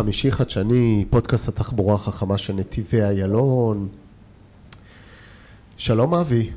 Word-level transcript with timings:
חמישי 0.00 0.32
חדשני, 0.32 1.04
פודקאסט 1.10 1.48
התחבורה 1.48 1.94
החכמה 1.94 2.38
של 2.38 2.52
נתיבי 2.52 3.02
איילון. 3.02 3.88
שלום 5.76 6.14
אבי. 6.14 6.50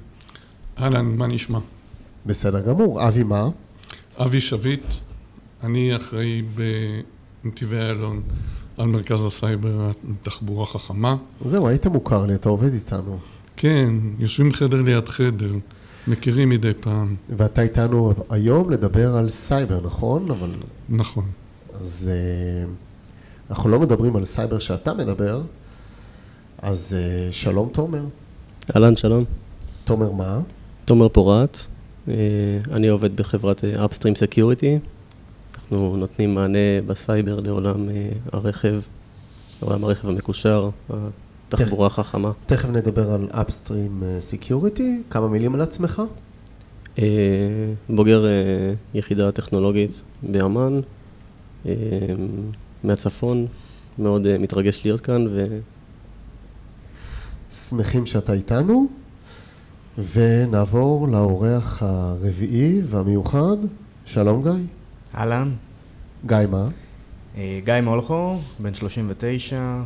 אהלן, 0.80 1.06
מה 1.06 1.28
נשמע? 1.28 1.60
בסדר 2.26 2.62
גמור. 2.62 3.08
אבי 3.08 3.24
מה? 3.24 3.50
אבי 4.18 4.42
שביט, 4.42 4.84
אני 5.64 5.96
אחראי 5.96 6.42
בנתיבי 7.44 7.78
איילון 7.78 8.22
על 8.78 8.88
מרכז 8.88 9.24
הסייבר 9.24 9.92
לתחבורה 10.10 10.66
חכמה. 10.66 11.14
זהו, 11.46 11.68
היית 11.68 11.88
מוכר 11.88 12.26
לי, 12.26 12.36
אתה 12.36 12.50
עובד 12.50 12.74
איתנו. 12.74 13.18
כן, 13.56 13.90
יושבים 14.20 14.54
חדר 14.54 14.82
ליד 14.82 15.10
חדר, 15.10 15.54
מכירים 16.08 16.50
מדי 16.50 16.72
פעם. 16.80 17.16
ואתה 17.30 17.62
איתנו 17.62 18.14
היום 18.30 18.70
לדבר 18.70 19.16
על 19.16 19.30
סייבר, 19.30 19.82
נכון? 19.84 20.32
אבל... 20.32 20.52
נכון. 20.90 21.26
אז 21.74 22.12
uh, 22.12 22.93
אנחנו 23.50 23.70
לא 23.70 23.80
מדברים 23.80 24.16
על 24.16 24.26
סייבר 24.26 24.60
שאתה 24.60 24.94
מדבר, 24.94 25.42
אז 26.58 26.96
uh, 27.30 27.32
שלום 27.34 27.70
תומר. 27.72 28.04
אהלן, 28.76 28.96
שלום. 28.96 29.24
תומר 29.86 30.12
מה? 30.12 30.40
תומר 30.86 31.10
פורט, 31.10 31.58
uh, 32.08 32.10
אני 32.72 32.88
עובד 32.88 33.16
בחברת 33.16 33.64
Upstream 33.64 34.16
Security. 34.18 34.88
אנחנו 35.58 35.98
נותנים 35.98 36.36
מענה 36.36 36.82
בסייבר 36.88 37.40
לעולם 37.40 37.90
uh, 37.90 37.92
הרכב, 38.34 38.82
לעולם 39.62 39.84
הרכב 39.84 40.10
המקושר, 40.10 40.70
התחבורה 41.48 41.88
החכמה. 41.88 42.32
תכף 42.46 42.70
נדבר 42.70 43.12
על 43.12 43.28
Upstream 43.32 44.04
Security, 44.32 44.84
כמה 45.10 45.28
מילים 45.28 45.56
על 45.56 45.62
עצמך. 45.62 46.02
Uh, 46.96 47.00
בוגר 47.90 48.26
uh, 48.26 48.98
יחידה 48.98 49.32
טכנולוגית 49.32 50.02
באמ"ן, 50.24 50.80
uh, 51.64 51.68
מהצפון, 52.84 53.48
מאוד 54.00 54.26
uh, 54.26 54.30
מתרגש 54.40 54.86
להיות 54.86 55.00
כאן 55.00 55.28
ו... 55.30 55.46
שמחים 57.52 58.06
שאתה 58.06 58.34
איתנו, 58.34 58.88
ונעבור 60.14 61.08
לאורח 61.08 61.84
הרביעי 61.84 62.82
והמיוחד, 62.86 63.58
שלום 64.06 64.44
גיא. 64.44 64.52
אהלן. 65.16 65.52
גיא 66.26 66.38
מה? 66.52 66.68
אה, 67.38 67.60
גיא 67.64 67.82
מולכו, 67.82 68.40
בן 68.60 68.74
39, 68.74 69.56
אה, 69.56 69.84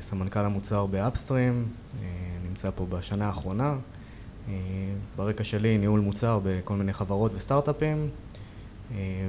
סמנכ"ל 0.00 0.38
המוצר 0.38 0.86
ב 0.86 0.94
Upstream, 0.94 1.64
אה, 2.02 2.08
נמצא 2.48 2.70
פה 2.74 2.86
בשנה 2.88 3.26
האחרונה. 3.26 3.74
ברקע 5.16 5.44
שלי 5.44 5.78
ניהול 5.78 6.00
מוצר 6.00 6.40
בכל 6.44 6.74
מיני 6.74 6.92
חברות 6.92 7.32
וסטארט-אפים, 7.34 8.08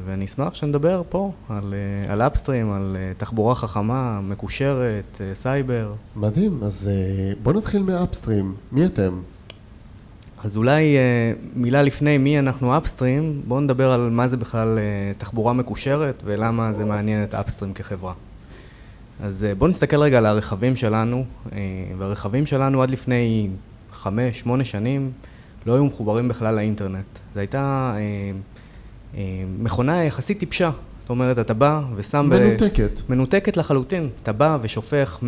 ואני 0.06 0.26
אשמח 0.26 0.54
שנדבר 0.54 1.02
פה 1.10 1.32
על, 1.50 1.74
על 2.08 2.22
Upstream, 2.22 2.72
על 2.72 2.98
תחבורה 3.18 3.56
חכמה, 3.56 4.22
מקושרת, 4.22 5.22
סייבר. 5.34 5.94
מדהים, 6.16 6.60
אז 6.64 6.92
בוא 7.44 7.54
נתחיל 7.54 7.84
מ 7.84 7.91
Upstream. 7.91 8.56
מי 8.72 8.86
אתם? 8.86 9.22
אז 10.44 10.58
אולי 10.58 10.98
מילה 11.56 11.82
לפני 11.82 12.18
מי 12.18 12.40
אנחנו 12.40 12.78
Upstream, 12.78 13.42
בואו 13.48 13.60
נדבר 13.60 13.92
על 13.92 14.10
מה 14.10 14.28
זה 14.28 14.38
בכלל 14.38 14.80
תחבורה 15.18 15.54
מקושרת 15.54 16.24
ולמה 16.26 16.74
זה 16.74 16.86
מעניין 16.86 17.24
את 17.24 17.34
Upstream 17.34 17.74
כחברה. 17.74 18.14
אז 19.24 19.48
בואו 19.58 19.70
נסתכל 19.70 20.00
רגע 20.00 20.18
על 20.18 20.26
הרכבים 20.26 20.76
שלנו, 20.76 21.26
והרכבים 21.98 22.46
שלנו 22.46 22.84
עד 22.84 22.90
לפני 22.90 23.50
חמש, 23.92 24.40
שמונה 24.40 24.66
שנים 24.66 25.12
לא 25.66 25.74
היו 25.74 25.86
מחוברים 25.86 26.28
בכלל 26.28 26.56
לאינטרנט. 26.56 27.06
זו 27.34 27.40
הייתה 27.40 27.96
מכונה 29.60 30.04
יחסית 30.04 30.40
טיפשה. 30.40 30.72
זאת 31.00 31.10
אומרת, 31.10 31.40
אתה 31.40 31.54
בא 31.54 31.82
ושם... 31.96 32.30
מנותקת. 32.30 33.00
ב... 33.00 33.12
מנותקת 33.12 33.58
לחלוטין. 33.58 34.10
אתה 34.24 34.32
בא 34.34 34.58
ושופך 34.62 35.18
100-200 35.22 35.26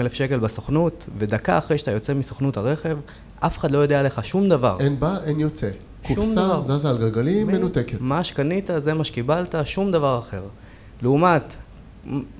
אלף 0.00 0.12
שקל 0.12 0.38
בסוכנות, 0.38 1.06
ודקה 1.18 1.58
אחרי 1.58 1.78
שאתה 1.78 1.90
יוצא 1.90 2.14
מסוכנות 2.14 2.56
הרכב, 2.56 2.98
אף 3.40 3.58
אחד 3.58 3.70
לא 3.70 3.78
יודע 3.78 4.00
עליך 4.00 4.24
שום 4.24 4.48
דבר. 4.48 4.76
אין 4.80 5.00
בא, 5.00 5.14
אין 5.24 5.40
יוצא. 5.40 5.70
קופסה. 6.06 6.60
זזה 6.62 6.90
על 6.90 6.98
גלגלים, 6.98 7.46
מ- 7.46 7.50
מנותקת. 7.52 8.00
מה 8.00 8.24
שקנית, 8.24 8.70
זה 8.78 8.94
מה 8.94 9.04
שקיבלת, 9.04 9.54
שום 9.64 9.92
דבר 9.92 10.18
אחר. 10.18 10.42
לעומת 11.02 11.54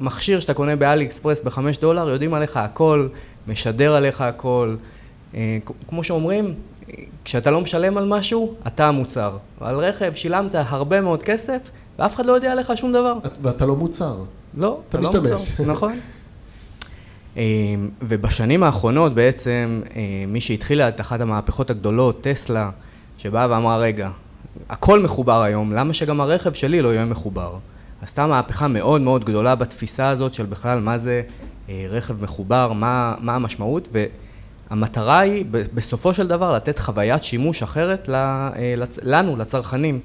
מכשיר 0.00 0.40
שאתה 0.40 0.54
קונה 0.54 0.76
באלי 0.76 1.04
אקספרס 1.04 1.40
בחמש 1.44 1.78
דולר, 1.78 2.08
יודעים 2.08 2.34
עליך 2.34 2.56
הכל, 2.56 3.08
משדר 3.48 3.94
עליך 3.94 4.20
הכל. 4.20 4.76
אה, 5.34 5.58
כמו 5.88 6.04
שאומרים, 6.04 6.44
אה, 6.44 6.52
כשאתה 7.24 7.50
לא 7.50 7.60
משלם 7.60 7.96
על 7.96 8.06
משהו, 8.08 8.54
אתה 8.66 8.88
המוצר. 8.88 9.36
על 9.60 9.76
רכב 9.78 10.12
שילמת 10.14 10.54
הרבה 10.54 11.00
מאוד 11.00 11.22
כסף, 11.22 11.58
ואף 11.98 12.14
אחד 12.14 12.26
לא 12.26 12.32
יודע 12.32 12.52
עליך 12.52 12.72
שום 12.76 12.92
דבר. 12.92 13.14
את- 13.26 13.38
ואתה 13.42 13.66
לא 13.66 13.76
מוצר. 13.76 14.16
לא, 14.56 14.80
אתה 14.88 15.00
לא 15.00 15.10
משתמש. 15.10 15.30
מוצר, 15.60 15.72
נכון. 15.72 15.92
אה, 17.36 17.42
ובשנים 18.02 18.62
האחרונות 18.62 19.14
בעצם, 19.14 19.80
אה, 19.96 20.00
מי 20.28 20.40
שהתחילה 20.40 20.88
את 20.88 21.00
אחת 21.00 21.20
המהפכות 21.20 21.70
הגדולות, 21.70 22.20
טסלה, 22.20 22.70
שבאה 23.18 23.46
ואמרה, 23.50 23.76
רגע, 23.76 24.10
הכל 24.70 25.02
מחובר 25.02 25.42
היום, 25.42 25.72
למה 25.72 25.92
שגם 25.92 26.20
הרכב 26.20 26.52
שלי 26.52 26.82
לא 26.82 26.88
יהיה 26.88 27.04
מחובר? 27.04 27.56
עשתה 28.02 28.26
מהפכה 28.26 28.68
מאוד 28.68 29.00
מאוד 29.00 29.24
גדולה 29.24 29.54
בתפיסה 29.54 30.08
הזאת 30.08 30.34
של 30.34 30.46
בכלל 30.46 30.80
מה 30.80 30.98
זה 30.98 31.22
אה, 31.68 31.86
רכב 31.88 32.22
מחובר, 32.22 32.72
מה, 32.72 33.14
מה 33.20 33.34
המשמעות, 33.34 33.88
והמטרה 34.70 35.18
היא 35.18 35.44
בסופו 35.74 36.14
של 36.14 36.26
דבר 36.26 36.54
לתת 36.54 36.78
חוויית 36.78 37.22
שימוש 37.22 37.62
אחרת 37.62 38.08
אה, 38.08 38.50
לנו, 39.02 39.36
לצרכנים. 39.36 40.00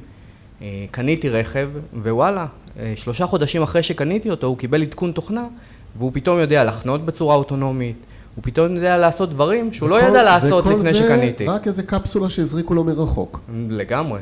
אה, 0.61 0.85
קניתי 0.91 1.29
רכב, 1.29 1.69
ווואלה, 1.93 2.45
אה, 2.79 2.93
שלושה 2.95 3.25
חודשים 3.27 3.61
אחרי 3.61 3.83
שקניתי 3.83 4.29
אותו, 4.29 4.47
הוא 4.47 4.57
קיבל 4.57 4.81
עדכון 4.81 5.11
תוכנה, 5.11 5.45
והוא 5.97 6.11
פתאום 6.13 6.39
יודע 6.39 6.63
לחנות 6.63 7.05
בצורה 7.05 7.35
אוטונומית, 7.35 8.05
הוא 8.35 8.43
פתאום 8.43 8.75
יודע 8.75 8.97
לעשות 8.97 9.29
דברים 9.29 9.73
שהוא 9.73 9.89
לא 9.89 9.95
וכל- 9.95 10.05
ידע 10.07 10.23
לעשות 10.23 10.65
וכל 10.65 10.73
לפני 10.75 10.93
זה 10.93 10.99
שקניתי. 10.99 11.45
רק 11.45 11.67
איזה 11.67 11.83
קפסולה 11.83 12.29
שהזריקו 12.29 12.73
לו 12.73 12.83
מרחוק. 12.83 13.39
לגמרי. 13.69 14.19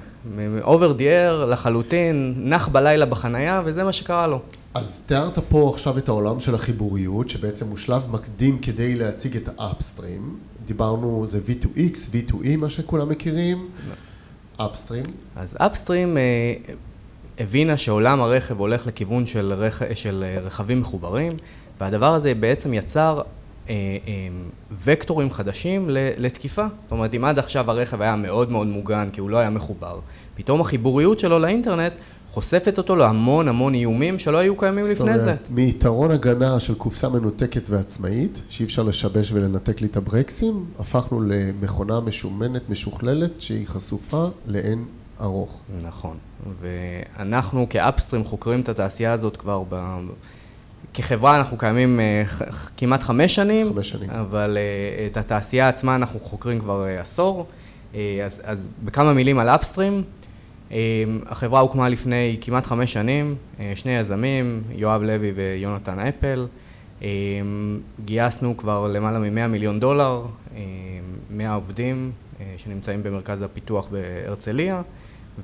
over 0.61 0.91
the 0.91 1.18
air 1.18 1.45
לחלוטין, 1.45 2.33
נח 2.37 2.67
בלילה 2.67 3.05
בחנייה, 3.05 3.61
וזה 3.65 3.83
מה 3.83 3.91
שקרה 3.93 4.27
לו. 4.27 4.39
אז 4.77 5.03
תיארת 5.05 5.39
פה 5.49 5.71
עכשיו 5.73 5.97
את 5.97 6.07
העולם 6.07 6.39
של 6.39 6.55
החיבוריות, 6.55 7.29
שבעצם 7.29 7.67
הוא 7.67 7.77
שלב 7.77 8.07
מקדים 8.11 8.59
כדי 8.59 8.95
להציג 8.95 9.35
את 9.35 9.49
ה 9.57 9.65
Upstream. 9.65 10.37
דיברנו, 10.65 11.25
זה 11.25 11.39
V2X, 11.47 11.95
V2E, 12.13 12.57
מה 12.57 12.69
שכולם 12.69 13.09
מכירים. 13.09 13.69
Upstream. 14.57 15.03
אז 15.35 15.57
Upstream 15.59 16.17
אה, 16.17 16.53
הבינה 17.39 17.77
שעולם 17.77 18.21
הרכב 18.21 18.59
הולך 18.59 18.87
לכיוון 18.87 19.25
של, 19.25 19.53
רכ... 19.53 19.83
של 19.93 20.23
אה, 20.27 20.41
רכבים 20.41 20.79
מחוברים, 20.79 21.31
והדבר 21.79 22.13
הזה 22.13 22.33
בעצם 22.35 22.73
יצר 22.73 23.21
אה, 23.69 23.73
אה, 24.07 24.13
וקטורים 24.83 25.31
חדשים 25.31 25.85
לתקיפה. 26.17 26.65
זאת 26.83 26.91
אומרת, 26.91 27.13
אם 27.13 27.25
עד 27.25 27.39
עכשיו 27.39 27.71
הרכב 27.71 28.01
היה 28.01 28.15
מאוד 28.15 28.51
מאוד 28.51 28.67
מוגן 28.67 29.09
כי 29.13 29.21
הוא 29.21 29.29
לא 29.29 29.37
היה 29.37 29.49
מחובר, 29.49 29.99
פתאום 30.35 30.61
החיבוריות 30.61 31.19
שלו 31.19 31.39
לאינטרנט 31.39 31.93
חושפת 32.37 32.77
אותו 32.77 32.95
להמון 32.95 33.47
המון 33.47 33.73
איומים 33.73 34.19
שלא 34.19 34.37
היו 34.37 34.57
קיימים 34.57 34.83
זאת 34.83 34.91
לפני 34.91 35.19
זה. 35.19 35.23
אומרת, 35.23 35.47
מיתרון 35.49 36.11
הגנה 36.11 36.59
של 36.59 36.75
קופסה 36.75 37.09
מנותקת 37.09 37.69
ועצמאית, 37.69 38.41
שאי 38.49 38.65
אפשר 38.65 38.83
לשבש 38.83 39.31
ולנתק 39.31 39.81
לי 39.81 39.87
את 39.87 39.97
הברקסים, 39.97 40.65
הפכנו 40.79 41.21
למכונה 41.21 41.99
משומנת, 41.99 42.69
משוכללת, 42.69 43.31
שהיא 43.39 43.67
חשופה 43.67 44.27
לאין 44.47 44.85
ארוך. 45.21 45.61
נכון, 45.81 46.17
ואנחנו 46.61 47.67
כאפסטרים 47.69 48.23
חוקרים 48.23 48.61
את 48.61 48.69
התעשייה 48.69 49.13
הזאת 49.13 49.37
כבר 49.37 49.63
ב... 49.69 49.97
כחברה 50.93 51.37
אנחנו 51.37 51.57
קיימים 51.57 51.99
ח- 52.25 52.69
כמעט 52.77 53.03
חמש 53.03 53.35
שנים, 53.35 53.73
חמש 53.73 53.89
שנים. 53.89 54.09
אבל 54.09 54.57
אה, 54.57 55.07
את 55.07 55.17
התעשייה 55.17 55.69
עצמה 55.69 55.95
אנחנו 55.95 56.19
חוקרים 56.19 56.59
כבר 56.59 56.85
אה, 56.87 57.01
עשור. 57.01 57.45
אה, 57.95 58.21
אז, 58.25 58.41
אז 58.43 58.67
בכמה 58.83 59.13
מילים 59.13 59.39
על 59.39 59.49
אפסטרים, 59.49 60.03
החברה 61.25 61.59
הוקמה 61.59 61.89
לפני 61.89 62.37
כמעט 62.41 62.65
חמש 62.65 62.93
שנים, 62.93 63.35
אה, 63.59 63.71
שני 63.75 63.91
יזמים, 63.91 64.61
יואב 64.75 65.01
לוי 65.01 65.31
ויונתן 65.35 65.99
אפל. 65.99 66.47
אה, 67.03 67.07
גייסנו 68.05 68.57
כבר 68.57 68.87
למעלה 68.87 69.19
מ-100 69.19 69.47
מיליון 69.47 69.79
דולר, 69.79 70.21
אה, 70.55 70.61
100 71.29 71.53
עובדים 71.53 72.11
אה, 72.39 72.45
שנמצאים 72.57 73.03
במרכז 73.03 73.41
הפיתוח 73.41 73.87
בהרצליה, 73.91 74.81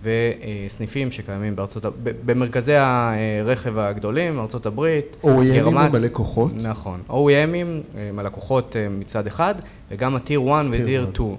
וסניפים 0.04 1.12
שקיימים 1.12 1.56
בארצות, 1.56 1.86
במרכזי 2.04 2.76
הרכב 2.76 3.78
הגדולים, 3.78 4.40
ארצות 4.40 4.66
הברית, 4.66 5.16
OEMים 5.24 5.28
גרמניה. 5.56 5.90
ומלא 5.90 6.08
לקוחות. 6.12 6.52
נכון. 6.56 7.02
OEMים, 7.10 7.98
הם 7.98 8.20
הלקוחות 8.20 8.76
מצד 8.92 9.28
אחד, 9.28 9.56
וגם 9.92 10.16
ה-Tier 10.16 10.52
1 10.52 10.66
ו-Tier 10.72 11.14
2. 11.14 11.36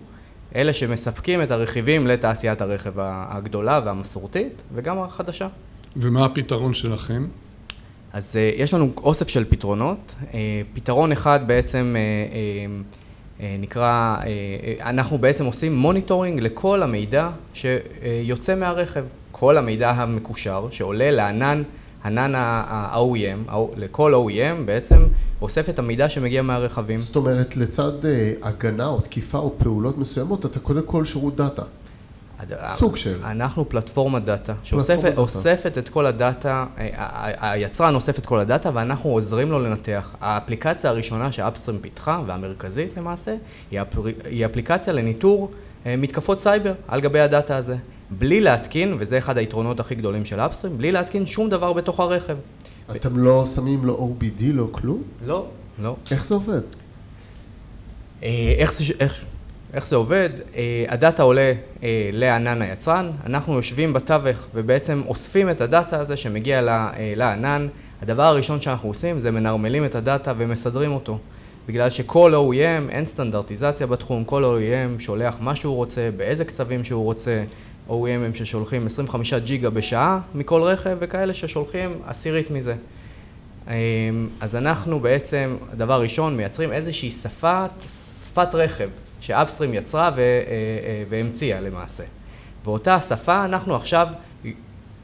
אלה 0.56 0.72
שמספקים 0.72 1.42
את 1.42 1.50
הרכיבים 1.50 2.06
לתעשיית 2.06 2.60
הרכב 2.60 2.92
הגדולה 2.98 3.80
והמסורתית, 3.84 4.62
וגם 4.74 4.98
החדשה. 4.98 5.48
ומה 5.96 6.24
הפתרון 6.24 6.74
שלכם? 6.74 7.26
אז 8.12 8.36
uh, 8.36 8.60
יש 8.60 8.74
לנו 8.74 8.92
אוסף 8.96 9.28
של 9.28 9.44
פתרונות. 9.44 10.14
Uh, 10.20 10.34
פתרון 10.74 11.12
אחד 11.12 11.40
בעצם 11.46 11.96
uh, 13.38 13.42
נקרא, 13.58 14.16
אנחנו 14.80 15.18
בעצם 15.18 15.44
עושים 15.44 15.76
monitoring 15.76 16.40
לכל 16.40 16.82
המידע 16.82 17.30
שיוצא 17.54 18.54
מהרכב. 18.54 19.04
כל 19.32 19.56
המידע 19.56 19.90
המקושר 19.90 20.66
שעולה 20.70 21.10
לענן 21.10 21.62
ענן 22.04 22.34
ה-OEM, 22.34 23.52
לכל 23.76 24.14
OEM 24.14 24.62
בעצם 24.64 25.06
אוסף 25.42 25.68
את 25.68 25.78
המידע 25.78 26.08
שמגיע 26.08 26.42
מהרכבים. 26.42 26.96
זאת 26.96 27.16
אומרת, 27.16 27.56
לצד 27.56 28.04
אה, 28.04 28.32
הגנה 28.42 28.86
או 28.86 29.00
תקיפה 29.00 29.38
או 29.38 29.54
פעולות 29.58 29.98
מסוימות, 29.98 30.46
אתה 30.46 30.60
קודם 30.60 30.82
כל 30.86 31.04
שירות 31.04 31.36
דאטה. 31.36 31.62
סוג 32.66 32.96
של. 32.96 33.24
אנחנו 33.24 33.68
פלטפורמת 33.68 34.24
דאטה, 34.24 34.54
שאוספת 34.62 35.78
את 35.78 35.88
כל 35.88 36.06
הדאטה, 36.06 36.66
אה, 36.78 37.50
היצרן 37.52 37.94
אוסף 37.94 38.18
את 38.18 38.26
כל 38.26 38.40
הדאטה 38.40 38.70
ואנחנו 38.74 39.10
עוזרים 39.10 39.50
לו 39.50 39.58
לנתח. 39.58 40.14
האפליקציה 40.20 40.90
הראשונה 40.90 41.32
ש 41.32 41.42
Upstream 41.42 41.78
פיתחה, 41.80 42.20
והמרכזית 42.26 42.96
למעשה, 42.96 43.36
היא 44.24 44.46
אפליקציה 44.46 44.92
לניטור 44.92 45.50
אה, 45.86 45.96
מתקפות 45.96 46.40
סייבר 46.40 46.72
על 46.88 47.00
גבי 47.00 47.20
הדאטה 47.20 47.56
הזה. 47.56 47.76
בלי 48.10 48.40
להתקין, 48.40 48.96
וזה 48.98 49.18
אחד 49.18 49.38
היתרונות 49.38 49.80
הכי 49.80 49.94
גדולים 49.94 50.24
של 50.24 50.40
Upstream, 50.40 50.78
בלי 50.78 50.92
להתקין 50.92 51.26
שום 51.26 51.50
דבר 51.50 51.72
בתוך 51.72 52.00
הרכב. 52.00 52.36
אתם 52.90 53.18
לא 53.18 53.46
שמים 53.46 53.84
לו 53.84 53.96
OBD, 54.20 54.42
לא 54.42 54.68
כלום? 54.70 55.02
לא, 55.26 55.46
לא. 55.82 55.96
איך 56.10 56.24
זה 56.24 56.34
עובד? 56.34 56.60
אה, 58.22 58.54
איך 58.58 58.72
זה, 58.72 58.84
איך, 59.00 59.24
איך 59.74 59.86
זה 59.86 59.96
עובד? 59.96 60.30
אה, 60.56 60.84
הדאטה 60.88 61.22
עולה 61.22 61.52
אה, 61.82 62.10
לענן 62.12 62.62
היצרן, 62.62 63.10
אנחנו 63.26 63.54
יושבים 63.54 63.92
בתווך 63.92 64.46
ובעצם 64.54 65.02
אוספים 65.06 65.50
את 65.50 65.60
הדאטה 65.60 66.00
הזה 66.00 66.16
שמגיע 66.16 66.60
לענן. 67.16 67.68
הדבר 68.02 68.22
הראשון 68.22 68.60
שאנחנו 68.60 68.88
עושים 68.88 69.18
זה 69.18 69.30
מנרמלים 69.30 69.84
את 69.84 69.94
הדאטה 69.94 70.32
ומסדרים 70.38 70.92
אותו. 70.92 71.18
בגלל 71.68 71.90
שכל 71.90 72.34
OEM, 72.34 72.90
אין 72.90 73.06
סטנדרטיזציה 73.06 73.86
בתחום, 73.86 74.24
כל 74.24 74.44
OEM 74.44 75.00
שולח 75.00 75.36
מה 75.40 75.54
שהוא 75.54 75.74
רוצה, 75.74 76.08
באיזה 76.16 76.44
קצבים 76.44 76.84
שהוא 76.84 77.04
רוצה, 77.04 77.44
OEMים 77.88 78.34
ששולחים 78.34 78.86
25 78.86 79.34
ג'יגה 79.34 79.70
בשעה 79.70 80.20
מכל 80.34 80.62
רכב, 80.62 80.96
וכאלה 81.00 81.34
ששולחים 81.34 81.98
עשירית 82.06 82.50
מזה. 82.50 82.74
אמ, 83.68 83.72
אז 84.40 84.56
אנחנו 84.56 85.00
בעצם, 85.00 85.56
דבר 85.76 86.02
ראשון, 86.02 86.36
מייצרים 86.36 86.72
איזושהי 86.72 87.10
שפת, 87.10 87.70
שפת 87.88 88.54
רכב, 88.54 88.88
שאפסטרים 89.20 89.74
יצרה 89.74 90.08
אה, 90.08 90.18
אה, 90.18 91.04
והמציאה 91.08 91.60
למעשה. 91.60 92.04
ואותה 92.64 93.00
שפה 93.00 93.44
אנחנו 93.44 93.76
עכשיו 93.76 94.06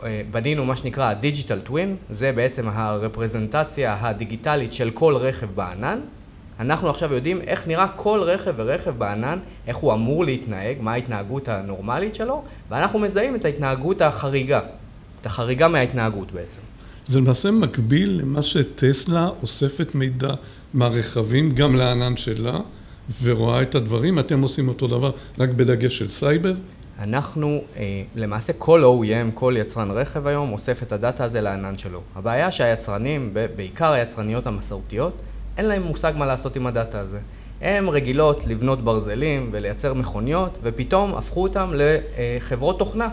אה, 0.03 0.23
בנינו 0.31 0.65
מה 0.65 0.77
שנקרא 0.77 1.05
ה-Digital 1.05 1.69
Twin, 1.69 2.11
זה 2.11 2.33
בעצם 2.33 2.69
הרפרזנטציה 2.69 3.97
הדיגיטלית 4.01 4.73
של 4.73 4.91
כל 4.91 5.17
רכב 5.17 5.47
בענן. 5.55 6.01
אנחנו 6.61 6.91
עכשיו 6.91 7.15
יודעים 7.15 7.41
איך 7.41 7.67
נראה 7.67 7.89
כל 7.89 8.21
רכב 8.23 8.55
ורכב 8.57 8.91
בענן, 8.99 9.39
איך 9.67 9.77
הוא 9.77 9.93
אמור 9.93 10.25
להתנהג, 10.25 10.77
מה 10.81 10.93
ההתנהגות 10.93 11.49
הנורמלית 11.49 12.15
שלו, 12.15 12.43
ואנחנו 12.71 12.99
מזהים 12.99 13.37
את 13.37 13.45
ההתנהגות 13.45 14.03
החריגה, 14.03 14.61
את 15.21 15.27
החריגה 15.27 15.69
מההתנהגות 15.69 16.33
בעצם. 16.33 16.61
זה 17.07 17.21
למעשה 17.21 17.51
מקביל 17.51 18.21
למה 18.23 18.43
שטסלה 18.43 19.29
אוספת 19.43 19.95
מידע 19.95 20.35
מהרכבים, 20.75 21.51
גם 21.51 21.77
לענן 21.77 22.17
שלה, 22.17 22.59
ורואה 23.23 23.63
את 23.63 23.75
הדברים, 23.75 24.19
אתם 24.19 24.41
עושים 24.41 24.69
אותו 24.69 24.87
דבר, 24.87 25.11
רק 25.39 25.49
בדגש 25.49 25.99
של 25.99 26.11
סייבר? 26.11 26.53
אנחנו, 26.99 27.63
אה, 27.77 28.03
למעשה 28.17 28.53
כל 28.53 28.85
OEM, 28.85 29.35
כל 29.35 29.55
יצרן 29.59 29.91
רכב 29.91 30.27
היום, 30.27 30.53
אוסף 30.53 30.83
את 30.83 30.93
הדאטה 30.93 31.25
הזה 31.25 31.41
לענן 31.41 31.79
שלו. 31.79 32.01
הבעיה 32.17 32.51
שהיצרנים, 32.51 33.35
בעיקר 33.57 33.93
היצרניות 33.93 34.47
המסורתיות, 34.47 35.13
אין 35.57 35.65
להם 35.67 35.83
מושג 35.83 36.13
מה 36.17 36.27
לעשות 36.27 36.57
עם 36.57 36.67
הדאטה 36.67 37.01
הזה. 37.01 37.19
הן 37.61 37.89
רגילות 37.89 38.47
לבנות 38.47 38.85
ברזלים 38.85 39.49
ולייצר 39.53 39.95
מכוניות, 39.95 40.59
ופתאום 40.63 41.15
הפכו 41.15 41.43
אותם 41.43 41.73
לחברות 41.75 42.79
תוכנה. 42.79 43.09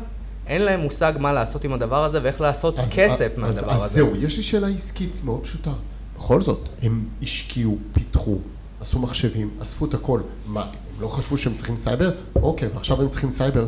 אין 0.47 0.61
להם 0.61 0.79
מושג 0.79 1.13
מה 1.19 1.33
לעשות 1.33 1.63
עם 1.63 1.73
הדבר 1.73 2.03
הזה 2.03 2.19
ואיך 2.23 2.41
לעשות 2.41 2.79
אז, 2.79 2.93
כסף 2.93 3.31
אז, 3.33 3.39
מהדבר 3.39 3.69
אז, 3.69 3.75
הזה. 3.75 3.85
אז 3.85 3.91
זהו, 3.91 4.15
יש 4.15 4.37
לי 4.37 4.43
שאלה 4.43 4.67
עסקית 4.67 5.21
מאוד 5.23 5.43
פשוטה. 5.43 5.71
בכל 6.17 6.41
זאת, 6.41 6.69
הם 6.81 7.05
השקיעו, 7.21 7.77
פיתחו, 7.93 8.37
עשו 8.81 8.99
מחשבים, 8.99 9.49
אספו 9.61 9.85
את 9.85 9.93
הכל. 9.93 10.21
מה, 10.45 10.61
הם 10.63 11.01
לא 11.01 11.07
חשבו 11.07 11.37
שהם 11.37 11.53
צריכים 11.53 11.77
סייבר? 11.77 12.11
אוקיי, 12.35 12.69
ועכשיו 12.73 13.01
הם 13.01 13.09
צריכים 13.09 13.31
סייבר. 13.31 13.65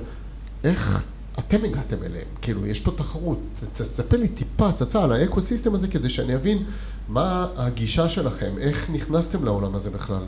איך 0.64 1.04
אתם 1.40 1.66
הגעתם 1.66 2.04
אליהם? 2.04 2.28
כאילו, 2.42 2.68
יש 2.68 2.80
פה 2.80 2.92
תחרות. 2.92 3.40
תספר 3.74 4.18
לי 4.18 4.28
טיפה 4.28 4.70
הצצה 4.70 5.04
על 5.04 5.12
ה 5.12 5.18
ecosystem 5.18 5.74
הזה 5.74 5.88
כדי 5.88 6.10
שאני 6.10 6.36
אבין 6.36 6.64
מה 7.08 7.48
הגישה 7.56 8.10
שלכם, 8.10 8.52
איך 8.60 8.90
נכנסתם 8.90 9.46
לעולם 9.46 9.76
הזה 9.76 9.90
בכלל? 9.90 10.24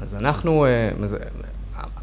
אז 0.00 0.14
אנחנו, 0.14 0.66
אה, 0.66 0.90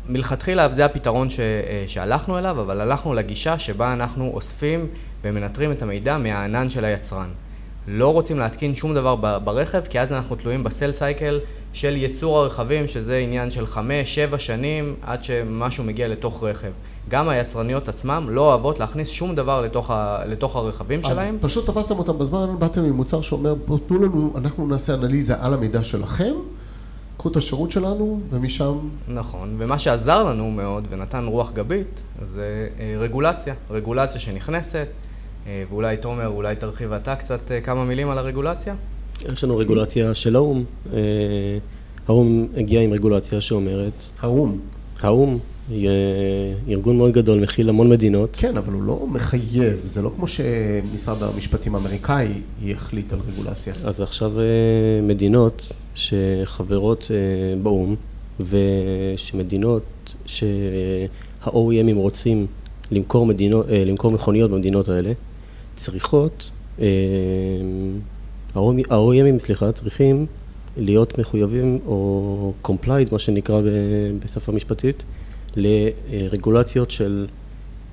מלכתחילה 0.09 0.75
זה 0.75 0.85
הפתרון 0.85 1.29
ש, 1.29 1.39
אה, 1.39 1.83
שהלכנו 1.87 2.37
אליו, 2.37 2.61
אבל 2.61 2.81
הלכנו 2.81 3.13
לגישה 3.13 3.59
שבה 3.59 3.93
אנחנו 3.93 4.31
אוספים 4.33 4.87
ומנטרים 5.23 5.71
את 5.71 5.81
המידע 5.81 6.17
מהענן 6.17 6.69
של 6.69 6.85
היצרן. 6.85 7.29
לא 7.87 8.13
רוצים 8.13 8.39
להתקין 8.39 8.75
שום 8.75 8.93
דבר 8.93 9.15
ברכב, 9.39 9.81
כי 9.89 9.99
אז 9.99 10.13
אנחנו 10.13 10.35
תלויים 10.35 10.63
בסל 10.63 10.91
סייקל 10.91 11.39
של 11.77 11.95
ייצור 11.95 12.39
הרכבים, 12.39 12.87
שזה 12.87 13.17
עניין 13.17 13.51
של 13.51 13.65
חמש, 13.65 14.15
שבע 14.15 14.39
שנים 14.39 14.95
עד 15.01 15.23
שמשהו 15.23 15.83
מגיע 15.83 16.07
לתוך 16.07 16.43
רכב. 16.43 16.71
גם 17.09 17.29
היצרניות 17.29 17.89
עצמם 17.89 18.27
לא 18.29 18.41
אוהבות 18.41 18.79
להכניס 18.79 19.09
שום 19.09 19.35
דבר 19.35 19.61
לתוך, 19.61 19.91
ה, 19.91 20.19
לתוך 20.25 20.55
הרכבים 20.55 20.99
אז 20.99 21.05
שלהם. 21.05 21.35
אז 21.35 21.41
פשוט 21.41 21.69
תפסתם 21.69 21.97
אותם 21.97 22.17
בזמן, 22.17 22.55
באתם 22.59 22.81
עם 22.81 22.91
מוצר 22.91 23.21
שאומר, 23.21 23.55
בואו 23.55 23.77
תנו 23.77 23.99
לנו, 23.99 24.33
אנחנו 24.35 24.67
נעשה 24.67 24.93
אנליזה 24.93 25.33
על 25.39 25.53
המידע 25.53 25.83
שלכם, 25.83 26.33
קחו 27.17 27.29
את 27.29 27.35
השירות 27.35 27.71
שלנו, 27.71 28.19
ומשם... 28.29 28.77
נכון, 29.07 29.55
ומה 29.57 29.79
שעזר 29.79 30.23
לנו 30.23 30.51
מאוד 30.51 30.87
ונתן 30.89 31.25
רוח 31.25 31.51
גבית, 31.51 32.01
זה 32.21 32.67
אה, 32.79 32.95
רגולציה. 32.99 33.53
רגולציה 33.69 34.19
שנכנסת, 34.19 34.87
אה, 35.47 35.63
ואולי 35.69 35.97
תומר, 35.97 36.27
אולי 36.27 36.55
תרחיב 36.55 36.93
אתה 36.93 37.15
קצת 37.15 37.51
אה, 37.51 37.61
כמה 37.61 37.85
מילים 37.85 38.09
על 38.09 38.17
הרגולציה? 38.17 38.75
יש 39.33 39.43
לנו 39.43 39.57
רגולציה 39.57 40.13
של 40.13 40.35
האו"ם. 40.35 40.63
האו"ם 42.07 42.47
הגיע 42.57 42.81
עם 42.81 42.93
רגולציה 42.93 43.41
שאומרת... 43.41 44.03
האו"ם. 44.19 44.59
האו"ם 45.01 45.37
ארגון 46.69 46.97
מאוד 46.97 47.11
גדול, 47.11 47.39
מכיל 47.39 47.69
המון 47.69 47.89
מדינות. 47.89 48.37
כן, 48.41 48.57
אבל 48.57 48.73
הוא 48.73 48.83
לא 48.83 49.07
מחייב, 49.07 49.81
זה 49.85 50.01
לא 50.01 50.11
כמו 50.15 50.27
שמשרד 50.27 51.23
המשפטים 51.23 51.75
האמריקאי 51.75 52.27
יחליט 52.61 53.13
על 53.13 53.19
רגולציה. 53.27 53.73
אז 53.83 54.01
עכשיו 54.01 54.39
אה, 54.39 54.45
מדינות 55.03 55.71
שחברות 55.95 57.11
אה, 57.11 57.61
באו"ם, 57.63 57.95
ושמדינות 58.39 59.83
שה-OEMים 60.25 61.95
רוצים 61.95 62.47
למכור, 62.91 63.25
מדינות, 63.25 63.69
אה, 63.69 63.83
למכור 63.85 64.11
מכוניות 64.11 64.51
במדינות 64.51 64.89
האלה, 64.89 65.11
צריכות, 65.75 66.51
ה-OEMים, 68.57 69.39
סליחה, 69.39 69.71
צריכים 69.71 70.25
להיות 70.77 71.17
מחויבים, 71.17 71.79
או 71.85 72.53
complied, 72.63 73.11
מה 73.11 73.19
שנקרא 73.19 73.61
בשפה 74.25 74.51
משפטית, 74.51 75.03
לרגולציות 75.55 76.91
של 76.91 77.27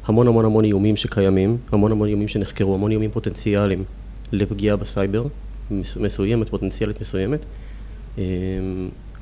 המון 0.04 0.28
המון 0.28 0.44
המון 0.44 0.64
איומים 0.64 0.96
שקיימים, 0.96 1.56
המון 1.72 1.92
המון 1.92 2.08
איומים 2.08 2.28
שנחקרו, 2.28 2.74
המון 2.74 2.90
איומים 2.90 3.10
פוטנציאליים 3.10 3.84
לפגיעה 4.32 4.76
בסייבר, 4.76 5.26
מסוימת, 6.00 6.48
פוטנציאלית 6.48 7.00
מסוימת, 7.00 7.40
אמ, 8.18 8.22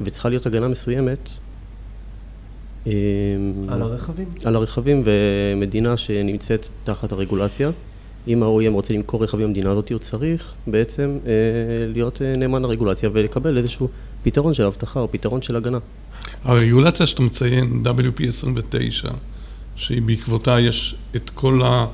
וצריכה 0.00 0.28
להיות 0.28 0.46
הגנה 0.46 0.68
מסוימת. 0.68 1.30
אמ, 2.86 2.92
על 3.68 3.82
הרכבים? 3.82 4.28
על 4.44 4.56
הרכבים, 4.56 5.02
ומדינה 5.04 5.96
שנמצאת 5.96 6.68
תחת 6.84 7.12
הרגולציה. 7.12 7.70
אם 8.28 8.42
ה-OEM 8.42 8.72
רוצה 8.72 8.94
למכור 8.94 9.24
רכבים 9.24 9.46
במדינה 9.46 9.70
הזאת, 9.70 9.92
הוא 9.92 9.98
צריך 9.98 10.54
בעצם 10.66 11.18
אה, 11.26 11.32
להיות 11.86 12.22
אה, 12.22 12.32
נאמן 12.36 12.62
לרגולציה 12.62 13.10
ולקבל 13.12 13.58
איזשהו 13.58 13.88
פתרון 14.22 14.54
של 14.54 14.66
אבטחה 14.66 15.00
או 15.00 15.12
פתרון 15.12 15.42
של 15.42 15.56
הגנה. 15.56 15.78
הרגולציה 16.44 17.06
שאתה 17.06 17.22
מציין, 17.22 17.82
WP29, 17.84 19.08
שהיא 19.76 20.02
בעקבותה 20.02 20.60
יש 20.60 20.96
את 21.16 21.30
כל 21.30 21.62
ה... 21.64 21.86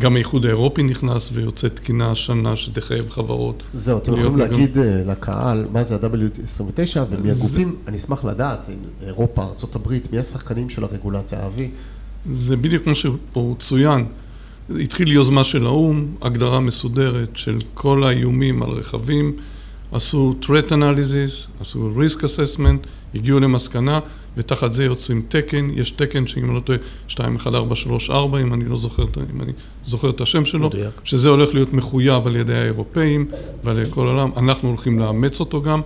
גם 0.00 0.16
האיחוד 0.16 0.46
האירופי 0.46 0.82
נכנס 0.82 1.30
ויוצא 1.32 1.68
תקינה 1.68 2.10
השנה 2.10 2.56
שתחייב 2.56 3.10
חברות. 3.10 3.62
זהו, 3.74 3.98
אתם 3.98 4.12
יכולים 4.12 4.36
להגיד 4.36 4.74
גם... 4.74 4.82
אה, 4.82 5.02
לקהל 5.06 5.66
מה 5.72 5.82
זה 5.82 5.94
ה-W29 5.94 6.98
ומי 7.10 7.30
הגופים, 7.30 7.68
זה... 7.70 7.76
אני 7.88 7.96
אשמח 7.96 8.24
לדעת, 8.24 8.68
אם 8.68 8.84
זה 8.84 8.92
אירופה, 9.06 9.42
ארה"ב, 9.42 9.92
מי 10.12 10.18
השחקנים 10.18 10.68
של 10.68 10.84
הרגולציה, 10.84 11.46
אבי? 11.46 11.70
זה 12.32 12.56
בדיוק 12.56 12.84
כמו 12.84 12.94
שפה 12.94 13.54
צוין. 13.58 14.04
התחיל 14.80 15.12
יוזמה 15.12 15.44
של 15.44 15.66
האו"ם, 15.66 16.06
הגדרה 16.22 16.60
מסודרת 16.60 17.30
של 17.34 17.58
כל 17.74 18.04
האיומים 18.04 18.62
על 18.62 18.70
רכבים, 18.70 19.32
עשו 19.92 20.34
threat 20.42 20.70
analysis, 20.70 21.60
עשו 21.60 21.92
risk 21.96 22.18
assessment, 22.18 22.86
הגיעו 23.14 23.40
למסקנה, 23.40 24.00
ותחת 24.36 24.72
זה 24.72 24.84
יוצאים 24.84 25.22
תקן, 25.28 25.70
יש 25.74 25.90
תקן 25.90 26.26
שאם 26.26 26.44
אני 26.44 26.54
לא 26.54 26.60
טועה, 26.60 26.78
21434, 27.08 28.38
אם 28.38 28.54
אני 28.54 28.64
לא 28.64 28.76
זוכר, 28.76 29.02
אם 29.34 29.40
אני 29.40 29.52
זוכר 29.84 30.10
את 30.10 30.20
השם 30.20 30.44
שלו, 30.44 30.68
מדויק. 30.68 31.00
שזה 31.04 31.28
הולך 31.28 31.54
להיות 31.54 31.72
מחויב 31.72 32.26
על 32.26 32.36
ידי 32.36 32.54
האירופאים 32.54 33.26
ועל 33.64 33.78
ידי 33.78 33.90
כל 33.90 34.08
העולם, 34.08 34.30
אנחנו 34.36 34.68
הולכים 34.68 34.98
לאמץ 34.98 35.40
אותו 35.40 35.62
גם, 35.62 35.80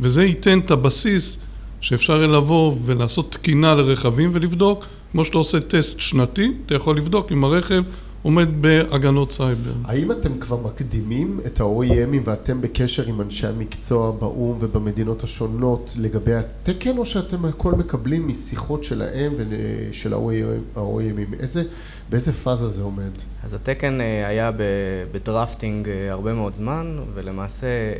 וזה 0.00 0.24
ייתן 0.24 0.58
את 0.58 0.70
הבסיס 0.70 1.38
שאפשר 1.80 2.26
לבוא 2.26 2.74
ולעשות 2.84 3.32
תקינה 3.32 3.74
לרכבים 3.74 4.30
ולבדוק, 4.32 4.84
כמו 5.12 5.24
שאתה 5.24 5.38
עושה 5.38 5.60
טסט 5.60 6.00
שנתי, 6.00 6.52
אתה 6.66 6.74
יכול 6.74 6.96
לבדוק 6.96 7.32
אם 7.32 7.44
הרכב 7.44 7.82
עומד 8.22 8.62
בהגנות 8.62 9.32
סייבר. 9.32 9.72
האם 9.84 10.12
אתם 10.12 10.38
כבר 10.38 10.56
מקדימים 10.56 11.40
את 11.46 11.60
ה-OEMים 11.60 12.20
ואתם 12.24 12.60
בקשר 12.60 13.06
עם 13.06 13.20
אנשי 13.20 13.46
המקצוע 13.46 14.10
באו"ם 14.10 14.56
ובמדינות 14.60 15.24
השונות 15.24 15.94
לגבי 15.98 16.34
התקן, 16.34 16.98
או 16.98 17.06
שאתם 17.06 17.44
הכל 17.44 17.72
מקבלים 17.72 18.28
משיחות 18.28 18.84
שלהם 18.84 19.32
ושל 19.38 20.14
ה-OEMים? 20.14 21.34
איזה, 21.40 21.62
באיזה 22.10 22.32
פאזה 22.32 22.68
זה 22.68 22.82
עומד? 22.82 23.10
אז 23.44 23.54
התקן 23.54 24.00
אה, 24.00 24.26
היה 24.26 24.50
בדרפטינג 25.12 25.88
אה, 25.88 26.12
הרבה 26.12 26.34
מאוד 26.34 26.54
זמן, 26.54 26.98
ולמעשה 27.14 27.66
אה, 27.66 27.92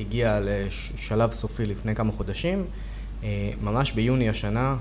הגיע 0.00 0.40
לשלב 0.42 1.30
סופי 1.30 1.66
לפני 1.66 1.94
כמה 1.94 2.12
חודשים. 2.12 2.64
ממש 3.62 3.92
ביוני 3.92 4.28
השנה 4.28 4.76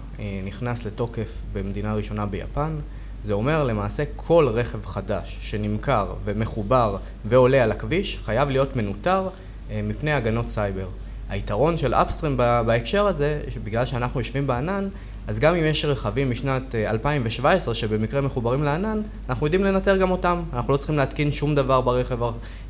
נכנס 0.45 0.85
לתוקף 0.85 1.41
במדינה 1.53 1.93
ראשונה 1.93 2.25
ביפן. 2.25 2.75
זה 3.23 3.33
אומר 3.33 3.63
למעשה 3.63 4.03
כל 4.15 4.47
רכב 4.47 4.85
חדש 4.85 5.37
שנמכר 5.41 6.13
ומחובר 6.25 6.97
ועולה 7.25 7.63
על 7.63 7.71
הכביש 7.71 8.19
חייב 8.25 8.49
להיות 8.49 8.75
מנוטר 8.75 9.27
אה, 9.71 9.81
מפני 9.83 10.11
הגנות 10.11 10.47
סייבר. 10.47 10.87
היתרון 11.29 11.77
של 11.77 11.93
Upstream 11.93 12.37
בהקשר 12.37 13.07
הזה, 13.07 13.41
בגלל 13.63 13.85
שאנחנו 13.85 14.19
יושבים 14.19 14.47
בענן, 14.47 14.87
אז 15.27 15.39
גם 15.39 15.55
אם 15.55 15.63
יש 15.63 15.85
רכבים 15.85 16.31
משנת 16.31 16.75
2017 16.75 17.73
אה, 17.73 17.79
שבמקרה 17.79 18.21
מחוברים 18.21 18.63
לענן, 18.63 19.01
אנחנו 19.29 19.45
יודעים 19.45 19.63
לנטר 19.63 19.97
גם 19.97 20.11
אותם. 20.11 20.41
אנחנו 20.53 20.73
לא 20.73 20.77
צריכים 20.77 20.97
להתקין 20.97 21.31
שום 21.31 21.55
דבר 21.55 21.81
ברכב 21.81 22.19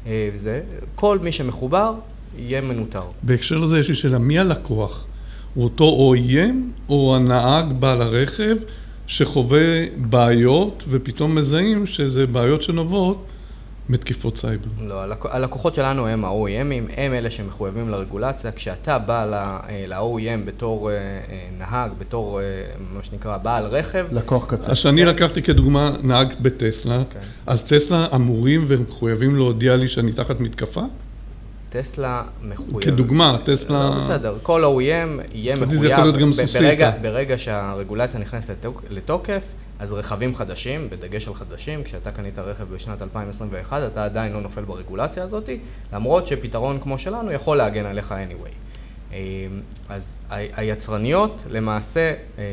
וזה. 0.07 0.61
אה, 0.71 0.79
כל 0.95 1.19
מי 1.19 1.31
שמחובר 1.31 1.93
יהיה 2.37 2.61
מנוטר. 2.61 3.03
בהקשר 3.23 3.57
לזה 3.57 3.79
יש 3.79 3.89
לי 3.89 3.95
שאלה, 3.95 4.17
מי 4.17 4.39
הלקוח? 4.39 5.05
הוא 5.53 5.63
אותו 5.63 6.13
OEM 6.13 6.89
או 6.89 7.15
הנהג 7.15 7.73
בעל 7.79 8.01
הרכב 8.01 8.55
שחווה 9.09 9.85
בעיות 9.97 10.83
ופתאום 10.89 11.35
מזהים 11.35 11.85
שזה 11.87 12.27
בעיות 12.27 12.61
שנובעות 12.61 13.25
מתקיפות 13.89 14.37
סייבר. 14.37 14.67
לא, 14.81 15.03
הלקוחות 15.23 15.75
שלנו 15.75 16.07
הם 16.07 16.25
ה-OEMים, 16.25 16.91
הם 16.97 17.13
אלה 17.13 17.31
שמחויבים 17.31 17.89
לרגולציה. 17.89 18.51
כשאתה 18.51 18.99
בא 18.99 19.25
ל-OEM 19.87 20.47
בתור 20.47 20.91
אה, 20.91 20.95
אה, 20.95 21.47
נהג, 21.57 21.91
בתור 21.97 22.41
אה, 22.41 22.45
מה 22.93 23.03
שנקרא 23.03 23.37
בעל 23.37 23.65
רכב... 23.65 24.05
לקוח 24.11 24.45
קצר. 24.45 24.71
אז 24.71 24.77
שאני 24.77 25.05
לקחתי 25.05 25.41
כדוגמה 25.41 25.91
נהג 26.03 26.33
בטסלה, 26.41 27.03
כן. 27.09 27.19
אז 27.47 27.63
טסלה 27.63 28.07
אמורים 28.15 28.65
ומחויבים 28.67 29.35
להודיע 29.35 29.75
לי 29.75 29.87
שאני 29.87 30.13
תחת 30.13 30.39
מתקפה? 30.39 30.81
טסלה 31.69 32.23
מחויב. 32.43 32.83
כדוגמה, 32.83 33.37
טסלה... 33.45 33.83
לא, 33.83 34.03
בסדר, 34.03 34.37
כל 34.43 34.63
OEM 34.63 35.21
יהיה 35.33 35.55
מחויב. 35.55 35.81
זה 35.81 35.87
יכול 35.87 36.03
להיות 36.03 36.17
גם 36.17 36.33
סוסיתא. 36.33 36.63
ברגע, 36.63 36.91
ברגע 37.01 37.37
שהרגולציה 37.37 38.19
נכנסת 38.19 38.49
לתוק, 38.49 38.83
לתוקף, 38.89 39.43
אז 39.79 39.93
רכבים 39.93 40.35
חדשים, 40.35 40.89
בדגש 40.89 41.27
על 41.27 41.33
חדשים, 41.33 41.83
כשאתה 41.83 42.11
קנית 42.11 42.39
רכב 42.39 42.63
בשנת 42.73 43.01
2021, 43.01 43.81
אתה 43.91 44.05
עדיין 44.05 44.33
לא 44.33 44.41
נופל 44.41 44.61
ברגולציה 44.61 45.23
הזאת, 45.23 45.49
למרות 45.93 46.27
שפתרון 46.27 46.79
כמו 46.79 46.99
שלנו 46.99 47.31
יכול 47.31 47.57
להגן 47.57 47.85
עליך 47.85 48.11
anyway. 48.11 48.69
אמ, 49.13 49.17
אז 49.89 50.15
היצרניות 50.29 51.43
למעשה 51.49 51.99
אה, 52.01 52.43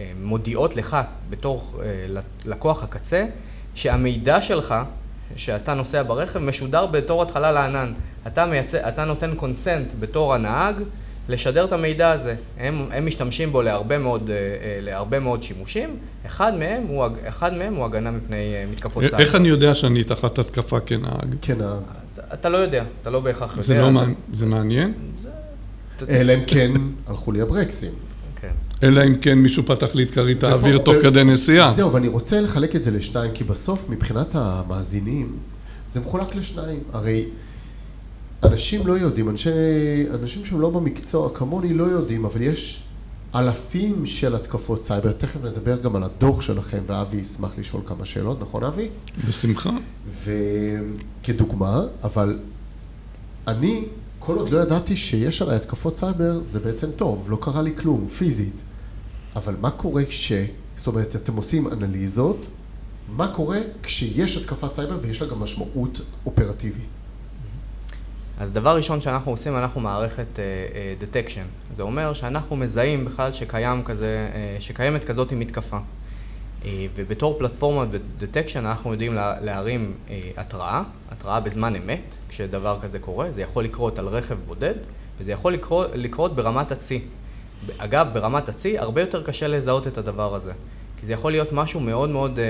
אה, 0.00 0.10
מודיעות 0.22 0.76
לך 0.76 0.96
בתור 1.30 1.80
אה, 1.82 2.20
לקוח 2.44 2.82
הקצה, 2.82 3.26
שהמידע 3.74 4.42
שלך 4.42 4.74
שאתה 5.36 5.74
נוסע 5.74 6.02
ברכב 6.02 6.38
משודר 6.38 6.86
בתור 6.86 7.22
התחלה 7.22 7.52
לענן. 7.52 7.92
אתה, 8.26 8.46
מייצא, 8.46 8.88
אתה 8.88 9.04
נותן 9.04 9.34
קונסנט 9.34 9.92
בתור 10.00 10.34
הנהג 10.34 10.82
לשדר 11.28 11.64
את 11.64 11.72
המידע 11.72 12.10
הזה. 12.10 12.34
הם, 12.58 12.88
הם 12.92 13.06
משתמשים 13.06 13.52
בו 13.52 13.62
להרבה 13.62 13.98
מאוד, 13.98 14.30
אה, 14.30 14.36
אה, 14.36 14.78
להרבה 14.80 15.20
מאוד 15.20 15.42
שימושים, 15.42 15.96
אחד 16.26 16.54
מהם 16.54 16.82
הוא, 16.88 17.06
אחד 17.24 17.54
מהם 17.54 17.74
הוא 17.74 17.84
הגנה 17.84 18.10
מפני 18.10 18.54
אה, 18.54 18.64
מתקפות 18.72 19.04
צה"ל. 19.10 19.20
איך 19.20 19.34
אני 19.34 19.48
יודע 19.48 19.74
שאני 19.74 20.04
תחת 20.04 20.38
התקפה 20.38 20.80
כנהג? 20.80 21.34
כנהג. 21.42 21.82
אתה, 22.14 22.22
אתה 22.34 22.48
לא 22.48 22.56
יודע, 22.56 22.84
אתה 23.02 23.10
לא 23.10 23.20
בהכרח 23.20 23.50
יודע. 23.50 23.62
זה, 23.62 23.74
לא 23.74 23.82
אתה... 23.82 23.90
מעניין, 23.90 24.14
זה 24.32 24.46
מעניין? 24.46 24.92
אלא 26.08 26.34
אם 26.34 26.40
כן 26.46 26.70
הלכו 27.06 27.32
לי 27.32 27.40
הברקסים. 27.40 27.92
אלא 28.82 29.04
אם 29.06 29.18
כן 29.18 29.38
מישהו 29.38 29.62
פתח 29.66 29.94
לי 29.94 30.02
את 30.02 30.10
כרית 30.10 30.44
האוויר 30.44 30.78
תוך 30.78 30.94
כדי 31.02 31.24
נסיעה. 31.24 31.72
זהו, 31.72 31.92
ואני 31.92 32.08
רוצה 32.08 32.40
לחלק 32.40 32.76
את 32.76 32.84
זה 32.84 32.90
לשניים, 32.90 33.32
כי 33.34 33.44
בסוף, 33.44 33.84
מבחינת 33.88 34.34
המאזינים, 34.34 35.36
זה 35.88 36.00
מחולק 36.00 36.34
לשניים. 36.34 36.80
הרי 36.92 37.24
אנשים 38.42 38.86
לא 38.86 38.92
יודעים, 38.92 39.28
אנשי, 39.28 39.50
אנשים 40.14 40.44
שהם 40.44 40.60
לא 40.60 40.70
במקצוע, 40.70 41.30
כמוני 41.34 41.74
לא 41.74 41.84
יודעים, 41.84 42.24
אבל 42.24 42.42
יש 42.42 42.82
אלפים 43.34 44.06
של 44.06 44.34
התקפות 44.34 44.84
סייבר. 44.84 45.12
תכף 45.12 45.44
נדבר 45.44 45.76
גם 45.76 45.96
על 45.96 46.02
הדוח 46.02 46.40
שלכם, 46.40 46.78
ואבי 46.86 47.16
ישמח 47.16 47.50
לשאול 47.58 47.82
כמה 47.86 48.04
שאלות, 48.04 48.40
נכון 48.40 48.64
אבי? 48.64 48.88
בשמחה. 49.28 49.70
וכדוגמה, 50.24 51.80
אבל 52.04 52.38
אני 53.48 53.84
כל 54.26 54.38
עוד 54.38 54.48
לא 54.48 54.58
ידעתי 54.58 54.96
שיש 54.96 55.42
עליי 55.42 55.56
התקפות 55.56 55.96
סייבר, 55.96 56.40
זה 56.44 56.60
בעצם 56.60 56.90
טוב, 56.96 57.26
לא 57.28 57.38
קרה 57.40 57.62
לי 57.62 57.72
כלום, 57.76 58.08
פיזית. 58.08 58.62
אבל 59.36 59.54
מה 59.60 59.70
קורה 59.70 60.04
כש... 60.04 60.32
זאת 60.76 60.86
אומרת, 60.86 61.16
אתם 61.16 61.36
עושים 61.36 61.68
אנליזות, 61.68 62.46
מה 63.08 63.32
קורה 63.34 63.58
כשיש 63.82 64.36
התקפת 64.36 64.72
סייבר 64.72 64.98
ויש 65.02 65.22
לה 65.22 65.28
גם 65.28 65.40
משמעות 65.40 66.00
אופרטיבית? 66.26 66.88
אז 68.38 68.52
דבר 68.52 68.76
ראשון 68.76 69.00
שאנחנו 69.00 69.30
עושים, 69.30 69.56
אנחנו 69.56 69.80
מערכת 69.80 70.26
uh, 70.34 70.38
uh, 70.38 71.14
detection. 71.14 71.76
זה 71.76 71.82
אומר 71.82 72.12
שאנחנו 72.12 72.56
מזהים 72.56 73.04
בכלל 73.04 73.32
שקיים 73.32 73.84
כזה, 73.84 74.28
uh, 74.32 74.60
שקיימת 74.60 75.04
כזאת 75.04 75.32
מתקפה. 75.32 75.78
אה, 76.64 76.86
ובתור 76.94 77.38
פלטפורמת 77.38 77.88
דטקשן 78.18 78.66
אנחנו 78.66 78.92
יודעים 78.92 79.14
להרים 79.14 79.94
אה, 80.10 80.30
התראה, 80.36 80.82
התראה 81.10 81.40
בזמן 81.40 81.76
אמת, 81.76 82.14
כשדבר 82.28 82.78
כזה 82.82 82.98
קורה, 82.98 83.30
זה 83.34 83.42
יכול 83.42 83.64
לקרות 83.64 83.98
על 83.98 84.08
רכב 84.08 84.36
בודד, 84.46 84.74
וזה 85.18 85.32
יכול 85.32 85.52
לקרות, 85.52 85.90
לקרות 85.94 86.36
ברמת 86.36 86.72
הצי. 86.72 87.00
אגב, 87.78 88.08
ברמת 88.12 88.48
הצי 88.48 88.78
הרבה 88.78 89.00
יותר 89.00 89.22
קשה 89.22 89.48
לזהות 89.48 89.86
את 89.86 89.98
הדבר 89.98 90.34
הזה. 90.34 90.52
כי 91.00 91.06
זה 91.06 91.12
יכול 91.12 91.32
להיות 91.32 91.52
משהו 91.52 91.80
מאוד 91.80 92.10
מאוד, 92.10 92.38
אה, 92.38 92.44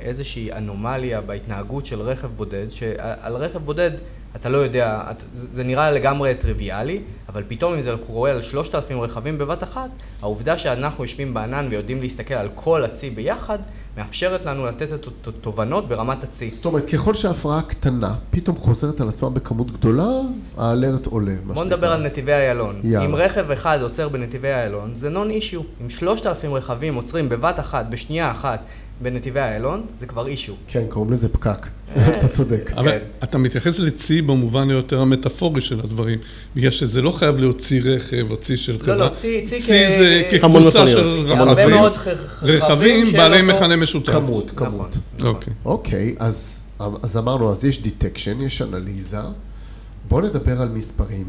איזושהי 0.00 0.52
אנומליה 0.52 1.20
בהתנהגות 1.20 1.86
של 1.86 2.00
רכב 2.00 2.28
בודד, 2.36 2.70
שעל 2.70 3.36
רכב 3.36 3.58
בודד 3.58 3.90
אתה 4.36 4.48
לא 4.48 4.58
יודע, 4.58 5.02
זה 5.34 5.64
נראה 5.64 5.90
לגמרי 5.90 6.34
טריוויאלי, 6.34 7.00
אבל 7.28 7.42
פתאום 7.48 7.74
אם 7.74 7.80
זה 7.80 7.94
קורה 8.06 8.30
על 8.30 8.42
שלושת 8.42 8.74
אלפים 8.74 9.00
רכבים 9.00 9.38
בבת 9.38 9.62
אחת, 9.62 9.90
העובדה 10.22 10.58
שאנחנו 10.58 11.04
יושבים 11.04 11.34
בענן 11.34 11.66
ויודעים 11.70 12.00
להסתכל 12.02 12.34
על 12.34 12.48
כל 12.54 12.84
הצי 12.84 13.10
ביחד, 13.10 13.58
מאפשרת 13.96 14.46
לנו 14.46 14.66
לתת 14.66 14.92
את 14.92 15.26
התובנות 15.26 15.88
ברמת 15.88 16.24
הצי. 16.24 16.50
זאת 16.50 16.64
אומרת, 16.64 16.90
ככל 16.90 17.14
שההפרעה 17.14 17.62
קטנה, 17.62 18.14
פתאום 18.30 18.56
חוזרת 18.56 19.00
על 19.00 19.08
עצמה 19.08 19.30
בכמות 19.30 19.70
גדולה, 19.70 20.10
האלרט 20.56 21.06
עולה. 21.06 21.34
בוא 21.46 21.64
נדבר 21.64 21.92
על 21.92 22.02
נתיבי 22.02 22.32
איילון. 22.32 22.80
אם 23.04 23.14
רכב 23.14 23.50
אחד 23.50 23.78
עוצר 23.82 24.08
בנתיבי 24.08 24.48
איילון, 24.48 24.94
זה 24.94 25.08
נון 25.08 25.30
אישיו. 25.30 25.60
אם 25.82 25.90
שלושת 25.90 26.26
אלפים 26.26 26.54
רכבים 26.54 26.94
עוצרים 26.94 27.28
בבת 27.28 27.60
אחת, 27.60 27.86
בשנייה 27.90 28.30
אחת, 28.30 28.64
בנתיבי 29.00 29.40
איילון, 29.40 29.86
זה 29.98 30.06
כבר 30.06 30.26
issue. 30.26 30.54
כן, 30.68 30.84
קוראים 30.88 31.12
לזה 31.12 31.28
פקק. 31.28 31.66
אה, 31.96 32.08
אתה 32.18 32.28
צודק. 32.28 32.70
אבל 32.76 32.90
כן. 32.90 32.98
אתה 33.24 33.38
מתייחס 33.38 33.78
לצי 33.78 34.22
במובן 34.22 34.70
היותר 34.70 35.00
המטאפורי 35.00 35.60
של 35.60 35.80
הדברים, 35.80 36.18
בגלל 36.56 36.70
שזה 36.70 37.02
לא 37.02 37.10
חייב 37.10 37.38
להיות 37.38 37.58
צי 37.58 37.80
רכב 37.80 38.26
או 38.30 38.36
צי 38.36 38.56
של 38.56 38.78
חברה. 38.78 38.96
לא, 38.96 39.04
לא, 39.04 39.08
צי, 39.08 39.42
צי, 39.44 39.60
צי 39.60 39.96
זה 39.98 40.22
כקבוצה 40.30 40.88
של 40.88 41.06
רכבים, 41.32 41.74
רכבים 42.42 43.12
בעלי 43.12 43.42
מכנה 43.42 43.76
משותף. 43.76 44.12
כמות, 44.12 44.50
כמות. 44.56 44.96
נכון. 45.18 45.28
אוקיי. 45.28 45.52
אוקיי, 45.64 46.14
אז 46.18 47.18
אמרנו, 47.18 47.50
אז 47.50 47.64
יש 47.64 47.82
detection, 47.82 48.40
יש 48.40 48.62
אנליזה. 48.62 49.18
בואו 50.08 50.20
נדבר 50.20 50.62
על 50.62 50.68
מספרים. 50.68 51.26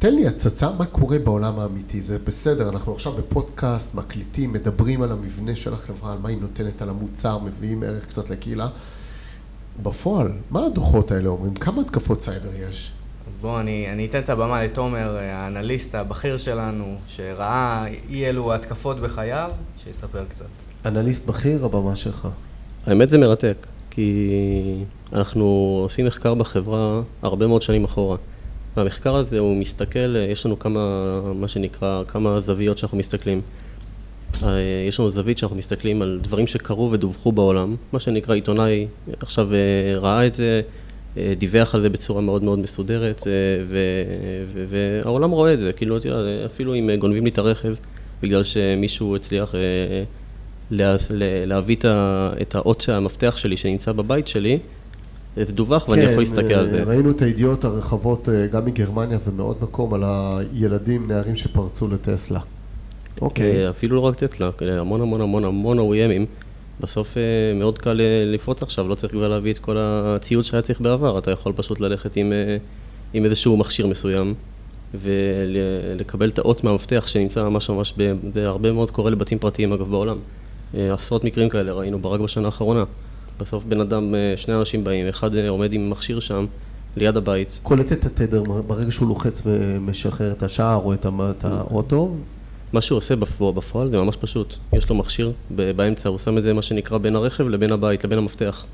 תן 0.00 0.14
לי 0.14 0.26
הצצה 0.26 0.70
מה 0.78 0.86
קורה 0.86 1.18
בעולם 1.18 1.58
האמיתי. 1.58 2.00
זה 2.00 2.18
בסדר, 2.24 2.68
אנחנו 2.68 2.94
עכשיו 2.94 3.12
בפודקאסט, 3.12 3.94
מקליטים, 3.94 4.52
מדברים 4.52 5.02
על 5.02 5.12
המבנה 5.12 5.56
של 5.56 5.72
החברה, 5.72 6.12
על 6.12 6.18
מה 6.22 6.28
היא 6.28 6.38
נותנת, 6.40 6.82
על 6.82 6.88
המוצר, 6.88 7.38
מביאים 7.38 7.82
ערך 7.82 8.06
קצת 8.06 8.30
לקהילה. 8.30 8.68
בפועל, 9.82 10.32
מה 10.50 10.66
הדוחות 10.66 11.10
האלה 11.10 11.28
אומרים? 11.28 11.54
כמה 11.54 11.80
התקפות 11.80 12.22
סייבר 12.22 12.48
יש? 12.70 12.92
אז 13.28 13.36
בואו, 13.40 13.60
אני, 13.60 13.92
אני 13.92 14.06
אתן 14.06 14.18
את 14.18 14.30
הבמה 14.30 14.64
לתומר, 14.64 15.16
האנליסט 15.16 15.94
הבכיר 15.94 16.36
שלנו, 16.36 16.96
שראה 17.06 17.86
אי 18.08 18.26
אלו 18.26 18.54
התקפות 18.54 19.00
בחייו, 19.00 19.50
שיספר 19.84 20.24
קצת. 20.28 20.44
אנליסט 20.86 21.26
בכיר, 21.26 21.64
הבמה 21.64 21.96
שלך. 21.96 22.28
האמת 22.86 23.08
זה 23.08 23.18
מרתק, 23.18 23.66
כי 23.90 24.30
אנחנו 25.12 25.44
עושים 25.82 26.06
מחקר 26.06 26.34
בחברה 26.34 27.00
הרבה 27.22 27.46
מאוד 27.46 27.62
שנים 27.62 27.84
אחורה. 27.84 28.16
והמחקר 28.76 29.16
הזה 29.16 29.38
הוא 29.38 29.56
מסתכל, 29.56 30.16
יש 30.16 30.46
לנו 30.46 30.58
כמה, 30.58 31.20
מה 31.34 31.48
שנקרא, 31.48 32.02
כמה 32.08 32.40
זוויות 32.40 32.78
שאנחנו 32.78 32.98
מסתכלים. 32.98 33.40
אה, 34.42 34.48
יש 34.88 35.00
לנו 35.00 35.10
זווית 35.10 35.38
שאנחנו 35.38 35.56
מסתכלים 35.56 36.02
על 36.02 36.20
דברים 36.22 36.46
שקרו 36.46 36.92
ודווחו 36.92 37.32
בעולם, 37.32 37.76
מה 37.92 38.00
שנקרא 38.00 38.34
עיתונאי 38.34 38.86
עכשיו 39.20 39.54
אה, 39.54 39.98
ראה 39.98 40.26
את 40.26 40.34
זה, 40.34 40.60
אה, 41.16 41.32
דיווח 41.38 41.74
על 41.74 41.80
זה 41.80 41.88
בצורה 41.88 42.20
מאוד 42.20 42.42
מאוד 42.42 42.58
מסודרת, 42.58 43.26
והעולם 44.70 45.30
רואה 45.30 45.52
את 45.52 45.58
זה, 45.58 45.72
כאילו, 45.72 45.98
אפילו 46.46 46.74
אם 46.74 46.90
גונבים 46.98 47.24
לי 47.24 47.30
את 47.30 47.38
הרכב 47.38 47.74
בגלל 48.22 48.44
שמישהו 48.44 49.16
הצליח 49.16 49.54
לה, 50.70 50.96
להביא 51.46 51.76
את 52.42 52.54
האות 52.54 52.88
המפתח 52.88 53.36
שלי 53.36 53.56
שנמצא 53.56 53.92
בבית 53.92 54.28
שלי, 54.28 54.58
זה 55.44 55.52
דווח 55.52 55.88
ואני 55.88 56.02
יכול 56.02 56.22
להסתכל 56.22 56.54
על 56.54 56.70
זה. 56.70 56.78
כן, 56.84 56.90
ראינו 56.90 57.10
את 57.10 57.22
הידיעות 57.22 57.64
הרחבות 57.64 58.28
אה, 58.28 58.46
גם 58.46 58.64
מגרמניה 58.64 59.18
ומעוד 59.26 59.56
מקום 59.62 59.94
על 59.94 60.04
הילדים, 60.04 61.08
נערים 61.08 61.36
שפרצו 61.36 61.88
לטסלה. 61.88 62.40
אוקיי. 63.20 63.64
אה, 63.64 63.70
אפילו 63.70 63.96
לא 63.96 64.00
רק 64.00 64.14
טסלה, 64.14 64.50
המון 64.60 65.00
המון 65.00 65.20
המון 65.20 65.44
המון 65.44 65.78
OEMים. 65.78 66.26
בסוף 66.80 67.16
אה, 67.16 67.22
מאוד 67.58 67.78
קל 67.78 68.00
לפרוץ 68.24 68.62
עכשיו, 68.62 68.88
לא 68.88 68.94
צריך 68.94 69.12
כבר 69.12 69.28
להביא 69.28 69.52
את 69.52 69.58
כל 69.58 69.76
הציוד 69.78 70.44
שהיה 70.44 70.62
צריך 70.62 70.80
בעבר, 70.80 71.18
אתה 71.18 71.30
יכול 71.30 71.52
פשוט 71.56 71.80
ללכת 71.80 72.16
עם, 72.16 72.32
עם 73.12 73.24
איזשהו 73.24 73.56
מכשיר 73.56 73.86
מסוים 73.86 74.34
ולקבל 74.94 76.28
את 76.28 76.38
האות 76.38 76.64
מהמפתח 76.64 77.06
שנמצא 77.06 77.48
ממש 77.48 77.70
ממש, 77.70 77.94
זה 78.34 78.48
הרבה 78.48 78.72
מאוד 78.72 78.90
קורה 78.90 79.10
לבתים 79.10 79.38
פרטיים 79.38 79.72
אגב 79.72 79.90
בעולם. 79.90 80.18
עשרות 80.74 81.24
מקרים 81.24 81.48
כאלה 81.48 81.72
ראינו 81.72 82.10
רק 82.10 82.20
בשנה 82.20 82.46
האחרונה. 82.46 82.84
בסוף 83.40 83.64
בן 83.64 83.80
אדם, 83.80 84.14
אה, 84.14 84.32
שני 84.36 84.54
אנשים 84.54 84.84
באים, 84.84 85.08
אחד 85.08 85.34
אה, 85.34 85.48
עומד 85.48 85.72
עם 85.72 85.90
מכשיר 85.90 86.20
שם, 86.20 86.46
ליד 86.96 87.16
הבית. 87.16 87.60
קולט 87.62 87.92
את 87.92 88.06
התדר 88.06 88.42
ברגע 88.42 88.92
שהוא 88.92 89.08
לוחץ 89.08 89.42
ומשחרר 89.46 90.32
את 90.32 90.42
השער 90.42 90.76
או 90.76 90.94
את 90.94 91.44
האוטו? 91.44 92.14
מה 92.72 92.80
שהוא 92.80 92.96
עושה 92.96 93.16
בפועל 93.40 93.90
זה 93.90 93.98
ממש 93.98 94.16
פשוט. 94.16 94.54
יש 94.72 94.88
לו 94.88 94.94
מכשיר 94.96 95.32
באמצע, 95.50 96.08
הוא 96.08 96.18
שם 96.18 96.38
את 96.38 96.42
זה 96.42 96.52
מה 96.52 96.62
שנקרא 96.62 96.98
בין 96.98 97.16
הרכב 97.16 97.48
לבין 97.48 97.72
הבית, 97.72 98.04
לבין 98.04 98.18
המפתח. 98.18 98.66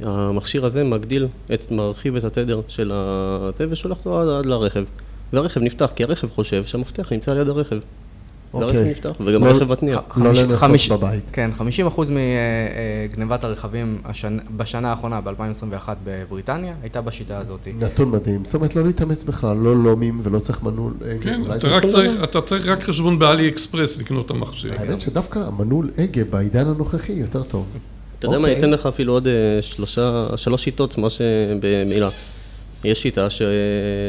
המכשיר 0.00 0.64
הזה 0.64 0.84
מגדיל, 0.84 1.28
את, 1.54 1.70
מרחיב 1.70 2.16
את 2.16 2.24
התדר 2.24 2.60
של 2.68 2.92
הזה 2.94 3.66
ושולח 3.70 3.98
אותו 3.98 4.20
עד, 4.20 4.28
עד 4.28 4.46
לרכב. 4.46 4.84
והרכב 5.32 5.60
נפתח, 5.60 5.90
כי 5.96 6.04
הרכב 6.04 6.28
חושב 6.30 6.64
שהמפתח 6.64 7.12
נמצא 7.12 7.34
ליד 7.34 7.48
הרכב. 7.48 7.78
אוקיי. 8.54 8.90
נפתח, 8.90 9.10
וגם 9.26 9.44
לא- 9.44 9.50
הרכב 9.50 9.72
מתניע. 9.72 9.98
לא 10.16 10.32
לנסות 10.32 10.98
בבית. 10.98 11.24
כן, 11.32 11.50
50% 11.58 11.62
מגנבת 13.10 13.44
הרכבים 13.44 13.98
בשנה 14.56 14.90
האחרונה, 14.90 15.20
ב-2021 15.20 15.88
בבריטניה, 16.04 16.74
הייתה 16.82 17.00
בשיטה 17.00 17.38
הזאת. 17.38 17.68
נתון 17.78 18.10
מדהים. 18.10 18.44
זאת 18.44 18.54
אומרת, 18.54 18.76
לא 18.76 18.84
להתאמץ 18.84 19.24
בכלל, 19.24 19.56
לא 19.56 19.76
לומים 19.76 20.20
ולא 20.22 20.38
צריך 20.38 20.62
מנעול. 20.62 20.92
כן, 21.20 21.40
אתה 22.24 22.40
צריך 22.42 22.66
רק 22.66 22.82
חשבון 22.82 23.18
באלי 23.18 23.48
אקספרס 23.48 23.98
לקנות 23.98 24.26
את 24.26 24.30
המכשיר. 24.30 24.72
האמת 24.78 25.00
שדווקא 25.00 25.38
המנעול 25.38 25.90
הגה 25.98 26.24
בעידן 26.24 26.66
הנוכחי 26.66 27.12
יותר 27.12 27.42
טוב. 27.42 27.66
אתה 28.18 28.26
יודע 28.26 28.38
מה, 28.38 28.48
אני 28.48 28.58
אתן 28.58 28.70
לך 28.70 28.86
אפילו 28.86 29.12
עוד 29.12 29.28
אה, 29.28 29.58
שלוש 30.36 30.64
שיטות, 30.64 30.98
מה 30.98 31.10
שבמילה. 31.10 32.08
יש 32.84 33.02
שיטה 33.02 33.30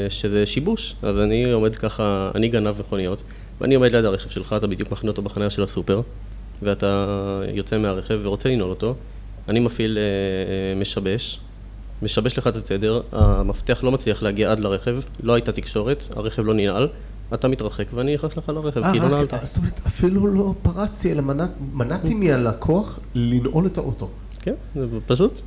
שזה 0.09 0.45
שיבוש, 0.45 0.95
אז 1.01 1.17
אני 1.17 1.51
עומד 1.51 1.75
ככה, 1.75 2.31
אני 2.35 2.47
גנב 2.49 2.79
מכוניות. 2.79 3.23
ואני 3.61 3.75
עומד 3.75 3.91
ליד 3.91 4.05
הרכב 4.05 4.29
שלך, 4.29 4.55
אתה 4.57 4.67
בדיוק 4.67 4.91
מכין 4.91 5.09
אותו 5.09 5.21
בחניה 5.21 5.49
של 5.49 5.63
הסופר, 5.63 6.01
ואתה 6.61 7.41
יוצא 7.53 7.77
מהרכב 7.77 8.19
ורוצה 8.23 8.49
לנעול 8.49 8.69
אותו, 8.69 8.95
אני 9.49 9.59
מפעיל 9.59 9.97
אה, 9.97 10.79
משבש, 10.79 11.39
משבש 12.01 12.37
לך 12.37 12.47
את 12.47 12.55
הסדר, 12.55 13.01
המפתח 13.11 13.83
לא 13.83 13.91
מצליח 13.91 14.23
להגיע 14.23 14.51
עד 14.51 14.59
לרכב, 14.59 14.99
לא 15.23 15.33
הייתה 15.33 15.51
תקשורת, 15.51 16.03
הרכב 16.15 16.41
לא 16.41 16.53
ננעל, 16.53 16.87
אתה 17.33 17.47
מתרחק 17.47 17.85
ואני 17.93 18.13
נכנס 18.13 18.37
לך 18.37 18.49
לרכב, 18.49 18.91
כי 18.91 18.99
לא 18.99 19.09
נעלת. 19.09 19.33
זאת 19.43 19.57
אומרת, 19.57 19.79
אפילו 19.87 20.27
לא 20.27 20.53
פרצתי, 20.61 21.11
אלא 21.11 21.23
מנעתי 21.73 22.13
מהלקוח 22.13 22.99
לנעול 23.15 23.65
את 23.65 23.77
האוטו. 23.77 24.09
כן, 24.41 24.53
זה 24.75 24.85
פשוט. 25.05 25.41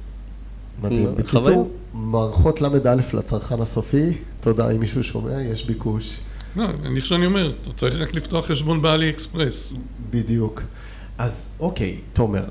מדהים. 0.82 1.14
בקיצור, 1.14 1.70
מערכות 1.94 2.60
ל"א 2.60 2.94
לצרכן 3.12 3.60
הסופי, 3.60 4.18
תודה 4.40 4.70
אם 4.70 4.80
מישהו 4.80 5.04
שומע, 5.04 5.42
יש 5.42 5.66
ביקוש. 5.66 6.20
לא, 6.56 6.64
אני 6.84 7.00
חושב 7.00 7.14
שאני 7.14 7.26
אומר, 7.26 7.52
אתה 7.64 7.72
צריך 7.76 7.94
רק 7.94 8.14
לפתוח 8.14 8.46
חשבון 8.46 8.82
באלי 8.82 9.10
אקספרס. 9.10 9.74
בדיוק. 10.10 10.62
אז 11.18 11.48
אוקיי, 11.60 11.96
תומר, 12.12 12.44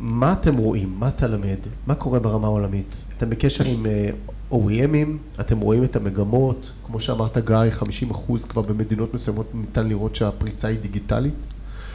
מה 0.00 0.32
אתם 0.32 0.56
רואים? 0.56 0.94
מה 0.98 1.08
אתה 1.08 1.26
למד? 1.26 1.58
מה 1.86 1.94
קורה 1.94 2.18
ברמה 2.18 2.46
העולמית? 2.46 2.96
אתם 3.16 3.30
בקשר 3.30 3.64
עם 3.64 3.86
uh, 3.86 4.54
OEMים? 4.54 5.40
אתם 5.40 5.60
רואים 5.60 5.84
את 5.84 5.96
המגמות? 5.96 6.70
כמו 6.86 7.00
שאמרת 7.00 7.38
גיא, 7.38 7.70
50 7.70 8.10
אחוז 8.10 8.44
כבר 8.44 8.62
במדינות 8.62 9.14
מסוימות 9.14 9.54
ניתן 9.54 9.88
לראות 9.88 10.16
שהפריצה 10.16 10.68
היא 10.68 10.78
דיגיטלית? 10.78 11.34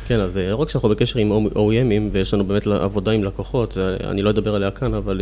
כן, 0.08 0.20
אז 0.20 0.38
אה, 0.38 0.52
לא 0.52 0.56
רק 0.56 0.70
שאנחנו 0.70 0.90
בקשר 0.90 1.20
עם 1.20 1.48
OEMים 1.48 2.10
ויש 2.12 2.34
לנו 2.34 2.46
באמת 2.46 2.68
עבודה 2.68 3.12
עם 3.12 3.24
לקוחות, 3.24 3.78
אה, 3.78 4.10
אני 4.10 4.22
לא 4.22 4.30
אדבר 4.30 4.56
עליה 4.56 4.72
כאן, 4.72 4.94
אבל 4.94 5.22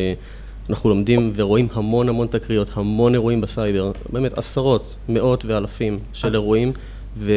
אנחנו 0.69 0.89
לומדים 0.89 1.31
ורואים 1.35 1.67
המון 1.73 2.09
המון 2.09 2.27
תקריות, 2.27 2.69
המון 2.73 3.13
אירועים 3.13 3.41
בסייבר, 3.41 3.91
באמת 4.09 4.37
עשרות, 4.37 4.95
מאות 5.09 5.45
ואלפים 5.45 5.99
של 6.13 6.33
אירועים, 6.33 6.71
ו... 7.17 7.31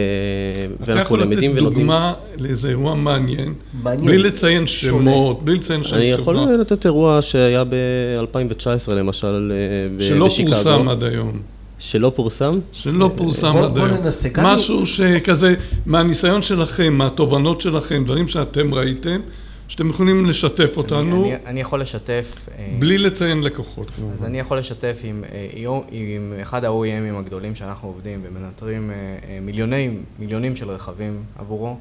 ואנחנו 0.81 1.17
למדים 1.17 1.53
ונותנים... 1.57 1.61
אתה 1.61 1.61
יכול 1.61 1.69
לתת 1.69 1.77
דוגמה 1.77 2.15
לאיזה 2.39 2.69
אירוע 2.69 2.95
מעניין, 2.95 3.55
מעניין, 3.83 4.07
בלי 4.07 4.19
לציין 4.19 4.67
שמות, 4.67 5.45
בלי 5.45 5.55
לציין 5.55 5.83
שם 5.83 5.89
חברה. 5.89 6.01
אני 6.01 6.11
יכול 6.11 6.37
לתת 6.61 6.87
אירוע 6.87 7.23
שהיה 7.23 7.65
ב-2019 7.65 8.93
למשל, 8.93 9.53
שלא 10.01 10.27
בשיקגו. 10.27 10.53
שלא 10.53 10.63
פורסם 10.63 10.89
עד 10.89 11.03
היום. 11.03 11.39
שלא 11.79 12.13
פורסם? 12.15 12.59
שלא 12.73 13.11
פורסם 13.17 13.53
בוא, 13.53 13.65
עד 13.65 13.79
היום. 13.79 13.99
משהו 14.37 14.87
שכזה, 14.87 15.55
מהניסיון 15.87 16.43
שלכם, 16.43 16.93
מהתובנות 16.95 17.61
שלכם, 17.61 18.05
דברים 18.05 18.29
שאתם 18.29 18.75
ראיתם, 18.75 19.21
שאתם 19.69 19.91
יכולים 19.91 20.27
לשתף 20.27 20.77
אותנו. 20.77 21.25
אני, 21.25 21.35
אני, 21.35 21.47
אני 21.47 21.61
יכול 21.61 21.81
לשתף... 21.81 22.49
אה, 22.59 22.77
בלי 22.79 22.99
לציין 22.99 23.43
לקוחות. 23.43 23.91
אז 24.15 24.25
אני 24.25 24.39
יכול 24.41 24.59
לשתף 24.59 25.01
עם, 25.05 25.25
אה, 25.33 25.69
עם 25.91 26.33
אחד 26.43 26.65
ה-OEMים 26.65 27.19
הגדולים 27.19 27.55
שאנחנו 27.55 27.89
עובדים 27.89 28.21
ומנטרים 28.23 28.91
אה, 28.91 29.39
מיליוני, 29.43 29.91
מיליונים 30.19 30.57
של 30.57 30.71
רכבים 30.71 31.23
עבורו. 31.39 31.77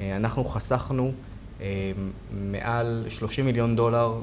אנחנו 0.00 0.44
חסכנו 0.44 1.12
מעל 2.32 3.04
30 3.08 3.44
מיליון 3.44 3.76
דולר 3.76 4.14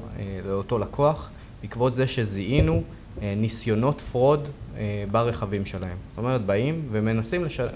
לאותו 0.46 0.78
לקוח, 0.78 1.30
בעקבות 1.62 1.94
זה 1.94 2.06
שזיהינו 2.06 2.82
ניסיונות 3.22 4.00
fraud 4.00 4.48
ברכבים 5.10 5.66
שלהם. 5.66 5.96
זאת 6.10 6.18
אומרת, 6.18 6.46
באים 6.46 6.88
ומנסים 6.92 7.44
לשלם... 7.44 7.68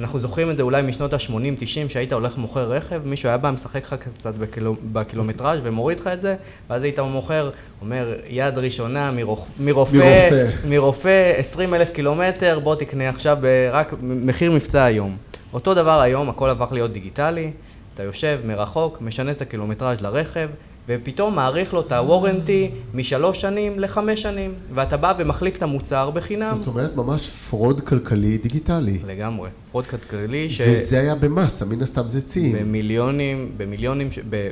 אנחנו 0.00 0.18
זוכרים 0.18 0.50
את 0.50 0.56
זה 0.56 0.62
אולי 0.62 0.82
משנות 0.82 1.12
ה-80-90, 1.12 1.88
שהיית 1.88 2.12
הולך 2.12 2.36
ומוכר 2.36 2.72
רכב, 2.72 3.00
מישהו 3.04 3.28
היה 3.28 3.38
בא, 3.38 3.50
משחק 3.50 3.84
לך 3.84 3.94
קצת 4.14 4.34
בקילו, 4.34 4.76
בקילומטראז' 4.92 5.60
ומוריד 5.62 6.00
לך 6.00 6.06
את 6.06 6.20
זה, 6.20 6.36
ואז 6.70 6.82
היית 6.82 6.98
מוכר, 6.98 7.50
אומר, 7.80 8.14
יד 8.28 8.58
ראשונה 8.58 9.10
מרופא, 9.10 9.52
מרופא, 9.58 10.46
מרופא 10.64 11.32
20 11.36 11.74
אלף 11.74 11.92
קילומטר, 11.92 12.58
בוא 12.58 12.74
תקנה 12.74 13.08
עכשיו 13.08 13.38
רק 13.72 13.94
מחיר 14.02 14.52
מבצע 14.52 14.84
היום. 14.84 15.16
אותו 15.52 15.74
דבר 15.74 16.00
היום, 16.00 16.28
הכל 16.28 16.50
הפך 16.50 16.68
להיות 16.72 16.92
דיגיטלי, 16.92 17.50
אתה 17.94 18.02
יושב 18.02 18.40
מרחוק, 18.44 19.00
משנה 19.00 19.30
את 19.30 19.42
הקילומטראז' 19.42 20.00
לרכב, 20.00 20.48
ופתאום 20.88 21.36
מאריך 21.36 21.74
לו 21.74 21.80
את 21.80 21.92
ה 21.92 22.01
warranty 22.01 22.70
משלוש 22.94 23.40
שנים 23.40 23.78
לחמש 23.78 24.22
שנים, 24.22 24.54
ואתה 24.74 24.96
בא 24.96 25.12
ומחליף 25.18 25.56
את 25.56 25.62
המוצר 25.62 26.10
בחינם. 26.10 26.56
זאת 26.58 26.66
אומרת, 26.66 26.96
ממש 26.96 27.28
fraud 27.28 27.80
כלכלי 27.80 28.38
דיגיטלי. 28.38 28.98
לגמרי, 29.06 29.50
fraud 29.70 29.86
כלכלי 29.86 30.50
ש... 30.50 30.60
וזה 30.60 31.00
היה 31.00 31.14
במאסה, 31.14 31.64
מן 31.64 31.82
הסתם 31.82 32.08
זה 32.08 32.22
ציים. 32.22 32.56
במיליונים, 32.58 33.52
במיליונים, 33.56 34.08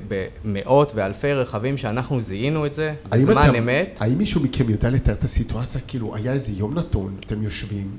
במאות 0.08 0.92
ואלפי 0.94 1.32
רכבים 1.32 1.78
שאנחנו 1.78 2.20
זיהינו 2.20 2.66
את 2.66 2.74
זה, 2.74 2.94
בזמן 3.08 3.48
אתה, 3.48 3.58
אמת. 3.58 3.98
האם 4.00 4.18
מישהו 4.18 4.40
מכם 4.40 4.70
יודע 4.70 4.90
לתאר 4.90 5.12
את 5.14 5.24
הסיטואציה? 5.24 5.80
כאילו, 5.86 6.14
היה 6.16 6.32
איזה 6.32 6.52
יום 6.52 6.78
נתון, 6.78 7.16
אתם 7.26 7.42
יושבים, 7.42 7.90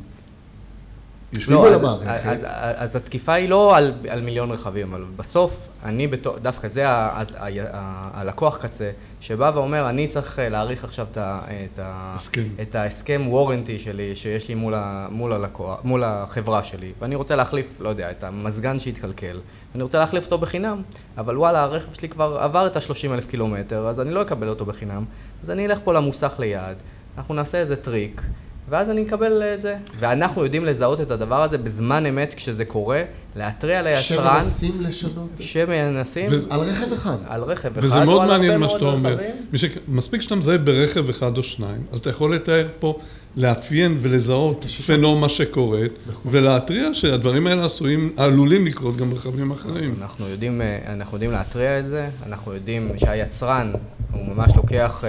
יושבים 1.33 1.57
לא, 1.57 1.67
על 1.67 1.73
אז, 1.73 1.81
המערכת. 1.81 2.25
אז, 2.25 2.43
אז, 2.43 2.45
אז 2.75 2.95
התקיפה 2.95 3.33
היא 3.33 3.49
לא 3.49 3.77
על, 3.77 3.93
על 4.09 4.21
מיליון 4.21 4.51
רכבים, 4.51 4.93
אבל 4.93 5.03
בסוף, 5.15 5.67
אני 5.83 6.07
בתור, 6.07 6.37
דווקא 6.37 6.67
זה 6.67 6.89
ה, 6.89 6.91
ה, 6.91 7.23
ה, 7.37 7.47
ה, 7.73 8.09
הלקוח 8.13 8.57
קצה, 8.57 8.91
שבא 9.21 9.51
ואומר, 9.55 9.89
אני 9.89 10.07
צריך 10.07 10.39
אה, 10.39 10.49
להאריך 10.49 10.83
עכשיו 10.83 11.07
את, 11.11 11.17
ה, 11.17 11.41
את, 11.73 11.79
ה, 11.79 12.17
את 12.61 12.75
ההסכם 12.75 13.21
warranty 13.27 13.79
שלי, 13.79 14.15
שיש 14.15 14.47
לי 14.47 14.55
מול, 14.55 14.73
ה, 14.73 15.07
מול, 15.11 15.33
הלקוח, 15.33 15.83
מול 15.83 16.03
החברה 16.03 16.63
שלי, 16.63 16.91
ואני 16.99 17.15
רוצה 17.15 17.35
להחליף, 17.35 17.67
לא 17.79 17.89
יודע, 17.89 18.11
את 18.11 18.23
המזגן 18.23 18.79
שהתקלקל, 18.79 19.39
אני 19.75 19.83
רוצה 19.83 19.99
להחליף 19.99 20.25
אותו 20.25 20.37
בחינם, 20.37 20.81
אבל 21.17 21.37
וואלה, 21.37 21.63
הרכב 21.63 21.93
שלי 21.93 22.09
כבר 22.09 22.37
עבר 22.41 22.67
את 22.67 22.75
ה-30 22.75 23.13
אלף 23.13 23.27
קילומטר, 23.27 23.87
אז 23.87 23.99
אני 23.99 24.11
לא 24.11 24.21
אקבל 24.21 24.49
אותו 24.49 24.65
בחינם, 24.65 25.05
אז 25.43 25.51
אני 25.51 25.65
אלך 25.65 25.79
פה 25.83 25.93
למוסך 25.93 26.33
ליד, 26.39 26.77
אנחנו 27.17 27.33
נעשה 27.33 27.57
איזה 27.57 27.75
טריק. 27.75 28.21
ואז 28.69 28.89
אני 28.89 29.03
אקבל 29.03 29.43
את 29.53 29.61
זה. 29.61 29.75
ואנחנו 29.99 30.43
יודעים 30.43 30.65
לזהות 30.65 31.01
את 31.01 31.11
הדבר 31.11 31.43
הזה 31.43 31.57
בזמן 31.57 32.05
אמת 32.05 32.33
כשזה 32.33 32.65
קורה, 32.65 33.03
להתריע 33.35 33.81
ליצרן. 33.81 34.01
שמנסים 34.01 34.81
לשנות. 34.81 35.29
שמנסים. 35.39 36.27
וזה, 36.31 36.47
על 36.53 36.59
רכב 36.59 36.93
אחד. 36.93 37.17
על 37.27 37.43
רכב 37.43 37.77
אחד 37.77 37.85
וזה 37.85 38.05
מאוד 38.05 38.27
מעניין 38.27 38.59
מה 38.59 38.69
שאתה 38.69 38.85
אומר. 38.85 39.17
ש... 39.55 39.65
מספיק 39.87 40.21
שאתה 40.21 40.35
מזהה 40.35 40.57
ברכב 40.57 41.09
אחד 41.09 41.37
או 41.37 41.43
שניים, 41.43 41.83
אז 41.91 41.99
אתה 41.99 42.09
יכול 42.09 42.35
לתאר 42.35 42.67
פה, 42.79 42.99
לאפיין 43.37 43.97
ולזהות 44.01 44.65
phenomena 44.85 45.29
שקורית, 45.29 45.91
נכון. 46.07 46.31
ולהתריע 46.31 46.89
שהדברים 46.93 47.47
האלה 47.47 47.65
עשויים, 47.65 48.13
עלולים 48.17 48.65
לקרות 48.65 48.97
גם 48.97 49.09
ברכבים 49.09 49.51
אחרים. 49.51 49.95
אנחנו 50.01 50.27
יודעים, 50.27 50.61
אה, 50.61 50.79
אנחנו 50.87 51.15
יודעים 51.15 51.31
להתריע 51.31 51.79
את 51.79 51.87
זה, 51.87 52.09
אנחנו 52.25 52.53
יודעים 52.53 52.91
שהיצרן, 52.97 53.71
הוא 54.11 54.35
ממש 54.35 54.51
לוקח... 54.55 55.03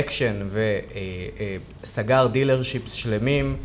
אקשן 0.00 0.34
וסגר 1.82 2.26
dealerships 2.26 2.92
שלמים 2.92 3.56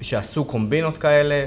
שעשו 0.00 0.44
קומבינות 0.44 0.98
כאלה 0.98 1.46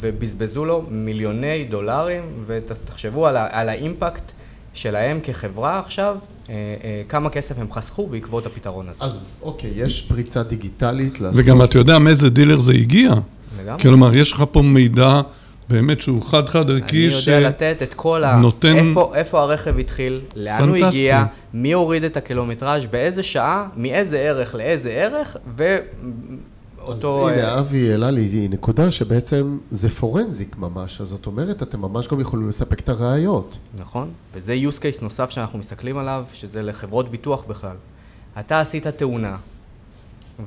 ובזבזו 0.00 0.64
לו 0.64 0.84
מיליוני 0.90 1.64
דולרים, 1.64 2.22
ותחשבו 2.46 3.26
על, 3.26 3.36
על 3.36 3.68
האימפקט 3.68 4.32
שלהם 4.74 5.20
כחברה 5.22 5.78
עכשיו, 5.78 6.16
אה, 6.48 6.54
אה, 6.54 7.02
כמה 7.08 7.30
כסף 7.30 7.58
הם 7.58 7.72
חסכו 7.72 8.06
בעקבות 8.06 8.46
הפתרון 8.46 8.88
הזה. 8.88 9.04
אז 9.04 9.42
אוקיי, 9.44 9.72
יש 9.74 10.02
פריצה 10.02 10.42
דיגיטלית 10.42 11.20
לעשות... 11.20 11.44
וגם 11.44 11.62
אתה 11.62 11.78
יודע 11.78 11.98
מאיזה 11.98 12.30
דילר 12.30 12.60
זה 12.60 12.72
הגיע. 12.72 13.14
לגמרי. 13.58 13.82
כלומר, 13.82 14.16
יש 14.16 14.32
לך 14.32 14.44
פה 14.52 14.62
מידע 14.62 15.20
באמת 15.68 16.00
שהוא 16.00 16.22
חד-חד 16.22 16.70
ערכי, 16.70 17.06
אני 17.08 17.14
יודע 17.14 17.40
לתת 17.40 17.76
את 17.82 17.94
כל 17.94 18.24
ה... 18.24 18.36
נותן- 18.36 18.76
איפה, 18.76 19.12
איפה 19.14 19.40
הרכב 19.40 19.78
התחיל, 19.78 20.20
לאן 20.36 20.68
הוא 20.68 20.78
פנטסטי. 20.78 20.86
הגיע, 20.86 21.24
מי 21.54 21.72
הוריד 21.72 22.04
את 22.04 22.16
הקילומטראז', 22.16 22.86
באיזה 22.90 23.22
שעה, 23.22 23.68
מאיזה 23.76 24.18
ערך 24.18 24.54
לאיזה 24.54 24.90
ערך, 24.90 25.36
אז 25.36 25.42
ואותו... 26.86 27.28
אה, 27.28 27.32
הנה, 27.34 27.60
אבי 27.60 27.90
העלה 27.90 28.10
לי 28.10 28.48
נקודה 28.50 28.90
שבעצם 28.90 29.58
זה 29.70 29.90
פורנזיק 29.90 30.56
ממש, 30.58 31.00
אז 31.00 31.06
זאת 31.08 31.26
אומרת, 31.26 31.62
אתם 31.62 31.80
ממש 31.80 32.08
גם 32.08 32.20
יכולים 32.20 32.48
לספק 32.48 32.80
את 32.80 32.88
הראיות. 32.88 33.56
נכון, 33.78 34.10
וזה 34.34 34.56
use 34.70 34.78
case 34.78 35.02
נוסף 35.02 35.30
שאנחנו 35.30 35.58
מסתכלים 35.58 35.98
עליו, 35.98 36.24
שזה 36.32 36.62
לחברות 36.62 37.10
ביטוח 37.10 37.44
בכלל. 37.48 37.76
אתה 38.40 38.60
עשית 38.60 38.86
תאונה, 38.86 39.36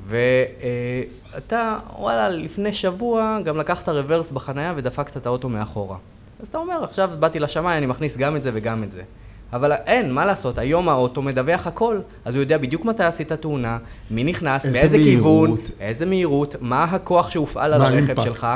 ואתה, 0.08 1.78
וואלה, 2.00 2.30
לפני 2.30 2.73
שבוע 2.73 3.39
גם 3.43 3.58
לקחת 3.58 3.89
רוורס 3.89 4.32
בחנייה 4.32 4.73
ודפקת 4.76 5.17
את 5.17 5.26
האוטו 5.26 5.50
מאחורה. 5.50 5.97
אז 6.39 6.47
אתה 6.47 6.58
אומר, 6.58 6.84
עכשיו 6.84 7.10
באתי 7.19 7.39
לשמיים, 7.39 7.78
אני 7.78 7.86
מכניס 7.86 8.17
גם 8.17 8.36
את 8.36 8.43
זה 8.43 8.52
וגם 8.54 8.84
את 8.84 8.91
זה. 8.91 9.04
אבל 9.54 9.71
אין, 9.71 10.13
מה 10.13 10.26
לעשות, 10.26 10.58
היום 10.58 10.89
האוטו 10.89 11.21
מדווח 11.21 11.67
הכל, 11.67 12.00
אז 12.26 12.36
הוא 12.36 12.41
יודע 12.41 12.58
בדיוק 12.58 12.86
מתי 12.86 13.04
עשית 13.04 13.32
תאונה, 13.32 13.78
מי 14.12 14.23
נכנס, 14.23 14.65
איזה 14.65 14.80
מאיזה 14.80 14.97
כיוון, 14.97 15.50
מהירות. 15.50 15.71
איזה 15.80 16.06
מהירות, 16.06 16.56
מה 16.62 16.84
הכוח 16.84 17.32
שהופעל 17.32 17.73
על 17.73 17.82
הרכב 17.82 17.93
האימפקט. 17.95 18.21
שלך. 18.21 18.47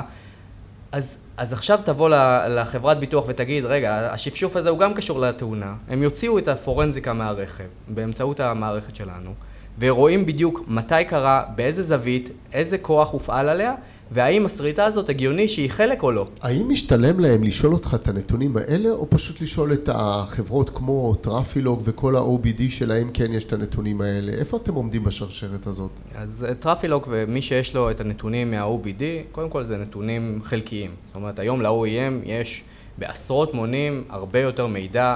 אז, 0.92 1.18
אז 1.38 1.54
עכשיו 1.54 1.80
תבוא 1.86 2.10
לחברת 2.50 3.00
ביטוח 3.00 3.24
ותגיד, 3.28 3.66
רגע, 3.66 4.14
השפשוף 4.14 4.56
הזה 4.56 4.70
הוא 4.70 4.80
גם 4.80 4.94
קשור 4.94 5.20
לתאונה. 5.20 5.74
הם 5.88 6.04
יוציאו 6.04 6.38
את 6.38 6.48
הפורנזיקה 6.48 7.14
מהרכב 7.14 7.64
באמצעות 7.88 8.40
המערכת 8.40 8.96
שלנו, 8.96 9.34
ורואים 9.82 10.26
בדיוק 10.26 10.64
מתי 10.68 11.06
קרה, 11.10 11.44
באיזה 11.56 11.84
זווית, 11.84 12.30
איזה 12.54 12.78
כוח 12.78 13.12
הופעל 13.12 13.50
עליה, 13.50 13.74
והאם 14.12 14.46
השריטה 14.46 14.86
הזאת 14.86 15.10
הגיוני 15.10 15.48
שהיא 15.48 15.70
חלק 15.70 16.04
או 16.04 16.12
לא. 16.12 16.28
האם 16.42 16.70
משתלם 16.70 17.20
להם 17.20 17.44
לשאול 17.44 17.74
אותך 17.74 17.96
את 18.02 18.08
הנתונים 18.08 18.58
האלה, 18.58 18.90
או 18.90 19.10
פשוט 19.10 19.42
לשאול 19.42 19.74
את 19.74 19.90
החברות 19.94 20.70
כמו 20.70 21.16
טראפילוג 21.22 21.82
וכל 21.84 22.16
ה-OBD 22.16 22.62
שלהם 22.70 23.10
כן 23.14 23.34
יש 23.34 23.44
את 23.44 23.54
הנתונים 23.54 24.02
האלה? 24.02 24.32
איפה 24.32 24.58
אתם 24.58 24.74
עומדים 24.74 25.04
בשרשרת 25.04 25.68
הזאת? 25.68 25.92
אז 26.16 26.46
אה, 26.50 26.56
טראפילוק 26.56 27.08
ומי 27.12 27.42
שיש 27.42 27.76
לו 27.76 27.92
את 27.92 28.02
הנתונים 28.02 28.52
מה-OBD, 28.52 29.04
קודם 29.32 29.50
כל 29.50 29.64
זה 29.64 29.78
נתונים 29.78 30.40
חלקיים. 30.44 30.92
זאת 31.08 31.16
אומרת, 31.16 31.40
היום 31.40 31.62
ל-OEM 31.62 32.26
יש 32.26 32.64
בעשרות 33.02 33.54
מונים 33.54 34.04
הרבה 34.10 34.40
יותר 34.40 34.68
מידע 34.68 35.16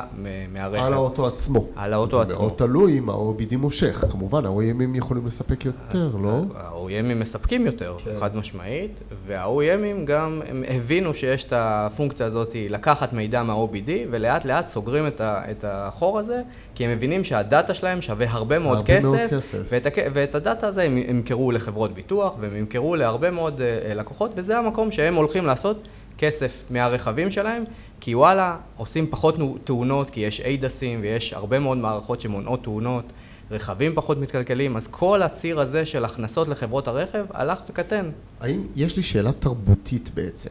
מהרכב. 0.54 0.84
על 0.86 0.94
האוטו 0.94 1.28
עצמו. 1.28 1.66
על 1.76 1.94
האוטו 1.94 2.22
עצמו. 2.22 2.40
מאוד 2.40 2.54
תלוי 2.56 3.00
אם 3.00 3.10
ה-OBD 3.10 3.58
מושך. 3.58 4.04
כמובן, 4.12 4.46
ה-OEMים 4.46 4.98
יכולים 4.98 5.26
לספק 5.26 5.66
יותר, 5.66 6.10
לא? 6.22 6.42
ה-OEMים 6.56 7.16
מספקים 7.16 7.66
יותר, 7.66 7.96
חד 8.20 8.36
משמעית, 8.36 9.00
וה-OEMים 9.28 10.06
גם 10.06 10.42
הם 10.50 10.64
הבינו 10.70 11.14
שיש 11.14 11.44
את 11.44 11.54
הפונקציה 11.56 12.26
הזאת 12.26 12.56
לקחת 12.70 13.14
מידע 13.14 13.44
מה-OBD, 13.44 13.90
ולאט 14.12 14.46
לאט 14.46 14.68
סוגרים 14.68 15.08
את, 15.08 15.22
ה- 15.22 15.42
את 15.52 15.66
החור 15.68 16.20
הזה, 16.20 16.42
כי 16.76 16.86
הם 16.86 16.92
מבינים 16.92 17.24
שהדאטה 17.24 17.74
שלהם 17.74 18.02
שווה 18.02 18.26
הרבה 18.30 18.60
מאוד 18.60 18.78
הרבה 18.78 18.98
כסף, 18.98 19.06
מאוד 19.06 19.20
כסף. 19.30 19.58
ואת, 19.72 19.86
הכ- 19.86 20.10
ואת 20.14 20.36
הדאטה 20.36 20.68
הזה 20.68 20.84
הם 20.84 20.98
ימכרו 20.98 21.52
לחברות 21.52 21.94
ביטוח, 21.94 22.34
והם 22.40 22.56
ימכרו 22.56 22.96
להרבה 22.96 23.32
מאוד 23.32 23.62
אה, 23.62 23.94
לקוחות, 23.96 24.32
וזה 24.36 24.58
המקום 24.58 24.92
שהם 24.92 25.16
הולכים 25.16 25.46
לעשות 25.46 25.88
כסף 26.18 26.64
מהרכבים 26.70 27.32
שלהם, 27.32 27.64
כי 28.00 28.16
וואלה, 28.16 28.58
עושים 28.78 29.08
פחות 29.10 29.40
נו- 29.40 29.58
תאונות, 29.64 30.10
כי 30.10 30.20
יש 30.20 30.42
ADASים 30.42 31.02
ויש 31.02 31.34
הרבה 31.34 31.60
מאוד 31.60 31.78
מערכות 31.78 32.22
שמונעות 32.22 32.64
תאונות, 32.64 33.04
רכבים 33.52 33.92
פחות 33.96 34.18
מתקלקלים, 34.18 34.78
אז 34.78 34.88
כל 34.88 35.22
הציר 35.22 35.60
הזה 35.60 35.86
של 35.86 36.06
הכנסות 36.06 36.48
לחברות 36.48 36.88
הרכב 36.88 37.26
הלך 37.34 37.60
וקטן. 37.70 38.10
האם, 38.40 38.62
יש 38.76 38.98
לי 38.98 39.04
שאלה 39.04 39.32
תרבותית 39.32 40.10
בעצם. 40.14 40.50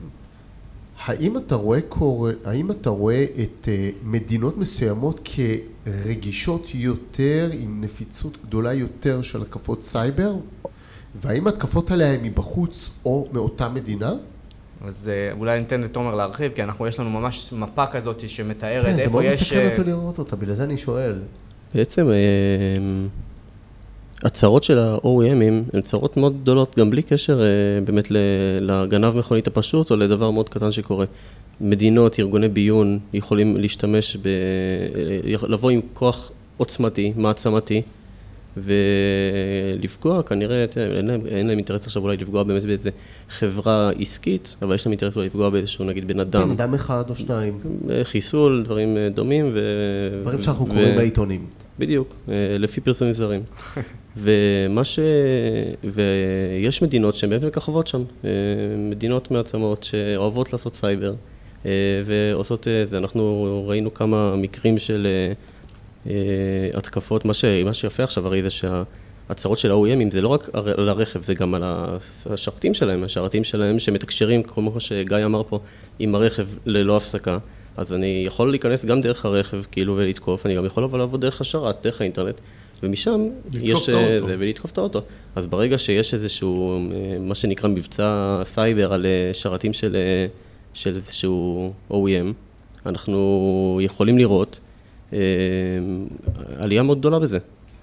האם 1.05 1.37
אתה 1.37 1.55
רואה, 1.55 1.81
קור... 1.81 2.29
האם 2.45 2.71
אתה 2.71 2.91
רואה 2.91 3.27
את 3.43 3.69
uh, 3.69 3.95
מדינות 4.03 4.59
מסוימות 4.59 5.29
כרגישות 5.85 6.67
יותר, 6.75 7.51
עם 7.53 7.81
נפיצות 7.81 8.39
גדולה 8.47 8.73
יותר 8.73 9.23
של 9.23 9.43
התקפות 9.43 9.83
סייבר? 9.83 10.35
והאם 11.15 11.47
ההתקפות 11.47 11.91
האלה 11.91 12.05
הן 12.13 12.23
מבחוץ 12.23 12.91
או 13.05 13.29
מאותה 13.33 13.69
מדינה? 13.69 14.13
אז 14.89 15.11
אה, 15.13 15.33
אולי 15.39 15.59
ניתן 15.59 15.81
לתומר 15.81 16.15
להרחיב, 16.15 16.53
כי 16.53 16.63
אנחנו, 16.63 16.87
יש 16.87 17.01
לנו 17.01 17.11
ממש 17.11 17.53
מפה 17.53 17.87
כזאת 17.87 18.29
שמתארת 18.29 18.85
כן, 18.85 18.97
זה 18.97 19.03
איפה 19.03 19.11
מאוד 19.13 19.25
יש... 19.25 19.43
מסקרן 19.43 19.67
אה, 19.67 19.71
אותי 19.71 19.91
לראות 19.91 20.19
אותה, 20.19 20.37
בגלל 20.37 20.55
זה 20.55 20.65
אני 20.65 20.79
שואל. 20.79 21.15
בעצם 21.75 22.11
אה, 22.11 22.15
הצרות 24.23 24.65
של 24.65 24.79
ה-OEMים 24.79 25.75
הן 25.75 25.81
צרות 25.81 26.17
מאוד 26.17 26.41
גדולות, 26.43 26.79
גם 26.79 26.91
בלי 26.91 27.03
קשר 27.03 27.43
באמת 27.85 28.09
לגנב 28.61 29.17
מכונית 29.17 29.47
הפשוט 29.47 29.91
או 29.91 29.97
לדבר 29.97 30.31
מאוד 30.31 30.49
קטן 30.49 30.73
שקורה. 30.73 31.07
מדינות, 31.61 32.19
ארגוני 32.19 32.49
ביון 32.49 32.99
יכולים 33.13 33.57
להשתמש, 33.57 34.17
ב... 34.17 34.29
לבוא 35.49 35.71
עם 35.71 35.81
כוח 35.93 36.31
עוצמתי, 36.57 37.13
מעצמתי, 37.17 37.83
ולפגוע, 38.57 40.23
כנראה, 40.23 40.65
אין 40.77 41.07
להם, 41.07 41.21
אין 41.27 41.47
להם 41.47 41.59
אינטרס 41.59 41.87
עכשיו 41.87 42.03
אולי 42.03 42.17
לפגוע 42.17 42.43
באמת 42.43 42.63
באיזה 42.63 42.91
חברה 43.29 43.91
עסקית, 44.01 44.57
אבל 44.63 44.75
יש 44.75 44.87
להם 44.87 44.93
אינטרס 44.93 45.17
אולי 45.17 45.27
לפגוע 45.27 45.51
באיזשהו 45.51 45.85
נגיד 45.85 46.09
בן 46.09 46.21
אדם. 46.21 46.45
בן 46.45 46.51
אדם 46.51 46.75
אחד 46.75 47.05
או 47.11 47.17
שניים, 47.17 47.59
אה, 47.91 48.05
חיסול, 48.05 48.63
דברים 48.65 48.97
אה, 48.97 49.09
דומים. 49.09 49.51
ו... 49.55 49.61
דברים 50.23 50.43
שאנחנו 50.43 50.65
ו- 50.65 50.69
קוראים 50.69 50.97
בעיתונים. 50.97 51.47
בדיוק, 51.79 52.15
אה, 52.29 52.35
לפי 52.59 52.81
פרסומים 52.81 53.15
זרים. 53.15 53.43
ומה 54.17 54.85
ש... 54.85 54.99
ויש 55.85 56.83
מדינות 56.83 57.17
שהן 57.17 57.31
באמת 57.31 57.45
מככבות 57.45 57.87
שם, 57.87 58.03
מדינות 58.79 59.31
מעצמות 59.31 59.83
שאוהבות 59.83 60.53
לעשות 60.53 60.75
סייבר 60.75 61.15
ועושות 62.05 62.69
את 62.69 62.89
זה. 62.89 62.99
אנחנו 62.99 63.65
ראינו 63.69 63.95
כמה 63.95 64.37
מקרים 64.37 64.79
של 64.79 65.07
התקפות, 66.75 67.25
מה, 67.25 67.35
ש... 67.35 67.45
מה 67.45 67.75
שיפה 67.75 68.05
עכשיו 68.05 68.27
הרי 68.27 68.43
זה 68.43 68.51
שהצרות 68.51 69.59
של 69.59 69.71
ה-OEMים 69.71 70.13
זה 70.13 70.23
לא 70.23 70.29
רק 70.29 70.51
על 70.55 70.89
הרכב, 70.89 71.23
זה 71.23 71.35
גם 71.35 71.55
על 71.55 71.63
השרתים 72.27 72.75
שלהם, 72.75 73.05
השרתים 73.05 73.45
שלהם 73.45 73.79
שמתקשרים, 73.79 74.43
כמו 74.43 74.81
שגיא 74.81 75.25
אמר 75.25 75.43
פה, 75.49 75.59
עם 75.99 76.15
הרכב 76.15 76.47
ללא 76.67 76.97
הפסקה. 76.97 77.39
אז 77.77 77.93
אני 77.93 78.23
יכול 78.27 78.51
להיכנס 78.51 78.85
גם 78.85 79.01
דרך 79.01 79.25
הרכב, 79.25 79.63
כאילו, 79.73 79.97
ולתקוף, 79.97 80.47
אני 80.47 80.55
גם 80.55 80.67
יכול 80.67 80.85
אבל 80.85 80.99
לעבוד 80.99 81.21
דרך 81.21 81.41
השרת, 81.41 81.77
דרך 81.83 82.01
האינטרנט, 82.01 82.41
ומשם 82.83 83.27
לתקוף 83.53 83.63
יש... 83.63 83.89
את 83.89 83.95
האוטו. 83.95 84.27
זה, 84.27 84.37
ולתקוף 84.39 84.71
את 84.71 84.79
האוטו. 84.79 85.03
אז 85.35 85.47
ברגע 85.47 85.79
שיש 85.79 86.15
איזשהו, 86.15 86.79
אה, 86.93 87.19
מה 87.21 87.35
שנקרא 87.35 87.69
מבצע 87.69 88.41
סייבר 88.45 88.93
על 88.93 89.07
אה, 89.07 89.35
שרתים 89.35 89.73
של, 89.73 89.97
אה, 89.97 90.27
של 90.75 90.95
איזשהו 90.95 91.73
OEM, 91.91 92.33
אנחנו 92.87 93.79
יכולים 93.83 94.19
לראות 94.19 94.61
אה, 94.61 94.74
עלייה 96.59 96.83
מאוד 96.83 96.99
גדולה 96.99 97.19
בזה. 97.19 97.39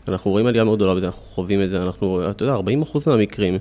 אנחנו 0.08 0.32
רואים 0.32 0.46
עלייה 0.46 0.64
מאוד 0.64 0.78
גדולה 0.80 0.96
בזה, 0.96 1.06
אנחנו 1.06 1.22
חווים 1.22 1.62
את 1.64 1.70
זה, 1.70 1.82
אנחנו, 1.84 2.30
אתה 2.32 2.44
יודע, 2.44 2.56
40% 2.56 2.60
מהמקרים, 3.08 3.58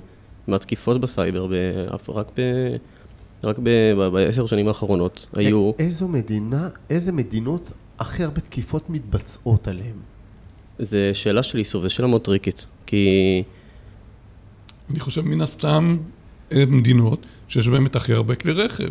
מהתקיפות 0.47 1.01
בסייבר, 1.01 1.47
באף- 1.47 2.09
רק 2.09 2.27
ב... 2.37 2.41
רק 3.43 3.59
ב- 3.63 3.93
ב- 3.97 4.07
בעשר 4.07 4.45
שנים 4.45 4.67
האחרונות 4.67 5.27
היו, 5.35 5.71
איזו 5.79 6.07
מדינה, 6.07 6.69
איזה 6.89 7.11
מדינות 7.11 7.71
הכי 7.99 8.23
הרבה 8.23 8.41
תקיפות 8.41 8.89
מתבצעות 8.89 9.67
עליהן? 9.67 9.95
זה 10.79 11.11
שאלה 11.13 11.43
של 11.43 11.57
איסוף, 11.57 11.83
זו 11.83 11.89
שאלה 11.89 12.07
מאוד 12.07 12.21
טריקית, 12.21 12.65
כי 12.85 13.43
אני 14.89 14.99
חושב 14.99 15.21
מן 15.21 15.41
הסתם 15.41 15.97
אה, 16.51 16.63
מדינות 16.67 17.19
שיש 17.47 17.67
באמת 17.67 17.95
הכי 17.95 18.13
הרבה 18.13 18.35
כלי 18.35 18.51
רכב. 18.51 18.89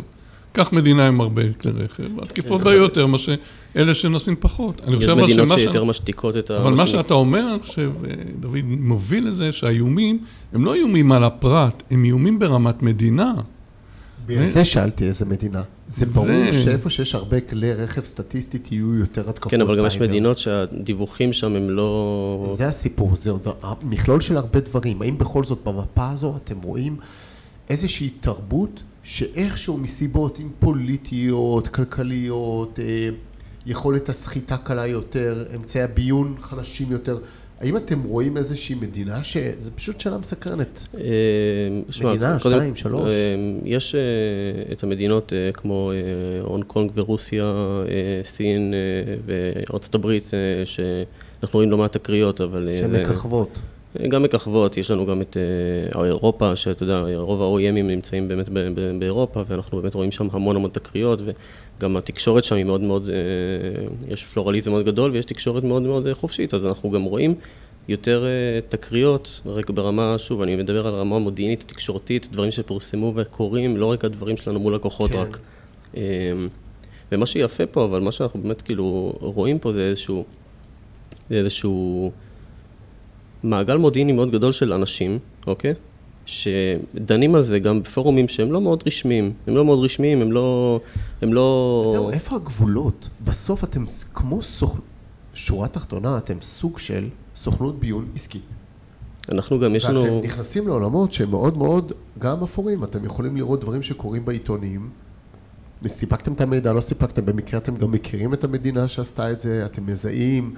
קח 0.51 0.73
מדינה 0.73 1.07
עם 1.07 1.21
הרבה 1.21 1.41
כלי 1.53 1.71
רכב, 1.71 2.19
התקיפות 2.21 2.61
בה 2.61 2.73
יותר 2.73 3.05
מאשר 3.05 3.35
אלה 3.75 3.93
שנוסעים 3.93 4.35
פחות. 4.39 4.81
יש 4.99 5.09
מדינות 5.09 5.49
שיותר 5.59 5.83
משתיקות 5.83 6.37
את 6.37 6.51
ה... 6.51 6.57
אבל 6.57 6.73
מה 6.73 6.87
שאתה 6.87 7.13
אומר, 7.13 7.47
אני 7.53 7.63
חושב, 7.63 7.91
אה, 8.07 8.13
דוד, 8.39 8.63
מוביל 8.65 9.27
לזה 9.27 9.51
שהאיומים 9.51 10.19
הם 10.53 10.65
לא 10.65 10.75
איומים 10.75 11.11
על 11.11 11.23
הפרט, 11.23 11.83
הם 11.91 12.03
איומים 12.03 12.39
ברמת 12.39 12.83
מדינה. 12.83 13.33
זה 14.45 14.65
שאלתי 14.65 15.07
איזה 15.07 15.25
מדינה. 15.25 15.61
זה 15.87 16.05
ברור 16.05 16.51
שאיפה 16.51 16.89
שיש 16.89 17.15
הרבה 17.15 17.41
כלי 17.41 17.73
רכב 17.73 18.05
סטטיסטית 18.05 18.71
יהיו 18.71 18.95
יותר 18.95 19.29
התקפות 19.29 19.51
כן, 19.51 19.61
אבל 19.61 19.77
גם 19.77 19.85
יש 19.85 19.93
סייבר. 19.93 20.07
מדינות 20.07 20.37
שהדיווחים 20.37 21.33
שם 21.33 21.55
הם 21.55 21.69
לא... 21.69 22.45
זה 22.47 22.67
הסיפור, 22.67 23.15
זה 23.15 23.31
עוד 23.31 23.47
מכלול 23.83 24.21
של 24.21 24.37
הרבה 24.37 24.59
דברים. 24.59 25.01
האם 25.01 25.17
בכל 25.17 25.43
זאת 25.43 25.59
במפה 25.65 26.09
הזו 26.09 26.37
אתם 26.43 26.55
רואים 26.63 26.95
איזושהי 27.71 28.09
תרבות 28.09 28.83
שאיכשהו 29.03 29.77
מסיבות 29.77 30.39
אם 30.39 30.49
פוליטיות, 30.59 31.67
כלכליות, 31.67 32.79
אה, 32.79 33.09
יכולת 33.65 34.09
הסחיטה 34.09 34.57
קלה 34.57 34.87
יותר, 34.87 35.45
אמצעי 35.55 35.83
הביון 35.83 36.35
חלשים 36.39 36.91
יותר, 36.91 37.19
האם 37.59 37.77
אתם 37.77 38.03
רואים 38.03 38.37
איזושהי 38.37 38.75
מדינה 38.75 39.23
ש... 39.23 39.37
זה 39.57 39.71
פשוט 39.71 39.99
שאלה 39.99 40.17
מסקרנת. 40.17 40.87
אה, 40.97 42.09
מדינה, 42.09 42.39
שתיים, 42.39 42.75
שלוש. 42.75 43.09
אה, 43.09 43.35
יש 43.65 43.95
את 44.71 44.83
המדינות 44.83 45.33
כמו 45.53 45.91
הונג 46.41 46.63
קונג 46.63 46.91
ורוסיה, 46.95 47.53
סין 48.23 48.73
וארצות 49.25 49.95
הברית, 49.95 50.31
שאנחנו 50.65 51.57
רואים 51.57 51.71
לא 51.71 51.77
מעט 51.77 51.93
תקריות, 51.93 52.41
אבל... 52.41 52.69
שמככבות. 52.81 53.61
גם 54.07 54.23
מככבות, 54.23 54.77
יש 54.77 54.91
לנו 54.91 55.05
גם 55.05 55.21
את 55.21 55.37
אה, 55.95 56.05
אירופה, 56.05 56.55
שאתה 56.55 56.83
יודע, 56.83 57.03
רוב 57.15 57.41
ה-OEMים 57.41 57.83
נמצאים 57.83 58.27
באמת 58.27 58.49
באירופה, 58.99 59.43
ואנחנו 59.47 59.81
באמת 59.81 59.93
רואים 59.93 60.11
שם 60.11 60.27
המון 60.31 60.55
המון 60.55 60.69
תקריות, 60.69 61.21
וגם 61.21 61.97
התקשורת 61.97 62.43
שם 62.43 62.55
היא 62.55 62.65
מאוד 62.65 62.81
מאוד, 62.81 63.09
אה, 63.09 64.13
יש 64.13 64.23
פלורליזם 64.23 64.71
מאוד 64.71 64.85
גדול, 64.85 65.11
ויש 65.11 65.25
תקשורת 65.25 65.63
מאוד 65.63 65.81
מאוד 65.81 66.07
אה, 66.07 66.13
חופשית, 66.13 66.53
אז 66.53 66.65
אנחנו 66.65 66.91
גם 66.91 67.03
רואים 67.03 67.35
יותר 67.87 68.25
תקריות, 68.69 69.41
רק 69.45 69.69
ברמה, 69.69 70.15
שוב, 70.17 70.41
אני 70.41 70.55
מדבר 70.55 70.87
על 70.87 70.95
הרמה 70.95 71.15
המודיעינית, 71.15 71.61
התקשורתית, 71.61 72.29
דברים 72.31 72.51
שפורסמו 72.51 73.13
וקורים, 73.15 73.77
לא 73.77 73.85
רק 73.85 74.05
הדברים 74.05 74.37
שלנו 74.37 74.59
מול 74.59 74.75
לקוחות 74.75 75.11
כן. 75.11 75.17
רק. 75.17 75.39
אה, 75.97 76.01
ומה 77.11 77.25
שיפה 77.25 77.65
פה, 77.65 77.85
אבל 77.85 77.99
מה 77.99 78.11
שאנחנו 78.11 78.41
באמת 78.41 78.61
כאילו 78.61 79.13
רואים 79.19 79.59
פה 79.59 79.73
זה 79.73 79.81
איזשהו, 79.81 80.25
זה 81.29 81.35
איזשהו 81.35 82.11
מעגל 83.43 83.77
מודיעיני 83.77 84.11
מאוד 84.11 84.31
גדול 84.31 84.51
של 84.51 84.73
אנשים, 84.73 85.19
אוקיי? 85.47 85.73
שדנים 86.25 87.35
על 87.35 87.43
זה 87.43 87.59
גם 87.59 87.83
בפורומים 87.83 88.27
שהם 88.27 88.51
לא 88.51 88.61
מאוד 88.61 88.83
רשמיים. 88.87 89.33
הם 89.47 89.55
לא 89.55 89.65
מאוד 89.65 89.83
רשמיים, 89.83 90.21
הם 90.21 90.31
לא... 90.31 90.79
הם 91.21 91.33
לא... 91.33 91.85
זהו, 91.91 92.11
איפה 92.11 92.35
הגבולות? 92.35 93.09
בסוף 93.23 93.63
אתם 93.63 93.85
כמו 94.13 94.41
סוכ... 94.41 94.79
שורה 95.33 95.67
תחתונה, 95.67 96.17
אתם 96.17 96.37
סוג 96.41 96.77
של 96.77 97.09
סוכנות 97.35 97.79
ביון 97.79 98.07
עסקית. 98.15 98.45
אנחנו 99.31 99.59
גם, 99.59 99.75
יש 99.75 99.85
לנו... 99.85 100.03
ואתם 100.03 100.25
נכנסים 100.25 100.67
לעולמות 100.67 101.13
שהם 101.13 101.31
מאוד 101.31 101.57
מאוד 101.57 101.91
גם 102.19 102.43
אפורים. 102.43 102.83
אתם 102.83 103.05
יכולים 103.05 103.37
לראות 103.37 103.61
דברים 103.61 103.83
שקורים 103.83 104.25
בעיתונים. 104.25 104.89
סיפקתם 105.87 106.33
את 106.33 106.41
המידע, 106.41 106.73
לא 106.73 106.81
סיפקתם, 106.81 107.25
במקרה 107.25 107.59
אתם 107.59 107.77
גם 107.77 107.91
מכירים 107.91 108.33
את 108.33 108.43
המדינה 108.43 108.87
שעשתה 108.87 109.31
את 109.31 109.39
זה, 109.39 109.65
אתם 109.65 109.85
מזהים, 109.85 110.53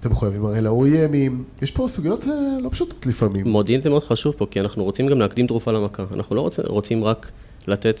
אתם 0.00 0.10
מחויבים 0.10 0.46
הרי 0.46 0.60
ל-OEMים. 0.60 1.62
יש 1.62 1.70
פה 1.70 1.88
סוגיות 1.88 2.24
אה, 2.24 2.32
לא 2.62 2.68
פשוטות 2.68 3.06
לפעמים. 3.06 3.48
מודיעין 3.48 3.82
זה 3.82 3.90
מאוד 3.90 4.04
חשוב 4.04 4.34
פה, 4.38 4.46
כי 4.50 4.60
אנחנו 4.60 4.84
רוצים 4.84 5.06
גם 5.06 5.20
להקדים 5.20 5.46
תרופה 5.46 5.72
למכה. 5.72 6.04
אנחנו 6.14 6.36
לא 6.36 6.40
רוצים, 6.40 6.64
רוצים 6.68 7.04
רק 7.04 7.30
לתת 7.66 8.00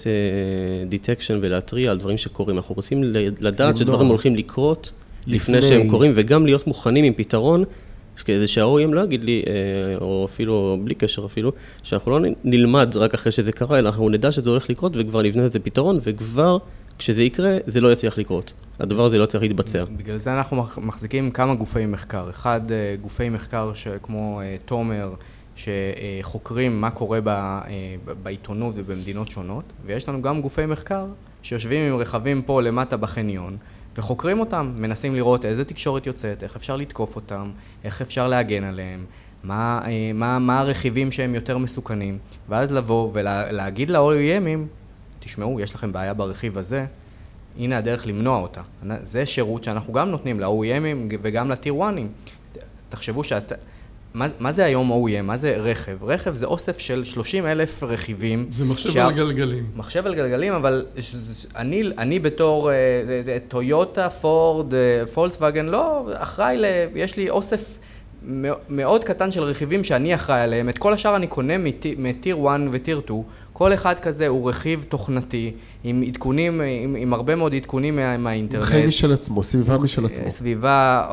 detection 0.88 1.38
ולהתריע 1.42 1.90
על 1.90 1.98
דברים 1.98 2.18
שקורים. 2.18 2.56
אנחנו 2.56 2.74
רוצים 2.74 3.02
לדעת. 3.40 3.76
שדברים 3.76 4.08
הולכים 4.08 4.36
לקרות 4.36 4.92
לפני 5.26 5.56
לפני. 5.56 5.68
שהם 5.68 5.88
קורים, 5.90 6.12
וגם 6.14 6.46
להיות 6.46 6.66
מוכנים 6.66 7.04
עם 7.04 7.12
פתרון, 7.16 7.64
כדי 8.24 8.46
שה-OEM 8.46 8.92
לא 8.92 9.00
יגיד 9.00 9.24
לי, 9.24 9.42
אה, 9.46 9.98
או 10.00 10.24
אפילו 10.24 10.78
בלי 10.84 10.94
קשר 10.94 11.24
אפילו, 11.26 11.52
שאנחנו 11.82 12.10
לא 12.10 12.28
נלמד 12.44 12.96
רק 12.96 13.14
אחרי 13.14 13.32
שזה 13.32 13.52
קרה, 13.52 13.78
אלא 13.78 13.88
אנחנו 13.88 14.08
נדע 14.08 14.32
שזה 14.32 14.50
הולך 14.50 14.70
לקרות, 14.70 14.92
וכבר 14.96 15.22
נבנה 15.22 15.42
איזה 15.42 15.58
פתרון, 15.58 15.98
וכבר 16.02 16.58
כשזה 17.00 17.22
יקרה, 17.22 17.58
זה 17.66 17.80
לא 17.80 17.92
יצליח 17.92 18.18
לקרות. 18.18 18.52
הדבר 18.80 19.04
הזה 19.04 19.18
לא 19.18 19.24
יצליח 19.24 19.42
להתבצע. 19.42 19.84
בגלל 19.96 20.16
זה 20.16 20.34
אנחנו 20.34 20.56
מח- 20.56 20.78
מחזיקים 20.78 21.30
כמה 21.30 21.54
גופי 21.54 21.86
מחקר. 21.86 22.30
אחד, 22.30 22.72
אה, 22.72 22.94
גופי 23.02 23.28
מחקר 23.28 23.72
כמו 24.02 24.40
אה, 24.40 24.56
תומר, 24.64 25.14
שחוקרים 25.56 26.80
מה 26.80 26.90
קורה 26.90 27.18
אה, 27.26 27.62
ב- 28.04 28.12
בעיתונות 28.22 28.74
ובמדינות 28.76 29.28
שונות, 29.28 29.64
ויש 29.86 30.08
לנו 30.08 30.22
גם 30.22 30.40
גופי 30.42 30.66
מחקר 30.66 31.06
שיושבים 31.42 31.92
עם 31.92 31.98
רכבים 32.00 32.42
פה 32.42 32.62
למטה 32.62 32.96
בחניון, 32.96 33.56
וחוקרים 33.96 34.40
אותם, 34.40 34.72
מנסים 34.76 35.14
לראות 35.14 35.44
איזה 35.44 35.64
תקשורת 35.64 36.06
יוצאת, 36.06 36.42
איך 36.42 36.56
אפשר 36.56 36.76
לתקוף 36.76 37.16
אותם, 37.16 37.50
איך 37.84 38.02
אפשר 38.02 38.28
להגן 38.28 38.64
עליהם, 38.64 39.04
מה, 39.44 39.80
מה, 40.14 40.38
מה 40.38 40.60
הרכיבים 40.60 41.10
שהם 41.12 41.34
יותר 41.34 41.58
מסוכנים, 41.58 42.18
ואז 42.48 42.72
לבוא 42.72 43.10
ולהגיד 43.12 43.90
ל-OEMים, 43.90 44.79
תשמעו, 45.20 45.60
יש 45.60 45.74
לכם 45.74 45.92
בעיה 45.92 46.14
ברכיב 46.14 46.58
הזה, 46.58 46.84
הנה 47.58 47.78
הדרך 47.78 48.06
למנוע 48.06 48.38
אותה. 48.40 48.60
זה 49.02 49.26
שירות 49.26 49.64
שאנחנו 49.64 49.92
גם 49.92 50.10
נותנים 50.10 50.40
ל-OEMים 50.40 50.86
וגם 51.22 51.50
לטיר 51.50 51.74
1ים. 51.74 52.28
תחשבו 52.88 53.24
שאתה... 53.24 53.54
מה, 54.14 54.26
מה 54.38 54.52
זה 54.52 54.64
היום 54.64 54.92
OEM? 54.92 55.22
מה 55.22 55.36
זה 55.36 55.56
רכב? 55.56 56.04
רכב 56.04 56.34
זה 56.34 56.46
אוסף 56.46 56.78
של 56.78 57.04
30 57.04 57.46
אלף 57.46 57.82
רכיבים. 57.82 58.46
זה 58.50 58.64
מחשב 58.64 58.90
שה- 58.90 59.06
על 59.06 59.12
גלגלים. 59.12 59.66
מחשב 59.76 60.06
על 60.06 60.14
גלגלים, 60.14 60.52
אבל 60.52 60.86
ש- 61.00 61.14
אני, 61.56 61.82
אני 61.98 62.18
בתור 62.18 62.70
אה, 62.70 62.74
אה, 62.74 62.80
אה, 63.28 63.38
טויוטה, 63.48 64.10
פורד, 64.10 64.74
פולקסווגן, 65.14 65.66
לא 65.66 66.08
אחראי 66.14 66.58
ל... 66.58 66.64
יש 66.94 67.16
לי 67.16 67.30
אוסף 67.30 67.78
מא- 68.22 68.48
מאוד 68.68 69.04
קטן 69.04 69.30
של 69.30 69.42
רכיבים 69.42 69.84
שאני 69.84 70.14
אחראי 70.14 70.40
עליהם. 70.40 70.68
את 70.68 70.78
כל 70.78 70.92
השאר 70.92 71.16
אני 71.16 71.26
קונה 71.26 71.58
מט- 71.58 71.86
מ 71.98 72.06
tier 72.06 72.36
1 72.48 72.60
ו 72.72 72.78
tier 72.78 73.00
2. 73.04 73.22
כל 73.60 73.74
אחד 73.74 73.98
כזה 73.98 74.28
הוא 74.28 74.48
רכיב 74.48 74.84
תוכנתי, 74.88 75.52
עם 75.84 76.02
עדכונים, 76.06 76.60
עם, 76.60 76.96
עם 76.98 77.14
הרבה 77.14 77.34
מאוד 77.34 77.54
עדכונים 77.54 77.96
מה, 77.96 78.16
מהאינטרנט. 78.16 78.64
חיים 78.64 78.88
משל 78.88 79.12
עצמו, 79.12 79.42
סביבה 79.42 79.78
משל 79.78 80.04
עצמו. 80.04 80.24
אה, 80.24 80.30
סביבה, 80.30 81.06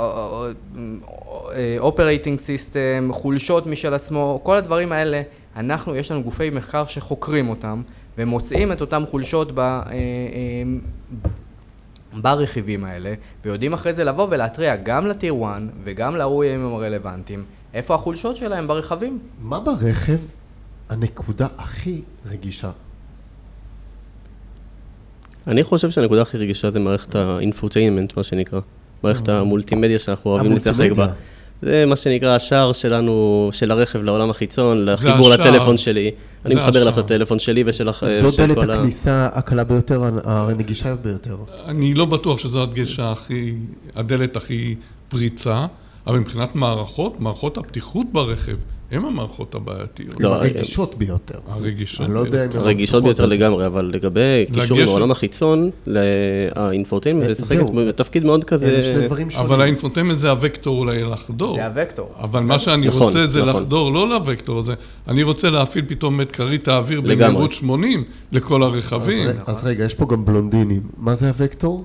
operating 1.79 2.39
system, 2.39 3.09
חולשות 3.11 3.67
משל 3.67 3.93
עצמו, 3.93 4.39
כל 4.43 4.55
הדברים 4.55 4.91
האלה, 4.91 5.21
אנחנו, 5.55 5.95
יש 5.95 6.11
לנו 6.11 6.23
גופי 6.23 6.49
מחקר 6.49 6.85
שחוקרים 6.87 7.49
אותם 7.49 7.81
ומוצאים 8.17 8.71
את 8.71 8.81
אותם 8.81 9.03
חולשות 9.11 9.51
ב, 9.51 9.59
אה, 9.59 9.81
אה, 9.91 9.93
ברכיבים 12.13 12.83
האלה, 12.83 13.13
ויודעים 13.45 13.73
אחרי 13.73 13.93
זה 13.93 14.03
לבוא 14.03 14.27
ולהתריע 14.29 14.75
גם 14.75 15.07
ל 15.07 15.13
tier 15.13 15.35
1 15.45 15.61
וגם 15.83 16.15
ל-OEMים 16.15 16.73
הרלוונטיים, 16.73 17.43
איפה 17.73 17.95
החולשות 17.95 18.35
שלהם 18.35 18.67
ברכבים. 18.67 19.19
מה 19.41 19.59
ברכב 19.59 20.17
הנקודה 20.89 21.47
הכי 21.57 22.01
רגישה? 22.31 22.71
אני 25.47 25.63
חושב 25.63 25.89
שהנקודה 25.91 26.21
הכי 26.21 26.37
רגישה 26.37 26.71
זה 26.71 26.79
מערכת 26.79 27.15
ה 27.15 27.23
infotainment, 27.23 28.17
מה 28.17 28.23
שנקרא. 28.23 28.59
מערכת 29.03 29.29
המולטימדיה 29.29 29.99
שאנחנו 29.99 30.31
אוהבים 30.31 30.51
לשחק 30.55 30.91
בה. 30.91 31.07
זה 31.61 31.85
מה 31.87 31.95
שנקרא 31.95 32.35
השער 32.35 32.71
שלנו, 32.73 33.49
של 33.53 33.71
הרכב 33.71 34.01
לעולם 34.01 34.29
החיצון, 34.29 34.85
לחיבור. 34.85 35.29
לטלפון 35.29 35.77
שלי. 35.77 36.11
אני 36.45 36.55
מחבר 36.55 36.81
אליו 36.81 36.93
את. 36.93 36.97
הטלפון 36.97 37.39
שלי 37.39 37.63
ושל 37.65 37.89
הח- 37.89 38.03
זו 38.21 38.29
של 38.31 38.45
דלת 38.47 38.55
כל 38.57 38.71
ה- 38.71 38.75
הכניסה 38.75 39.29
הקלה 39.33 39.63
ביותר, 39.63 40.01
הנגישה 40.23 40.95
ביותר. 40.95 41.37
אני 41.65 41.93
לא 41.93 42.05
בטוח 42.05 42.37
שזו 42.39 42.63
הדגשה 42.63 43.11
הכי, 43.11 43.53
הדלת 43.95 44.35
הכי 44.37 44.75
פריצה, 45.09 45.65
אבל 46.07 46.19
מבחינת 46.19 46.55
מערכות, 46.55 47.19
מערכות 47.19 47.57
הבטיחות 47.57 48.07
ברכב, 48.11 48.55
הן 48.91 49.05
המערכות 49.05 49.55
הבעייתיות. 49.55 50.15
לא, 50.19 50.35
הרגישות 50.35 50.95
ביותר. 50.97 51.39
הרגישות 51.49 52.05
אני 52.05 52.13
לא 52.13 52.19
יודע 52.19 52.45
אם... 52.45 52.49
הרגישות 52.53 53.03
ביותר. 53.03 53.25
לגמרי, 53.25 53.65
אבל 53.65 53.91
לגבי 53.93 54.45
קישור. 54.53 54.79
העולם 54.79 55.11
החיצון, 55.11 55.69
האינפורטיינמנט, 56.55 57.25
אה, 57.25 57.31
לשחק 57.31 57.55
זהו. 57.57 57.91
תפקיד 57.95 58.25
מאוד 58.25 58.43
כזה... 58.43 58.67
אלה 58.67 58.83
שני 58.83 59.05
דברים 59.05 59.29
שונים. 59.29 59.45
אבל 59.51 59.61
האינפוטמנט 59.61 60.19
זה 60.19 60.29
הווקטור 60.29 60.79
אולי 60.79 61.03
לחדור. 61.03 61.57
זה 61.73 61.81
הוקטור. 61.81 62.13
אבל 62.19 62.39
מה 62.39 62.59
שאני 62.59 62.87
נכון, 62.87 63.01
רוצה 63.01 63.27
זה 63.27 63.41
נכון. 63.45 63.61
לחדור 63.61 63.91
לא 63.93 64.09
לווקטור 64.09 64.59
הזה, 64.59 64.73
אני 65.07 65.23
רוצה 65.23 65.49
להפעיל 65.49 65.85
פתאום 65.87 66.21
את 66.21 66.31
כרית 66.31 66.67
האוויר. 66.67 67.01
במהירות 67.01 67.53
80 67.53 68.03
לכל 68.31 68.63
אז 68.63 68.73
הרכבים. 68.73 69.27
ר- 69.27 69.31
אז 69.45 69.65
רגע, 69.65 69.85
יש 69.85 69.93
פה 69.93 70.05
גם 70.09 70.25
בלונדינים. 70.25 70.81
מה 70.97 71.15
זה 71.15 71.31
הוקטור? 71.39 71.83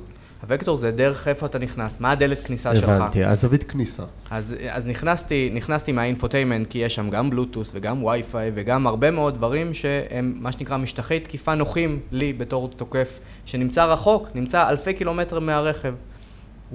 הוקטור 0.51 0.77
זה 0.77 0.91
דרך 0.91 1.29
איפה 1.29 1.47
אתה 1.47 1.59
נכנס, 1.59 2.01
מה 2.01 2.11
הדלת 2.11 2.47
כניסה 2.47 2.77
שלך. 2.77 2.89
הבנתי, 2.89 3.25
הזווית 3.25 3.65
כניסה. 3.65 4.03
אז, 4.31 4.55
אז 4.71 4.87
נכנסתי, 4.87 5.51
נכנסתי 5.55 5.93
מהאינפוטיימנט, 5.93 6.71
כי 6.71 6.79
יש 6.79 6.95
שם 6.95 7.11
גם 7.11 7.31
בלוטוס 7.31 7.71
וגם 7.75 8.05
וי-פיי 8.05 8.51
וגם 8.55 8.87
הרבה 8.87 9.11
מאוד 9.11 9.35
דברים 9.35 9.75
שהם 9.75 10.35
מה 10.41 10.53
שנקרא 10.53 10.77
משטחי 10.77 11.21
תקיפה 11.21 11.55
נוחים 11.55 12.01
לי 12.13 12.33
בתור 12.33 12.69
תוקף, 12.69 13.21
שנמצא 13.45 13.85
רחוק, 13.85 14.29
נמצא 14.35 14.69
אלפי 14.69 14.95
קילומטר 14.95 15.41
מהרכב. 15.41 15.95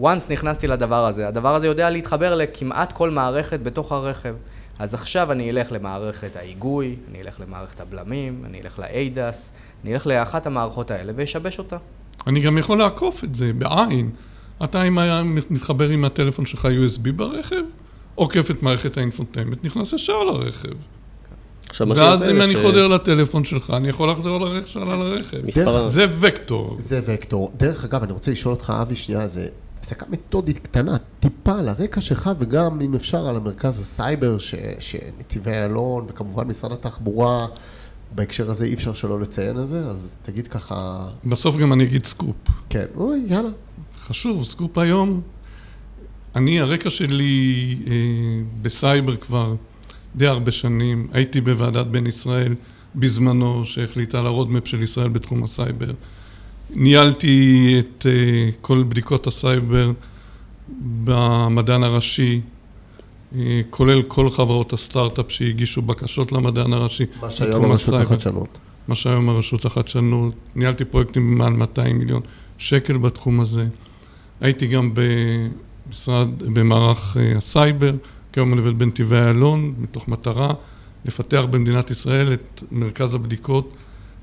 once 0.02 0.32
נכנסתי 0.32 0.68
לדבר 0.68 1.06
הזה, 1.06 1.28
הדבר 1.28 1.56
הזה 1.56 1.68
יודע 1.68 1.90
להתחבר 1.90 2.36
לכמעט 2.36 2.94
כל 2.94 3.10
מערכת 3.10 3.60
בתוך 3.60 3.92
הרכב. 3.92 4.36
אז 4.80 4.94
עכשיו 4.94 5.32
אני 5.32 5.50
אלך 5.52 5.72
למערכת 5.72 6.36
ההיגוי, 6.36 6.96
אני 7.12 7.22
אלך 7.22 7.40
למערכת 7.40 7.80
הבלמים, 7.80 8.44
אני 8.46 8.62
אלך 8.62 8.80
ל-ADAS, 8.80 9.38
אני 9.84 9.94
אלך 9.94 10.08
לאחת 10.08 10.46
המערכות 10.46 10.92
האלה 10.92 11.14
ואשבש 11.16 11.60
אותה. 11.60 11.78
אני 12.28 12.40
גם 12.42 12.58
יכול 12.58 12.78
לעקוף 12.78 13.24
את 13.24 13.36
זה 13.36 13.52
בעין. 13.54 14.10
אתה 14.64 14.84
אם 14.84 14.98
היה 14.98 15.24
מתחבר 15.50 15.90
עם 15.90 16.06
הטלפון 16.06 16.46
שלך 16.46 16.66
USB 16.66 17.12
ברכב, 17.16 17.62
עוקף 18.16 18.52
את 18.52 18.64
מערכת 18.64 18.98
ה 18.98 19.03
infotainment, 19.03 19.64
נכנס 19.64 19.94
ישר 19.94 20.24
לרכב. 20.24 20.70
עכשיו, 21.70 21.88
ואז 21.90 22.24
אם 22.24 22.42
אני 22.42 22.54
ש- 22.54 22.62
חודר 22.62 22.88
לטלפון 22.88 23.44
שלך, 23.44 23.70
אני 23.78 23.88
יכול 23.90 24.10
לחדור 24.12 24.38
לרכב 24.40 24.68
שלה 24.68 24.86
לרכב. 24.98 25.46
מספר 25.46 25.88
זה 25.88 26.06
וקטור. 26.20 26.76
זה 26.78 27.02
וקטור. 27.06 27.52
דרך 27.58 27.84
אגב, 27.84 28.04
אני 28.04 28.12
רוצה 28.14 28.32
לשאול 28.32 28.54
אותך, 28.54 28.74
אבי, 28.82 28.96
שנייה, 28.96 29.28
זה 29.28 29.48
הפסקה 29.80 30.06
מתודית 30.10 30.58
קטנה, 30.58 30.98
טיפה 31.20 31.60
על 31.60 31.70
הרקע 31.70 32.02
שלך, 32.02 32.30
וגם, 32.40 32.82
אם 32.82 32.96
אפשר, 32.96 33.28
על 33.28 33.36
המרכז 33.36 33.80
הסייבר, 33.80 34.38
ש, 34.38 34.56
שנתיבי 34.80 35.52
איילון, 35.52 36.06
וכמובן 36.10 36.48
משרד 36.48 36.72
התחבורה, 36.72 37.48
בהקשר 38.16 38.52
הזה 38.52 38.66
אי 38.66 38.74
אפשר 38.74 38.94
שלא 38.94 39.22
לציין 39.22 39.60
את 39.60 39.68
זה, 39.68 39.80
אז 39.80 40.20
תגיד 40.24 40.48
ככה, 40.48 41.08
בסוף 41.26 41.58
גם 41.58 41.74
אני 41.74 41.84
אגיד 41.84 42.06
סקופ. 42.06 42.36
כן, 42.70 42.86
אוי, 42.96 43.20
יאללה. 43.28 43.50
חשוב, 44.00 44.44
סקופ 44.44 44.78
היום. 44.78 45.22
אני, 46.36 46.60
הרקע 46.60 46.90
שלי 46.90 47.76
אה, 47.88 47.94
בסייבר 48.62 49.16
כבר 49.16 49.56
די 50.16 50.28
הרבה 50.28 50.52
שנים. 50.52 51.08
הייתי 51.14 51.42
בוועדת 51.42 51.86
בן 51.86 52.08
ישראל 52.08 52.56
בזמנו, 52.96 53.66
שהחליטה 53.66 54.20
על 54.20 54.26
ה 54.26 54.31
roadmap 54.31 54.68
של 54.68 54.84
ישראל 54.84 55.10
בתחום 55.10 55.44
הסייבר. 55.44 55.92
ניהלתי 56.70 57.76
את 57.80 58.06
אה, 58.10 58.50
כל 58.62 58.84
בדיקות 58.90 59.28
הסייבר 59.28 59.92
במדען 61.04 61.84
הראשי, 61.84 62.42
כולל 63.70 64.04
כל 64.04 64.30
חברות 64.30 64.74
הסטארט-אפ 64.74 65.32
שהגישו 65.32 65.82
בקשות 65.82 66.32
למדען 66.32 66.74
הראשי. 66.74 67.06
מה 67.22 67.32
שהיום 67.32 67.66
הרשות 67.66 67.94
החדשנות. 67.94 68.58
מה 68.88 68.96
שהיום 68.96 69.30
הרשות 69.30 69.66
החדשנות. 69.66 70.34
ניהלתי 70.56 70.86
פרויקטים 70.86 71.32
במעל 71.36 71.54
200 71.54 71.98
מיליון 72.00 72.22
שקל 72.58 72.98
בתחום 72.98 73.40
הזה. 73.40 73.68
הייתי 74.42 74.68
גם 74.68 74.92
במשרד, 74.94 76.28
במערך 76.54 77.18
אה, 77.20 77.38
הסייבר, 77.38 77.92
כיום 78.34 78.54
אני 78.54 78.62
עובד 78.62 78.80
בנתיבי 78.80 79.16
איילון, 79.16 79.74
מתוך 79.78 80.08
מטרה 80.08 80.54
לפתח 81.06 81.46
במדינת 81.50 81.92
ישראל 81.92 82.34
את 82.34 82.64
מרכז 82.72 83.16
הבדיקות 83.16 83.76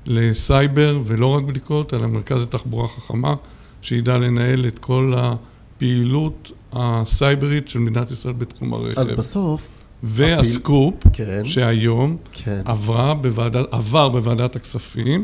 לסייבר, 0.05 0.99
ולא 1.05 1.27
רק 1.27 1.43
בדיקות, 1.43 1.93
אלא 1.93 2.07
מרכז 2.07 2.41
לתחבורה 2.43 2.87
חכמה, 2.87 3.35
שידע 3.81 4.17
לנהל 4.17 4.65
את 4.67 4.79
כל 4.79 5.13
הפעילות 5.17 6.51
הסייברית 6.75 7.67
של 7.67 7.79
מדינת 7.79 8.11
ישראל 8.11 8.33
בתחום 8.33 8.73
הרכב. 8.73 8.99
אז 8.99 9.11
בסוף... 9.11 9.81
והסקופ, 10.03 10.93
הפיל... 10.99 11.11
כן. 11.25 11.45
שהיום 11.45 12.17
כן. 12.31 12.61
עברה 12.65 13.13
בוועדת, 13.13 13.65
עבר 13.71 14.09
בוועדת 14.09 14.55
הכספים, 14.55 15.23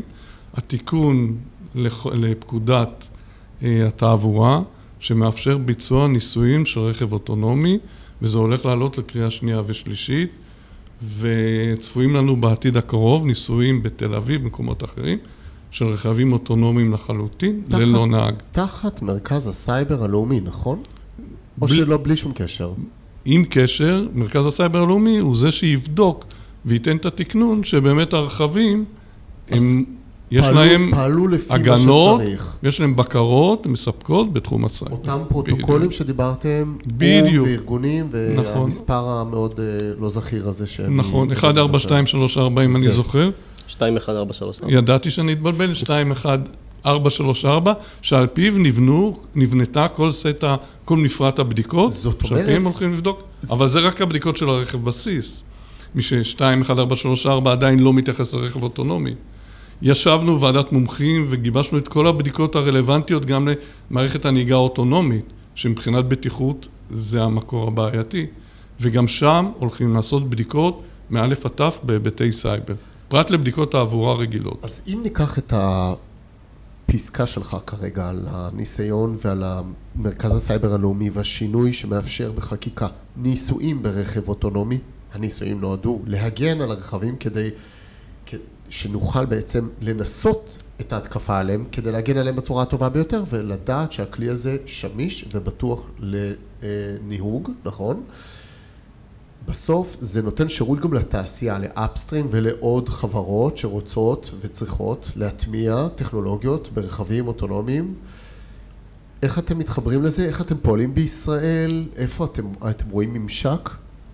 התיקון 0.54 1.36
לפקודת 2.14 3.04
אה, 3.62 3.86
התעבורה, 3.86 4.60
שמאפשר 5.00 5.58
ביצוע 5.58 6.08
ניסויים 6.08 6.66
של 6.66 6.80
רכב 6.80 7.12
אוטונומי, 7.12 7.78
וזה 8.22 8.38
הולך 8.38 8.66
לעלות 8.66 8.98
לקריאה 8.98 9.30
שנייה 9.30 9.62
ושלישית, 9.66 10.30
וצפויים 11.18 12.16
לנו 12.16 12.36
בעתיד 12.36 12.76
הקרוב 12.76 13.26
ניסויים 13.26 13.82
בתל 13.82 14.14
אביב, 14.14 14.42
במקומות 14.42 14.84
אחרים, 14.84 15.18
של 15.70 15.84
רכבים 15.84 16.32
אוטונומיים 16.32 16.92
לחלוטין, 16.92 17.62
תחת, 17.68 17.80
ללא 17.80 18.06
נהג. 18.06 18.34
תחת 18.52 19.02
מרכז 19.02 19.46
הסייבר 19.46 20.04
הלאומי, 20.04 20.40
נכון? 20.40 20.82
או 21.60 21.66
בל... 21.66 21.74
שלא, 21.74 21.96
בלי 21.96 22.16
שום 22.16 22.32
קשר? 22.34 22.72
עם 23.24 23.44
קשר, 23.50 24.06
מרכז 24.14 24.46
הסייבר 24.46 24.78
הלאומי 24.78 25.18
הוא 25.18 25.36
זה 25.36 25.52
שיבדוק 25.52 26.24
וייתן 26.64 26.96
את 26.96 27.06
התקנון 27.06 27.64
שבאמת 27.64 28.12
הרכבים 28.12 28.84
הם... 29.48 29.84
יש 30.30 30.44
פעלו, 30.44 30.60
להם 30.60 30.90
פעלו 30.94 31.28
לפי 31.28 31.54
הגנות, 31.54 32.20
מה 32.20 32.24
שצריך. 32.24 32.56
יש 32.62 32.80
להם 32.80 32.96
בקרות 32.96 33.66
מספקות 33.66 34.32
בתחום 34.32 34.64
הסייבר. 34.64 34.96
אותם 34.96 35.18
פרוטוקולים 35.28 35.78
בדיוק. 35.78 35.92
שדיברתם, 35.92 36.76
בדיוק. 36.86 37.46
וארגונים, 37.46 38.08
נכון. 38.34 38.46
והמספר 38.60 39.08
המאוד 39.08 39.60
אה, 39.60 39.64
לא 40.00 40.08
זכיר 40.08 40.48
הזה 40.48 40.66
שהם... 40.66 40.96
נכון, 40.96 41.32
1, 41.32 41.58
4, 41.58 41.78
2, 41.78 42.06
3, 42.06 42.38
4 42.38 42.64
אם 42.64 42.76
אני. 42.76 42.90
זוכר. 42.90 43.30
2, 43.68 43.96
1, 43.96 44.08
4, 44.08 44.32
3, 44.32 44.60
4. 44.62 44.72
ידעתי 44.72 45.10
שאני 45.10 45.32
אתבלבל, 45.32 45.74
2, 45.74 46.12
1, 46.82 46.86
4, 46.86 47.10
3, 47.10 47.44
4, 47.44 47.72
שעל 48.02 48.26
פיו 48.26 48.58
נבנו, 48.58 49.18
נבנתה 49.34 49.88
כל 49.88 50.12
סט, 50.12 50.44
ה- 50.44 50.56
כל 50.84 50.96
מפרט 50.96 51.38
הבדיקות. 51.38 51.92
זאת 51.92 52.26
שעל 52.26 52.38
אומרת- 52.38 52.56
הם 52.56 52.64
הולכים 52.64 52.92
לבדוק, 52.92 53.22
אבל 53.50 53.68
זה 53.68 53.80
רק 53.80 54.00
הבדיקות 54.02 54.36
של 54.36 54.48
הרכב 54.48 54.84
בסיס. 54.84 55.42
מי 55.94 56.02
ש-2, 56.02 56.40
1, 56.62 56.78
4, 56.78 56.96
3, 56.96 57.26
4 57.26 57.52
עדיין 57.52 57.78
לא 57.78 57.92
מתייחס 57.92 58.34
לרכב 58.34 58.62
אוטונומי. 58.62 59.14
ישבנו 59.82 60.40
ועדת 60.40 60.72
מומחים 60.72 61.26
וגיבשנו 61.30 61.78
את 61.78 61.88
כל 61.88 62.06
הבדיקות 62.06 62.56
הרלוונטיות 62.56 63.24
גם 63.24 63.48
למערכת 63.90 64.24
הנהיגה 64.26 64.54
האוטונומית, 64.54 65.24
שמבחינת 65.54 66.04
בטיחות 66.04 66.68
זה 66.90 67.22
המקור 67.22 67.68
הבעייתי. 67.68 68.26
וגם 68.80 69.08
שם 69.08 69.46
הולכים 69.58 69.94
לעשות 69.94 70.30
בדיקות 70.30 70.82
מאלף 71.10 71.46
עד 71.46 71.52
תף 71.54 71.78
בהיבטי 71.82 72.32
סייבר. 72.32 72.74
פרט 73.08 73.30
לבדיקות 73.30 73.72
תעבורה 73.72 74.14
רגילות. 74.14 74.58
אז 74.62 74.84
אם 74.92 75.00
ניקח 75.02 75.38
את 75.38 75.52
הפסקה 76.94 77.26
שלך 77.26 77.56
כרגע 77.66 78.08
על 78.08 78.26
הניסיון 78.30 79.16
ועל 79.24 79.44
מרכז 79.96 80.36
הסייבר 80.36 80.74
הלאומי 80.74 81.10
והשינוי 81.10 81.72
שמאפשר 81.72 82.32
בחקיקה 82.32 82.86
ניסויים 83.16 83.82
ברכב 83.82 84.28
אוטונומי, 84.28 84.78
הניסויים 85.12 85.60
נועדו 85.60 86.00
להגן 86.06 86.60
על 86.60 86.70
הרכבים 86.70 87.16
כדי 87.16 87.50
שנוכל 88.68 89.24
בעצם 89.24 89.68
לנסות 89.80 90.56
את 90.80 90.92
ההתקפה 90.92 91.38
עליהם 91.38 91.64
כדי 91.72 91.92
להגן 91.92 92.16
עליהם 92.16 92.36
בצורה 92.36 92.62
הטובה 92.62 92.88
ביותר 92.88 93.24
ולדעת 93.30 93.92
שהכלי 93.92 94.28
הזה 94.28 94.56
שמיש 94.66 95.24
ובטוח 95.32 95.80
לניהוג, 95.98 97.50
נכון? 97.64 98.02
בסוף 99.48 99.96
זה 100.00 100.22
נותן 100.22 100.48
שירות 100.48 100.80
גם 100.80 100.94
לתעשייה, 100.94 101.58
ל 101.58 101.66
Upstream 101.66 102.26
ולעוד 102.30 102.88
חברות 102.88 103.58
שרוצות 103.58 104.34
וצריכות 104.40 105.10
להטמיע 105.16 105.88
טכנולוגיות 105.94 106.68
ברכבים 106.74 107.26
אוטונומיים. 107.26 107.94
איך 109.22 109.38
אתם 109.38 109.58
מתחברים 109.58 110.02
לזה? 110.02 110.24
איך 110.24 110.40
אתם 110.40 110.56
פועלים 110.62 110.94
בישראל? 110.94 111.88
איפה 111.96 112.24
אתם, 112.24 112.52
אתם 112.70 112.90
רואים 112.90 113.14
ממשק 113.14 113.70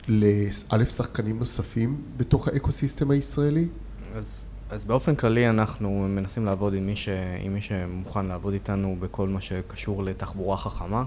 לאלף 0.09 0.89
שחקנים 0.97 1.39
נוספים 1.39 2.03
בתוך 2.17 2.49
האקוסיסטם 2.49 3.11
הישראלי? 3.11 3.69
אז, 4.15 4.45
אז 4.71 4.85
באופן 4.85 5.15
כללי 5.15 5.51
אנחנו 5.51 6.07
מנסים 6.09 6.45
לעבוד 6.45 6.75
עם 6.75 6.87
מי, 6.87 6.97
ש, 6.97 7.09
עם 7.41 7.55
מי 7.55 7.61
שמוכן 7.61 8.27
לעבוד 8.27 8.53
איתנו 8.53 8.97
בכל 9.01 9.29
מה 9.29 9.41
שקשור 9.41 10.05
לתחבורה 10.05 10.57
חכמה. 10.57 11.05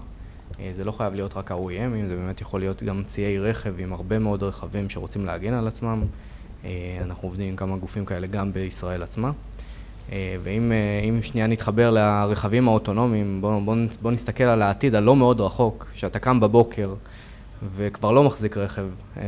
אה, 0.60 0.70
זה 0.74 0.84
לא 0.84 0.92
חייב 0.92 1.14
להיות 1.14 1.38
רק 1.38 1.52
ה-OEMים, 1.52 2.08
זה 2.08 2.16
באמת 2.16 2.42
יכול 2.42 2.60
להיות 2.60 2.84
גם 2.84 3.04
ציי 3.08 3.40
רכב 3.40 3.74
עם 3.80 3.94
הרבה 3.94 4.20
מאוד 4.20 4.44
רכבים 4.44 4.90
שרוצים 4.90 5.26
להגן 5.26 5.54
על 5.54 5.68
עצמם. 5.68 6.04
אה, 6.66 6.70
אנחנו 7.04 7.28
עובדים 7.28 7.50
עם 7.50 7.56
כמה 7.56 7.78
גופים 7.78 8.06
כאלה 8.06 8.28
גם 8.28 8.54
בישראל 8.54 9.04
עצמה. 9.04 9.32
אה, 10.12 10.36
ואם 10.44 10.72
אם 11.10 11.22
שנייה 11.22 11.48
נתחבר 11.48 11.90
לרכבים 11.90 12.68
האוטונומיים, 12.68 13.38
בואו 13.42 13.62
בוא, 13.66 13.76
בוא 14.02 14.12
נסתכל 14.12 14.44
על 14.44 14.62
העתיד 14.62 14.96
הלא 14.96 15.16
מאוד 15.16 15.42
רחוק, 15.42 15.88
שאתה 15.94 16.20
קם 16.20 16.40
בבוקר 16.40 16.94
וכבר 17.76 18.12
לא 18.12 18.24
מחזיק 18.24 18.58
רכב 18.58 18.86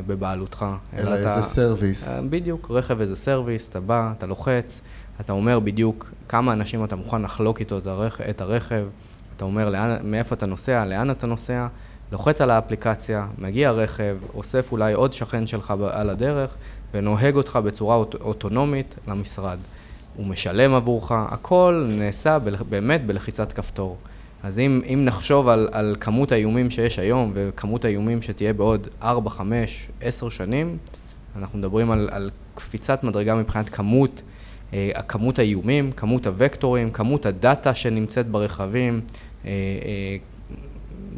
בבעלותך. 0.08 0.66
אלא 0.98 1.10
אתה- 1.10 1.16
as 1.38 1.42
a 1.42 1.49
service. 1.49 2.10
בדיוק, 2.30 2.68
רכב 2.72 3.02
as 3.02 3.16
a 3.16 3.22
service, 3.22 3.70
אתה 3.70 3.80
בא, 3.80 4.12
אתה 4.18 4.26
לוחץ, 4.26 4.82
אתה 5.22 5.34
אומר 5.34 5.60
בדיוק 5.60 6.12
כמה 6.30 6.54
אנשים 6.54 6.84
אתה 6.84 6.96
מוכן 6.96 7.22
לחלוק 7.22 7.60
איתו. 7.60 7.78
את 8.30 8.42
הרכב, 8.42 8.86
אתה 9.38 9.46
אומר 9.46 9.70
לאן, 9.70 9.98
מאיפה 10.04 10.36
אתה 10.36 10.46
נוסע, 10.46 10.86
לאן 10.86 11.12
אתה 11.12 11.28
נוסע, 11.28 11.68
לוחץ 12.12 12.42
על 12.42 12.50
האפליקציה, 12.52 13.28
מגיע 13.38 13.72
רכב, 13.72 14.18
אוסף 14.36 14.72
אולי 14.72 14.94
עוד 14.94 15.14
שכן 15.14 15.48
שלך 15.48 15.74
על 15.92 16.10
הדרך, 16.10 16.56
ונוהג 16.94 17.36
אותך 17.36 17.60
בצורה 17.66 17.96
אוט... 17.96 18.16
אוטונומית 18.16 18.96
למשרד. 19.08 19.58
הוא 20.16 20.26
משלם 20.26 20.74
עבורך, 20.74 21.12
הכל 21.12 21.88
נעשה 21.90 22.40
ב... 22.40 22.50
באמת 22.70 23.06
בלחיצת 23.06 23.54
כפתור. 23.54 23.98
אז 24.44 24.60
אם, 24.60 24.82
אם 24.94 25.06
נחשוב 25.06 25.48
על, 25.48 25.70
על 25.72 25.96
כמות 26.00 26.32
האיומים 26.32 26.72
שיש 26.72 27.00
היום 27.00 27.32
וכמות 27.36 27.86
האיומים 27.86 28.22
שתהיה 28.22 28.54
בעוד 28.54 28.88
4, 29.02 29.30
5, 29.30 29.90
10 30.02 30.30
שנים, 30.30 30.78
אנחנו 31.38 31.60
מדברים 31.60 31.92
על, 31.92 32.10
על 32.12 32.30
קפיצת 32.56 33.04
מדרגה 33.04 33.36
מבחינת 33.36 33.70
כמות, 33.70 34.22
כמות 35.08 35.40
האיומים, 35.40 35.92
כמות 35.92 36.28
הוקטורים, 36.28 36.92
כמות 36.92 37.26
הדאטה 37.26 37.76
שנמצאת 37.76 38.28
ברכבים, 38.28 39.02
אה, 39.46 39.50
אה, 39.50 40.18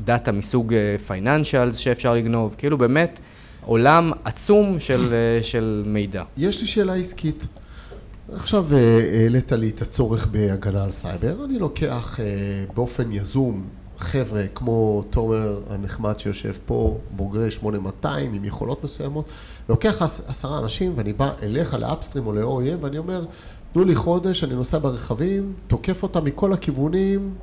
דאטה 0.06 0.32
מסוג 0.32 0.74
financials 1.08 1.78
שאפשר 1.78 2.14
לגנוב, 2.14 2.56
כאילו 2.58 2.78
באמת 2.78 3.20
עולם 3.66 4.12
עצום 4.26 4.80
של, 4.80 5.14
אה, 5.14 5.44
של 5.44 5.84
מידע. 5.86 6.24
יש 6.38 6.62
לי 6.62 6.68
שאלה 6.68 6.96
עסקית. 6.96 7.46
עכשיו 8.34 8.66
אה, 8.74 9.00
העלית 9.22 9.52
לי 9.52 9.70
את 9.70 9.82
הצורך 9.82 10.28
בהגנה 10.28 10.84
על 10.84 10.92
סייבר, 10.92 11.46
אני 11.46 11.60
לוקח 11.60 12.20
אה, 12.20 12.26
באופן 12.74 13.12
יזום 13.12 13.64
חבר'ה 13.98 14.44
כמו 14.56 15.04
תומר 15.10 15.64
הנחמד 15.70 16.20
שיושב 16.20 16.54
פה, 16.66 16.98
בוגרי 17.12 17.52
8200 17.52 18.34
עם 18.34 18.46
יכולות 18.46 18.84
מסוימות, 18.84 19.26
לוקח 19.70 20.02
עש- 20.02 20.22
עשרה 20.28 20.60
אנשים 20.60 20.94
ואני 20.96 21.14
בא 21.14 21.32
אליך 21.44 21.74
ל 21.74 21.80
Upstream 21.80 22.28
או 22.28 22.32
ל-OEM 22.34 22.78
ואני 22.84 22.98
אומר, 22.98 23.26
תנו 23.74 23.84
לי 23.84 23.96
חודש, 23.96 24.44
אני 24.44 24.54
נוסע 24.56 24.78
ברכבים, 24.78 25.54
תוקף 25.68 26.04
אותם 26.04 26.26
מכל 26.26 26.54
הכיוונים, 26.54 27.34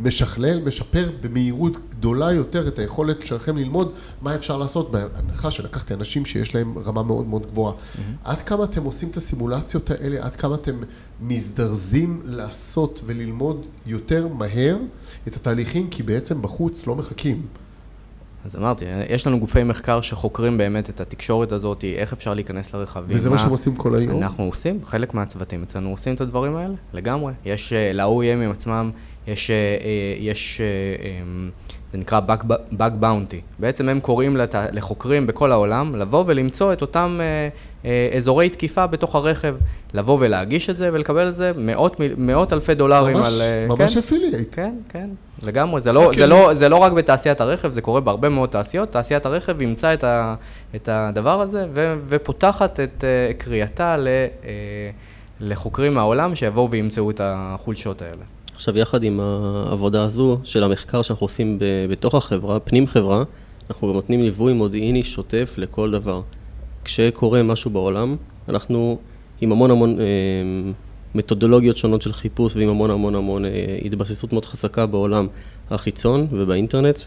משכלל, 0.00 0.60
משפר 0.64 1.10
במהירות 1.20 1.72
גדולה 1.90 2.32
יותר 2.32 2.68
את 2.68 2.78
היכולת 2.78 3.26
שלכם 3.26 3.56
ללמוד 3.56 3.92
מה 4.22 4.34
אפשר 4.34 4.58
לעשות, 4.58 4.90
בהנחה 4.90 5.50
שלקחתי 5.50 5.94
אנשים 5.94 6.24
שיש 6.24 6.54
להם 6.54 6.78
רמה 6.78 7.02
מאוד 7.02 7.26
מאוד 7.26 7.42
גבוהה. 7.46 7.74
עד 8.24 8.42
כמה 8.42 8.64
אתם 8.64 8.84
עושים 8.84 9.08
את 9.10 9.16
הסימולציות 9.16 9.90
האלה, 9.90 10.24
עד 10.24 10.36
כמה 10.36 10.54
אתם 10.54 10.76
מזדרזים 11.20 12.22
לעשות 12.24 13.00
וללמוד 13.06 13.56
יותר 13.86 14.28
מהר 14.28 14.76
את 15.28 15.36
התהליכים, 15.36 15.90
כי 15.90 16.02
בעצם 16.02 16.42
בחוץ 16.42 16.86
לא 16.86 16.94
מחכים. 16.94 17.42
אז 18.44 18.56
אמרתי, 18.56 18.84
יש 19.08 19.26
לנו 19.26 19.40
גופי 19.40 19.62
מחקר 19.62 20.00
שחוקרים 20.00 20.58
באמת 20.58 20.90
את 20.90 21.00
התקשורת 21.00 21.52
הזאת, 21.52 21.84
איך 21.84 22.12
אפשר 22.12 22.34
להיכנס 22.34 22.74
לרכבים. 22.74 23.16
וזה 23.16 23.30
מה 23.30 23.38
שהם 23.38 23.50
עושים 23.50 23.76
כל 23.76 23.94
היום? 23.94 24.22
אנחנו 24.22 24.44
עושים, 24.44 24.80
חלק 24.84 25.14
מהצוותים 25.14 25.62
אצלנו 25.62 25.90
עושים 25.90 26.14
את 26.14 26.20
הדברים 26.20 26.56
האלה, 26.56 26.74
לגמרי. 26.92 27.32
יש, 27.44 27.72
אה, 27.72 27.92
ל-OEMים 27.92 28.52
עצמם, 28.52 28.90
יש, 29.28 29.50
אה, 29.50 29.56
אה, 29.56 30.14
יש 30.18 30.60
אה, 30.60 30.66
אמ, 31.08 31.50
זה 31.92 31.98
נקרא 31.98 32.20
Bug 32.72 33.02
Bounty. 33.02 33.40
בעצם 33.58 33.88
הם 33.88 34.00
קוראים 34.00 34.36
לת... 34.36 34.54
לחוקרים 34.72 35.26
בכל 35.26 35.52
העולם 35.52 35.96
לבוא 35.96 36.24
ולמצוא 36.26 36.72
את 36.72 36.80
אותם 36.82 37.20
אזורי 38.16 38.50
תקיפה 38.50 38.86
בתוך 38.86 39.14
הרכב, 39.14 39.54
לבוא 39.94 40.16
ולהגיש 40.20 40.70
את 40.70 40.76
זה 40.76 40.90
ולקבל 40.92 41.20
על 41.20 41.30
זה 41.30 41.52
מאות, 41.56 41.96
מאות 42.16 42.52
אלפי 42.52 42.74
דולרים 42.74 43.16
ממש, 43.16 43.28
על... 43.28 43.68
ממש 43.68 43.92
כן, 43.92 43.98
אפילייט. 43.98 44.48
כן, 44.52 44.74
כן, 44.88 45.08
לגמרי. 45.42 45.80
זה 45.80 45.92
לא, 45.92 46.10
זה, 46.16 46.26
לא, 46.26 46.54
זה 46.54 46.68
לא 46.68 46.76
רק 46.76 46.92
בתעשיית 46.92 47.40
הרכב, 47.40 47.70
זה 47.70 47.82
קורה 47.82 48.00
בהרבה 48.00 48.28
מאוד 48.28 48.48
תעשיות. 48.48 48.90
תעשיית 48.90 49.26
הרכב 49.26 49.60
אימצה 49.60 49.94
את, 49.94 50.04
ה, 50.04 50.34
את 50.76 50.88
הדבר 50.92 51.40
הזה 51.40 51.66
ו, 51.74 51.94
ופותחת 52.08 52.80
את 52.80 53.04
קריאתה 53.38 53.96
ל, 53.96 54.08
לחוקרים 55.40 55.94
מהעולם 55.94 56.34
שיבואו 56.34 56.70
וימצאו 56.70 57.10
את 57.10 57.20
החולשות 57.24 58.02
האלה. 58.02 58.37
עכשיו, 58.58 58.78
יחד 58.78 59.02
עם 59.04 59.20
העבודה 59.20 60.04
הזו 60.04 60.38
של 60.44 60.64
המחקר 60.64 61.02
שאנחנו 61.02 61.24
עושים 61.24 61.58
בתוך 61.90 62.14
החברה, 62.14 62.60
פנים 62.60 62.86
חברה, 62.86 63.24
אנחנו 63.70 63.88
גם 63.88 63.94
נותנים 63.94 64.22
ליווי 64.22 64.52
מודיעיני 64.52 65.02
שוטף 65.02 65.54
לכל 65.58 65.90
דבר. 65.90 66.22
כשקורה 66.84 67.42
משהו 67.42 67.70
בעולם, 67.70 68.16
אנחנו 68.48 68.98
עם 69.40 69.52
המון 69.52 69.70
המון 69.70 70.00
אה, 70.00 70.04
מתודולוגיות 71.14 71.76
שונות 71.76 72.02
של 72.02 72.12
חיפוש 72.12 72.56
ועם 72.56 72.68
המון 72.68 72.90
המון 72.90 73.14
המון 73.14 73.44
אה, 73.44 73.78
התבססות 73.84 74.32
מאוד 74.32 74.44
חזקה 74.44 74.86
בעולם 74.86 75.26
החיצון 75.70 76.26
ובאינטרנט 76.30 76.98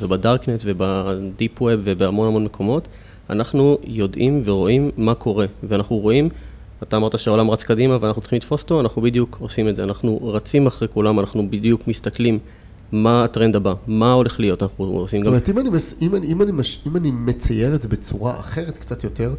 ובדארקנט 0.00 0.62
ובדיפ 0.64 1.62
ווב 1.62 1.80
ובהמון 1.84 2.28
המון 2.28 2.44
מקומות, 2.44 2.88
אנחנו 3.30 3.78
יודעים 3.84 4.42
ורואים 4.44 4.90
מה 4.96 5.14
קורה, 5.14 5.46
ואנחנו 5.62 5.96
רואים 5.96 6.28
אתה 6.82 6.96
אמרת 6.96 7.18
שהעולם 7.18 7.50
רץ 7.50 7.62
קדימה 7.62 7.98
ואנחנו 8.00 8.22
צריכים 8.22 8.36
לתפוס 8.36 8.62
אותו, 8.62 8.80
אנחנו 8.80 9.02
בדיוק 9.02 9.36
עושים 9.40 9.68
את 9.68 9.76
זה. 9.76 9.84
אנחנו 9.84 10.20
רצים 10.22 10.66
אחרי 10.66 10.88
כולם, 10.88 11.20
אנחנו 11.20 11.50
בדיוק 11.50 11.88
מסתכלים 11.88 12.38
מה 12.92 13.24
הטרנד 13.24 13.56
הבא, 13.56 13.74
מה 13.86 14.12
הולך 14.12 14.40
להיות, 14.40 14.62
אנחנו 14.62 14.84
עושים 14.84 15.18
גם... 15.18 15.24
זאת 15.24 15.28
אומרת, 15.28 15.48
אם 15.48 15.58
אני, 15.58 15.70
מס, 15.70 15.94
אם, 16.02 16.14
אני, 16.14 16.26
אם, 16.26 16.42
אני 16.42 16.52
מש, 16.52 16.80
אם 16.86 16.96
אני 16.96 17.10
מצייר 17.10 17.74
את 17.74 17.82
זה 17.82 17.88
בצורה 17.88 18.40
אחרת 18.40 18.78
קצת 18.78 19.04
יותר, 19.04 19.34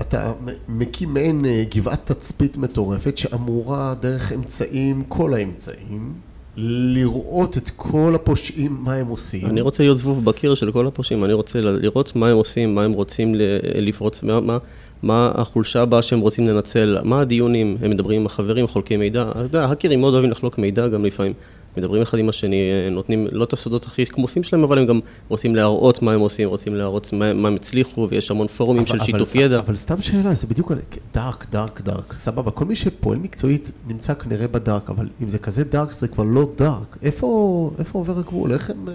אתה 0.00 0.32
מקים 0.68 1.14
מעין 1.14 1.44
אה, 1.44 1.64
גבעת 1.74 2.12
תצפית 2.12 2.56
מטורפת 2.56 3.18
שאמורה 3.18 3.94
דרך 4.00 4.32
אמצעים, 4.32 5.04
כל 5.08 5.34
האמצעים, 5.34 6.14
לראות 6.56 7.56
את 7.56 7.70
כל 7.76 8.12
הפושעים, 8.14 8.76
מה 8.80 8.94
הם 8.94 9.06
עושים. 9.06 9.46
אני 9.46 9.60
רוצה 9.60 9.82
להיות 9.82 9.98
זבוב 9.98 10.24
בקיר 10.24 10.54
של 10.54 10.72
כל 10.72 10.86
הפושעים, 10.86 11.24
אני 11.24 11.32
רוצה 11.32 11.60
לראות 11.60 12.16
מה 12.16 12.28
הם 12.28 12.36
עושים, 12.36 12.74
מה 12.74 12.84
הם 12.84 12.92
רוצים 12.92 13.34
לפרוץ, 13.74 14.22
מה, 14.22 14.40
מה, 14.40 14.58
מה 15.02 15.32
החולשה 15.34 15.82
הבאה 15.82 16.02
שהם 16.02 16.20
רוצים 16.20 16.48
לנצל, 16.48 16.98
מה 17.04 17.20
הדיונים, 17.20 17.76
הם 17.82 17.90
מדברים 17.90 18.20
עם 18.20 18.26
החברים, 18.26 18.66
חולקים 18.66 19.00
מידע. 19.00 19.30
אתה 19.30 19.38
יודע, 19.38 19.64
האקרים 19.64 20.00
מאוד 20.00 20.14
אוהבים 20.14 20.30
לחלוק 20.30 20.58
מידע 20.58 20.88
גם 20.88 21.04
לפעמים. 21.04 21.32
מדברים 21.76 22.02
אחד 22.02 22.18
עם 22.18 22.28
השני, 22.28 22.70
נותנים 22.90 23.26
לא 23.32 23.44
את 23.44 23.52
הסודות 23.52 23.86
הכי 23.86 24.06
כמוסים 24.06 24.42
שלהם, 24.42 24.64
אבל 24.64 24.78
הם 24.78 24.86
גם 24.86 25.00
רוצים 25.28 25.56
להראות 25.56 26.02
מה 26.02 26.12
הם 26.12 26.20
עושים, 26.20 26.48
רוצים 26.48 26.74
להראות 26.74 27.12
מה, 27.12 27.32
מה 27.32 27.48
הם 27.48 27.54
הצליחו, 27.54 28.06
ויש 28.10 28.30
המון 28.30 28.46
פורומים 28.46 28.84
אבל, 28.88 28.98
של 28.98 29.04
שיתוף 29.04 29.30
אבל, 29.30 29.44
ידע. 29.44 29.58
אבל 29.58 29.76
סתם 29.76 30.00
שאלה, 30.02 30.34
זה 30.34 30.46
בדיוק 30.46 30.72
דארק, 31.14 31.46
דארק, 31.50 31.80
דארק. 31.80 32.14
סבבה, 32.18 32.50
כל 32.50 32.64
מי 32.64 32.74
שפועל 32.74 33.18
מקצועית 33.18 33.70
נמצא 33.88 34.14
כנראה 34.14 34.48
בדארק, 34.48 34.90
אבל 34.90 35.08
אם 35.22 35.28
זה 35.28 35.38
כזה 35.38 35.64
דארק, 35.64 35.92
זה 35.92 36.08
כבר 36.08 36.24
לא 36.24 36.48
דארק. 36.56 36.96
איפה, 37.02 37.70
איפה 37.78 37.98
עובר 37.98 38.18
הגבול? 38.18 38.52
איך 38.52 38.70
הם... 38.70 38.88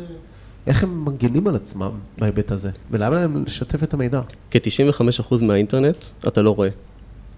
איך 0.68 0.84
הם 0.84 1.05
מגנים 1.05 1.47
על 1.47 1.55
עצמם 1.55 1.91
בהיבט 2.18 2.51
הזה? 2.51 2.70
ולמה 2.91 3.16
להם 3.16 3.43
לשתף 3.45 3.84
את 3.84 3.93
המידע? 3.93 4.22
כ-95% 4.51 5.36
מהאינטרנט 5.41 6.05
אתה 6.28 6.41
לא 6.41 6.51
רואה. 6.51 6.70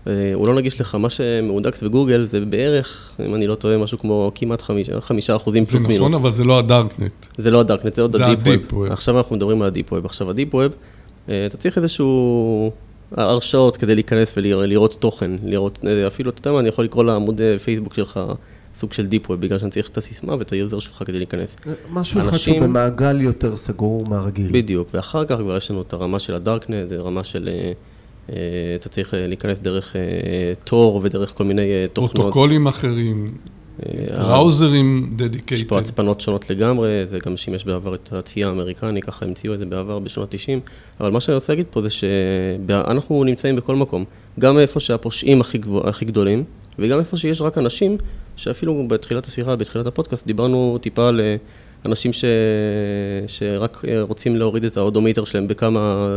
אה, 0.07 0.31
הוא 0.33 0.47
לא 0.47 0.55
נגיש 0.55 0.81
לך, 0.81 0.95
מה 0.95 1.09
שמאונדקס 1.09 1.83
בגוגל 1.83 2.23
זה 2.23 2.39
בערך, 2.39 3.11
אם 3.25 3.35
אני 3.35 3.47
לא 3.47 3.55
טועה, 3.55 3.77
משהו 3.77 3.99
כמו 3.99 4.31
כמעט 4.35 4.63
חמישה 4.99 5.35
אחוזים 5.35 5.65
פלוס 5.65 5.81
מינוס. 5.81 6.11
זה 6.11 6.15
נכון, 6.15 6.25
אבל 6.25 6.31
זה 6.35 6.43
לא 6.43 6.59
הדארקנט. 6.59 7.11
זה 7.37 7.51
לא 7.51 7.59
הדארקנט, 7.59 7.95
זה 7.95 8.01
עוד 8.01 8.15
ה 8.15 8.27
deep 8.27 8.73
web. 8.73 8.91
עכשיו 8.91 9.17
אנחנו 9.17 9.35
מדברים 9.35 9.61
על 9.61 9.67
ה 9.67 9.72
deep 9.72 9.91
web. 9.91 10.05
עכשיו 10.05 10.29
ה 10.29 10.34
deep 10.34 10.55
web, 10.55 10.71
אה, 11.29 11.45
אתה 11.45 11.57
צריך 11.57 11.77
איזשהו 11.77 12.71
הרשאות 13.11 13.77
כדי 13.77 13.95
להיכנס 13.95 14.33
ולראות 14.37 14.97
תוכן, 14.99 15.31
לראות, 15.43 15.79
אה, 15.87 16.07
אפילו, 16.07 16.31
אתה 16.31 16.39
יודע 16.39 16.51
מה, 16.51 16.59
אני 16.59 16.69
יכול 16.69 16.85
לקרוא 16.85 17.03
לעמוד 17.03 17.41
פייסבוק 17.63 17.93
שלך 17.93 18.19
סוג 18.77 18.93
של 18.93 19.05
deep 19.05 19.29
web, 19.29 19.41
בגלל 19.41 19.59
שאני 19.59 19.71
צריך 19.71 19.89
את 19.89 19.97
הסיסמה 19.97 20.35
ואת 20.39 20.51
ה 20.51 20.57
user 20.57 20.79
שלך 20.79 21.03
כדי 21.05 21.17
להיכנס. 21.17 21.55
משהו 21.93 22.21
אחד 22.21 22.37
שהוא 22.37 22.59
במעגל 22.59 23.21
יותר 23.21 23.55
סגור 23.55 24.05
מהרגיל. 24.05 24.51
בדיוק, 24.51 24.87
ואחר 24.93 25.25
כך 25.25 25.35
כבר 25.37 25.57
יש 25.57 25.71
לנו 25.71 25.81
את 25.81 25.93
הרמה 25.93 26.19
של 26.19 26.35
הדארקנט, 26.35 26.91
רמה 26.91 27.23
של... 27.23 27.49
אה, 28.29 28.35
אתה 28.75 28.89
צריך 28.89 29.13
אה, 29.13 29.27
להיכנס 29.27 29.59
דרך 29.59 29.95
Tor 30.63 30.97
אה, 30.97 31.05
ודרך 31.05 31.33
כל 31.35 31.43
מיני 31.43 31.71
תוכנות. 31.93 32.15
פרוטוקולים 32.15 32.67
אחרים, 32.67 33.27
בראוזרים 34.17 35.13
dedicated. 35.15 35.53
יש 35.53 35.63
פה 35.63 35.79
הצפנות 35.79 36.21
שונות 36.21 36.49
לגמרי, 36.49 37.05
זה 37.09 37.19
גם 37.25 37.37
שימש 37.37 37.63
בעבר 37.63 37.95
את 37.95 38.13
הצי 38.13 38.43
האמריקני, 38.43 39.01
ככה 39.01 39.25
המציאו 39.25 39.53
את 39.53 39.59
זה 39.59 39.65
בעבר 39.65 39.99
בשנות 39.99 40.31
90, 40.31 40.59
אבל 40.99 41.11
מה 41.11 41.21
שאני 41.21 41.35
רוצה 41.35 41.53
להגיד 41.53 41.65
פה 41.71 41.81
זה 41.81 41.89
שאנחנו 41.89 43.23
נמצאים 43.23 43.55
בכל 43.55 43.75
מקום, 43.75 44.05
גם 44.39 44.59
איפה 44.59 44.79
שהפושעים 44.79 45.41
הכי, 45.41 45.57
גבוה, 45.57 45.89
הכי 45.89 46.05
גדולים, 46.05 46.43
וגם 46.79 46.99
איפה 46.99 47.17
שיש 47.17 47.41
רק 47.41 47.57
אנשים, 47.57 47.97
שאפילו 48.37 48.87
בתחילת 48.87 49.25
השיחה, 49.25 49.55
בתחילת 49.55 49.87
הפודקאסט, 49.87 50.27
דיברנו 50.27 50.77
טיפה 50.81 51.07
על 51.07 51.21
אנשים 51.85 52.13
ש... 52.13 52.25
שרק 53.27 53.81
רוצים 54.01 54.35
להוריד 54.35 54.65
את 54.65 54.77
ה 54.77 54.82
odometer 54.82 55.25
שלהם 55.25 55.47
בכמה... 55.47 56.07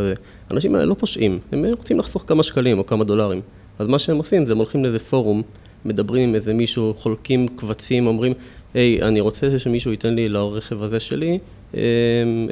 אנשים 0.51 0.75
האלה 0.75 0.87
לא 0.87 0.95
פושעים, 0.95 1.39
הם 1.53 1.65
רוצים 1.65 1.99
לחסוך 1.99 2.25
כמה 2.27 2.43
שקלים 2.43 2.79
או 2.79 2.87
כמה 2.87 3.05
דולרים. 3.05 3.41
אז 3.79 3.87
מה 3.87 3.99
שהם 3.99 4.17
עושים 4.17 4.47
זה 4.47 4.53
הם 4.53 4.59
הולכים 4.59 4.85
לאיזה 4.85 4.99
פורום, 4.99 5.43
מדברים 5.85 6.29
עם 6.29 6.35
איזה 6.35 6.55
מישהו, 6.55 6.95
חולקים 6.99 7.49
קבצים, 7.49 8.07
אומרים, 8.07 8.33
היי, 8.75 9.03
אני 9.03 9.21
רוצה 9.21 9.59
שמישהו 9.59 9.91
ייתן 9.91 10.15
לי 10.15 10.29
לרכב 10.29 10.83
הזה 10.83 11.01
שלי 11.01 11.39
אמ, 11.75 11.81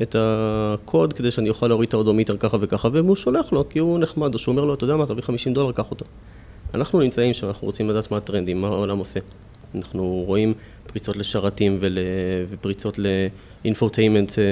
את 0.02 0.16
הקוד 0.18 1.12
כדי 1.12 1.30
שאני 1.30 1.48
אוכל 1.48 1.68
להוריד 1.68 1.88
את 1.88 1.94
ה 1.94 1.99
odometer 1.99 2.36
ככה 2.36 2.56
וככה, 2.60 2.88
והוא 2.92 3.16
שולח 3.16 3.52
לו, 3.52 3.68
כי 3.68 3.78
הוא 3.78 3.98
נחמד, 3.98 4.34
או 4.34 4.38
שהוא 4.38 4.52
אומר 4.52 4.64
לו, 4.64 4.74
אתה 4.74 4.84
יודע 4.84 4.96
מה, 4.96 5.06
תביא 5.06 5.22
50 5.22 5.54
דולר, 5.54 5.72
קח 5.72 5.90
אותו. 5.90 6.04
אנחנו 6.74 7.00
נמצאים 7.00 7.34
שם, 7.34 7.46
אנחנו 7.46 7.66
רוצים 7.66 7.90
לדעת 7.90 8.10
מה 8.10 8.16
הטרנדים, 8.16 8.60
מה 8.60 8.68
העולם 8.68 8.98
עושה. 8.98 9.20
אנחנו 9.74 10.22
רואים 10.26 10.54
פריצות 10.86 11.16
לשרתים 11.16 11.76
ול... 11.80 11.98
ופריצות 12.50 12.98
לאינפורטיימנט, 12.98 14.38
אה, 14.38 14.44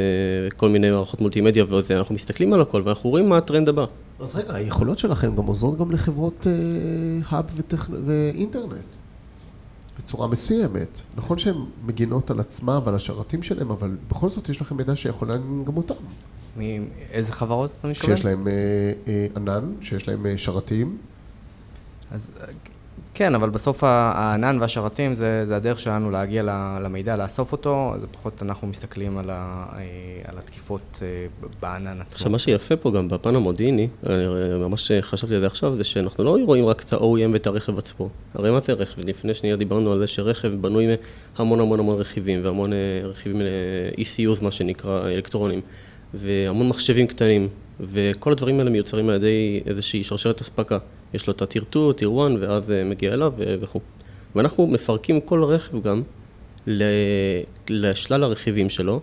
כל 0.57 0.69
מיני 0.69 0.91
מערכות 0.91 1.21
מולטימדיה 1.21 1.65
וזה, 1.75 1.99
אנחנו 1.99 2.15
מסתכלים 2.15 2.53
על 2.53 2.61
הכל 2.61 2.83
ואנחנו 2.85 3.11
רואים 3.11 3.29
מה 3.29 3.39
הטרנד 3.39 3.69
הבא. 3.69 3.85
אז 4.21 4.37
רגע, 4.37 4.55
היכולות 4.55 4.99
שלכם 4.99 5.37
גם 5.37 5.47
עוזרות 5.47 5.79
גם 5.79 5.91
לחברות 5.91 6.47
האב 7.29 7.45
אה, 7.45 7.55
וטכ... 7.57 7.87
ואינטרנט, 8.07 8.73
בצורה 9.99 10.29
מסוימת. 10.29 11.01
נכון 11.17 11.39
שהן 11.39 11.55
מגינות 11.87 12.31
על 12.31 12.41
עצמם 12.41 12.81
ועל 12.85 12.95
השרתים 12.95 13.43
שלהם, 13.43 13.71
אבל 13.71 13.91
בכל 14.09 14.29
זאת 14.29 14.49
יש 14.49 14.61
לכם 14.61 14.77
מידע 14.77 14.97
שיכול 14.97 15.29
לעניין 15.29 15.65
גם 15.65 15.77
אותם. 15.77 15.95
מאיזה 16.57 17.33
חברות 17.33 17.71
אתה 17.81 17.89
מתכוון? 17.89 18.17
שיש 18.17 18.25
להם 18.25 18.49
אה, 18.49 18.53
אה, 19.09 19.27
ענן, 19.37 19.73
שיש 19.83 20.09
להם 20.09 20.27
אה, 20.27 20.39
שרתים. 20.39 20.99
אז 22.11 22.33
כן, 23.19 23.35
אבל 23.35 23.51
בסוף 23.51 23.85
הענן 23.85 24.59
והשרתים 24.61 25.15
זה, 25.15 25.47
זה 25.47 25.57
הדרך 25.57 25.81
שלנו 25.81 26.11
להגיע 26.11 26.43
למידע, 26.81 27.17
לאסוף 27.17 27.53
אותו, 27.53 27.95
זה 28.01 28.07
פחות 28.07 28.43
אנחנו 28.43 28.69
מסתכלים 28.69 29.19
על, 29.19 29.31
ה, 29.31 29.67
אה, 29.77 29.83
על 30.25 30.39
התקיפות 30.39 31.03
אה, 31.03 31.27
בענן 31.63 32.01
עצמו. 32.01 32.15
עכשיו, 32.15 32.31
מה 32.31 32.39
שיפה 32.39 32.77
פה 32.77 32.91
גם 32.91 33.09
בפן 33.09 33.37
המודיעיני, 33.37 33.89
ממש 34.61 34.91
חשבתי 35.01 35.35
על 35.35 35.41
זה 35.41 35.47
עכשיו, 35.47 35.77
זה 35.77 35.85
שאנחנו 35.85 36.25
לא 36.25 36.37
רואים 36.45 36.67
רק 36.67 36.83
את 36.83 36.93
ה-OEM 36.93 37.33
ואת 37.33 37.47
הרכב 37.47 37.79
עצמו. 37.79 38.09
הרי 38.35 38.51
מה 38.51 38.61
זה 38.61 38.73
רכב? 38.73 39.09
לפני 39.09 39.35
שנייה 39.35 39.57
דיברנו 39.57 39.93
על 39.93 39.99
זה 39.99 40.07
שרכב 40.07 40.49
בנוי 40.49 40.87
מהמון 41.39 41.61
המון 41.61 41.81
המון 41.81 41.99
רכיבים, 41.99 42.45
והמון 42.45 42.73
אה, 42.73 42.79
רכיבים 43.05 43.41
ל-ECUs, 43.41 44.45
מה 44.45 44.51
שנקרא, 44.51 45.09
אלקטרונים, 45.09 45.61
והמון 46.15 46.69
מחשבים 46.69 47.07
קטנים, 47.07 47.49
וכל 47.81 48.33
הדברים 48.33 48.59
האלה 48.59 48.71
מיוצרים 48.71 49.09
על 49.09 49.15
ידי 49.15 49.61
איזושהי 49.67 50.05
שרשרת 50.05 50.41
אספקה. 50.41 50.79
יש 51.15 51.27
לו 51.27 51.33
את 51.33 51.43
הטיר 51.43 51.65
2, 51.71 51.93
טיר 51.93 52.09
1, 52.09 52.31
ואז 52.41 52.71
אה, 52.71 52.85
מגיע 52.85 53.13
אליו 53.13 53.33
וכו'. 53.61 53.81
ואנחנו 54.35 54.67
מפרקים 54.67 55.21
כל 55.21 55.45
רכב 55.45 55.83
גם 55.83 56.03
לשלל 57.71 58.25
הרכיבים 58.25 58.71
שלו, 58.71 59.01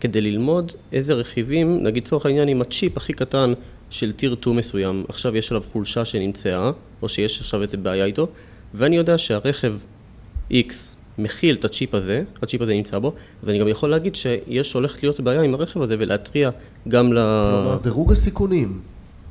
כדי 0.00 0.20
ללמוד 0.20 0.72
איזה 0.92 1.14
רכיבים, 1.14 1.82
נגיד 1.82 2.02
לצורך 2.02 2.26
העניין 2.26 2.48
עם 2.48 2.60
הצ'יפ 2.60 2.96
הכי 2.96 3.12
קטן 3.12 3.52
של 3.90 4.12
טיר 4.12 4.36
2 4.40 4.56
מסוים, 4.56 5.04
עכשיו 5.08 5.36
יש 5.36 5.50
עליו 5.50 5.62
חולשה 5.72 6.04
שנמצאה, 6.04 6.70
או 7.02 7.08
שיש 7.08 7.40
עכשיו 7.40 7.62
איזה 7.62 7.76
בעיה 7.76 8.04
איתו, 8.04 8.28
ואני 8.74 8.96
יודע 8.96 9.18
שהרכב 9.18 9.74
X 10.50 10.74
מכיל 11.18 11.56
את 11.56 11.64
הצ'יפ 11.64 11.94
הזה, 11.94 12.24
הצ'יפ 12.42 12.60
הזה 12.60 12.74
נמצא 12.74 12.98
בו, 12.98 13.12
אז 13.42 13.48
אני 13.48 13.58
גם 13.58 13.68
יכול 13.68 13.90
להגיד 13.90 14.14
שיש 14.14 14.72
הולכת 14.72 15.02
להיות 15.02 15.20
בעיה 15.20 15.42
עם 15.42 15.54
הרכב 15.54 15.82
הזה 15.82 15.96
ולהתריע 15.98 16.50
גם 16.88 17.12
ל... 17.12 17.18
כלומר, 17.18 17.78
דירוג 17.82 18.12
הסיכונים. 18.12 18.80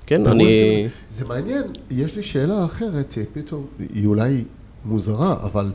כן, 0.06 0.28
אני... 0.28 0.88
זה 1.10 1.28
מעניין, 1.28 1.64
יש 1.92 2.16
לי 2.16 2.24
שאלה 2.24 2.66
אחרת, 2.66 3.12
שפתאום 3.12 3.66
היא 3.94 4.08
אולי 4.08 4.44
מוזרה, 4.86 5.34
אבל 5.44 5.72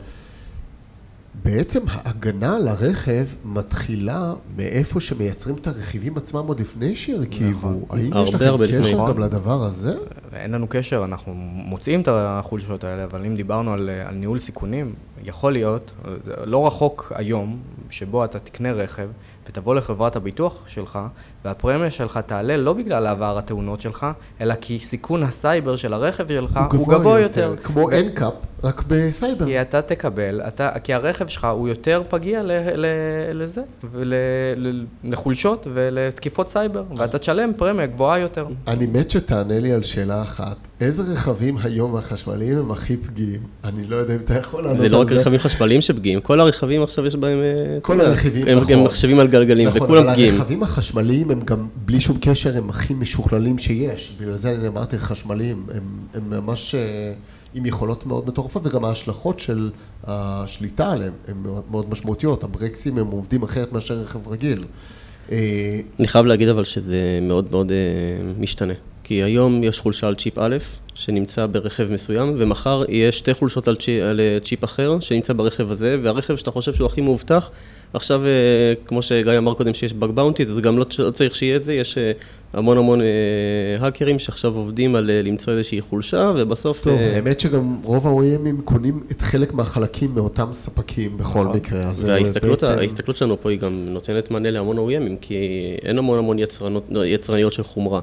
בעצם 1.43 1.79
ההגנה 1.87 2.55
על 2.55 2.67
הרכב 2.67 3.25
מתחילה 3.45 4.33
מאיפה 4.57 4.99
שמייצרים 4.99 5.55
את 5.55 5.67
הרכיבים 5.67 6.17
עצמם 6.17 6.47
עוד 6.47 6.59
לפני 6.59 6.95
שהרכיבו. 6.95 7.69
נכון. 7.69 7.99
האם 7.99 8.23
יש 8.23 8.33
לכם 8.33 8.45
הרבה. 8.45 8.67
קשר 8.67 8.93
נכון. 8.93 9.09
גם 9.09 9.19
לדבר 9.19 9.63
הזה? 9.63 9.93
אין 10.33 10.51
לנו 10.51 10.67
קשר, 10.69 11.03
אנחנו 11.05 11.33
מוצאים 11.53 12.01
את 12.01 12.07
החולשות 12.11 12.83
האלה, 12.83 13.03
אבל 13.03 13.25
אם 13.25 13.35
דיברנו 13.35 13.73
על, 13.73 13.89
על 14.05 14.15
ניהול 14.15 14.39
סיכונים, 14.39 14.93
יכול 15.23 15.53
להיות, 15.53 15.91
זה 16.25 16.33
לא 16.45 16.67
רחוק 16.67 17.11
היום, 17.15 17.59
שבו 17.89 18.25
אתה 18.25 18.39
תקנה 18.39 18.71
רכב 18.71 19.09
ותבוא 19.47 19.75
לחברת 19.75 20.15
הביטוח 20.15 20.63
שלך, 20.67 20.99
והפרמיה 21.45 21.91
שלך 21.91 22.19
תעלה 22.25 22.57
לא 22.57 22.73
בגלל 22.73 23.07
העבר 23.07 23.37
התאונות 23.37 23.81
שלך, 23.81 24.05
אלא 24.41 24.53
כי 24.61 24.79
סיכון 24.79 25.23
הסייבר 25.23 25.75
של 25.75 25.93
הרכב 25.93 26.27
שלך 26.27 26.59
הוא 26.71 26.87
גבוה 26.87 27.19
יותר. 27.19 27.55
כמו 27.63 27.89
NCAP, 27.89 28.63
רק 28.63 28.83
בסייבר. 28.87 29.45
כי 29.45 29.61
אתה 29.61 29.81
תקבל, 29.81 30.41
אתה, 30.47 30.69
כי 30.83 30.93
הרכב 30.93 31.27
שלך 31.27 31.47
הוא 31.51 31.67
יותר 31.67 32.03
פגיע 32.09 32.43
ל, 32.43 32.51
ל, 32.75 32.85
לזה, 33.33 33.61
ול, 33.91 34.13
ל, 34.57 34.85
לחולשות 35.03 35.67
ולתקיפות 35.73 36.49
סייבר, 36.49 36.83
ואתה 36.97 37.17
תשלם 37.17 37.51
פרמיה 37.57 37.85
גבוהה 37.85 38.19
יותר. 38.19 38.45
אני 38.67 38.85
מת 38.85 39.09
שתענה 39.09 39.59
לי 39.59 39.71
על 39.71 39.83
שאלה 39.83 40.21
אחת. 40.21 40.55
איזה 40.81 41.03
רכבים 41.13 41.57
היום 41.63 41.95
החשמליים 41.95 42.57
הם 42.57 42.71
הכי 42.71 42.97
פגיעים? 42.97 43.39
אני 43.63 43.87
לא 43.87 43.95
יודע 43.95 44.15
אם 44.15 44.19
אתה 44.25 44.33
יכול 44.37 44.63
לענות 44.63 44.75
על 44.75 44.83
זה 44.83 44.89
זה. 44.89 44.95
לא 44.95 45.01
רק 45.01 45.11
רכבים 45.11 45.39
חשמליים 45.39 45.81
שפגיעים, 45.81 46.21
כל 46.21 46.39
הרכבים 46.39 46.83
עכשיו 46.83 47.05
יש 47.05 47.15
בהם... 47.15 47.39
אה, 47.39 47.77
כל 47.81 48.01
הרכיבים, 48.01 48.47
הם 48.47 48.57
נכון. 48.57 48.73
הם 48.73 48.83
מחשבים 48.83 49.19
על 49.19 49.27
גלגלים, 49.27 49.67
נכון, 49.67 49.81
וכולם 49.81 50.03
אבל 50.03 50.13
פגיעים. 50.13 50.33
הרכבים 50.33 50.63
החשמליים 50.63 51.30
הם 51.31 51.41
גם, 51.41 51.67
בלי 51.85 51.99
שום 51.99 52.17
קשר, 52.21 52.57
הם 52.57 52.69
הכי 52.69 52.93
משוכללים 52.93 53.57
שיש. 53.57 54.15
בגלל 54.19 54.35
זה 54.35 54.55
אני 54.55 54.67
אמרתי 54.67 54.99
חשמליים. 54.99 55.65
הם, 55.73 55.83
הם 56.13 56.29
ממש 56.29 56.75
אה, 56.75 57.13
עם 57.53 57.65
יכולות 57.65 58.05
מאוד 58.05 58.27
מטורפות, 58.27 58.65
וגם 58.65 58.85
ההשלכות 58.85 59.39
של 59.39 59.69
השליטה 60.03 60.91
עליהם 60.91 61.13
הן 61.27 61.37
מאוד, 61.69 61.89
משמעותיות. 61.89 62.43
הברקסים 62.43 62.97
הם 62.97 63.07
עובדים 63.07 63.43
אחרת 63.43 63.71
מאשר 63.71 63.93
רכב 63.93 64.27
רגיל. 64.27 64.63
אה, 65.31 65.79
אני 65.99 66.07
חייב 66.07 66.25
להגיד 66.25 66.47
אבל 66.47 66.63
שזה 66.63 67.19
מאוד 67.21 67.47
מאוד 67.51 67.71
אה, 67.71 67.77
משתנה. 68.39 68.73
כי 69.03 69.13
היום 69.23 69.63
יש 69.63 69.79
חולשה 69.79 70.07
על 70.07 70.15
צ'יפ 70.15 70.37
א', 70.37 70.57
שנמצא 70.93 71.45
ברכב 71.45 71.91
מסוים, 71.91 72.35
ומחר 72.37 72.83
יהיה 72.89 73.11
שתי 73.11 73.33
חולשות 73.33 73.67
על, 73.67 73.75
צ'י, 73.75 74.01
על 74.01 74.19
צ'יפ 74.43 74.63
אחר, 74.63 74.99
שנמצא 74.99 75.33
ברכב 75.33 75.71
הזה, 75.71 75.97
והרכב 76.03 76.35
שאתה 76.35 76.51
חושב 76.51 76.73
שהוא 76.73 76.85
הכי 76.85 77.01
מאובטח, 77.01 77.49
עכשיו, 77.93 78.25
אה, 78.25 78.73
כמו 78.85 79.01
שגיא 79.01 79.37
אמר 79.37 79.53
קודם 79.53 79.73
שיש 79.73 79.93
באג 79.93 80.09
באונטי, 80.09 80.43
אז 80.43 80.59
גם 80.59 80.77
לא, 80.77 80.85
לא 80.99 81.11
צריך 81.11 81.35
שיהיה 81.35 81.55
את 81.55 81.63
זה, 81.63 81.73
יש 81.73 81.97
אה, 81.97 82.11
המון 82.53 82.77
המון 82.77 83.01
אה, 83.01 83.05
האקרים 83.79 84.19
שעכשיו 84.19 84.55
עובדים 84.55 84.95
על 84.95 85.09
אה, 85.09 85.21
למצוא 85.21 85.53
איזושהי 85.53 85.81
חולשה, 85.81 86.31
ובסוף... 86.35 86.83
טוב, 86.83 86.93
אה, 86.93 87.15
האמת 87.15 87.39
שגם 87.39 87.77
רוב 87.83 88.07
ה-OEMים 88.07 88.61
קונים 88.65 89.03
את 89.11 89.21
חלק 89.21 89.53
מהחלקים 89.53 90.15
מאותם 90.15 90.47
ספקים 90.51 91.17
בכל 91.17 91.39
נכון. 91.43 91.57
מקרה. 91.57 91.79
אז 91.79 92.03
וההסתכלות 92.03 93.17
שלנו 93.17 93.41
פה 93.41 93.49
היא 93.49 93.59
גם 93.59 93.85
נותנת 93.89 94.31
מענה 94.31 94.51
להמון 94.51 94.77
OEMים, 94.77 95.15
כי 95.21 95.35
אין 95.81 95.97
המון 95.97 96.17
המון 96.17 96.39
יצרנות, 96.39 96.87
יצרניות 97.05 97.53
של 97.53 97.63
חומרה. 97.63 97.99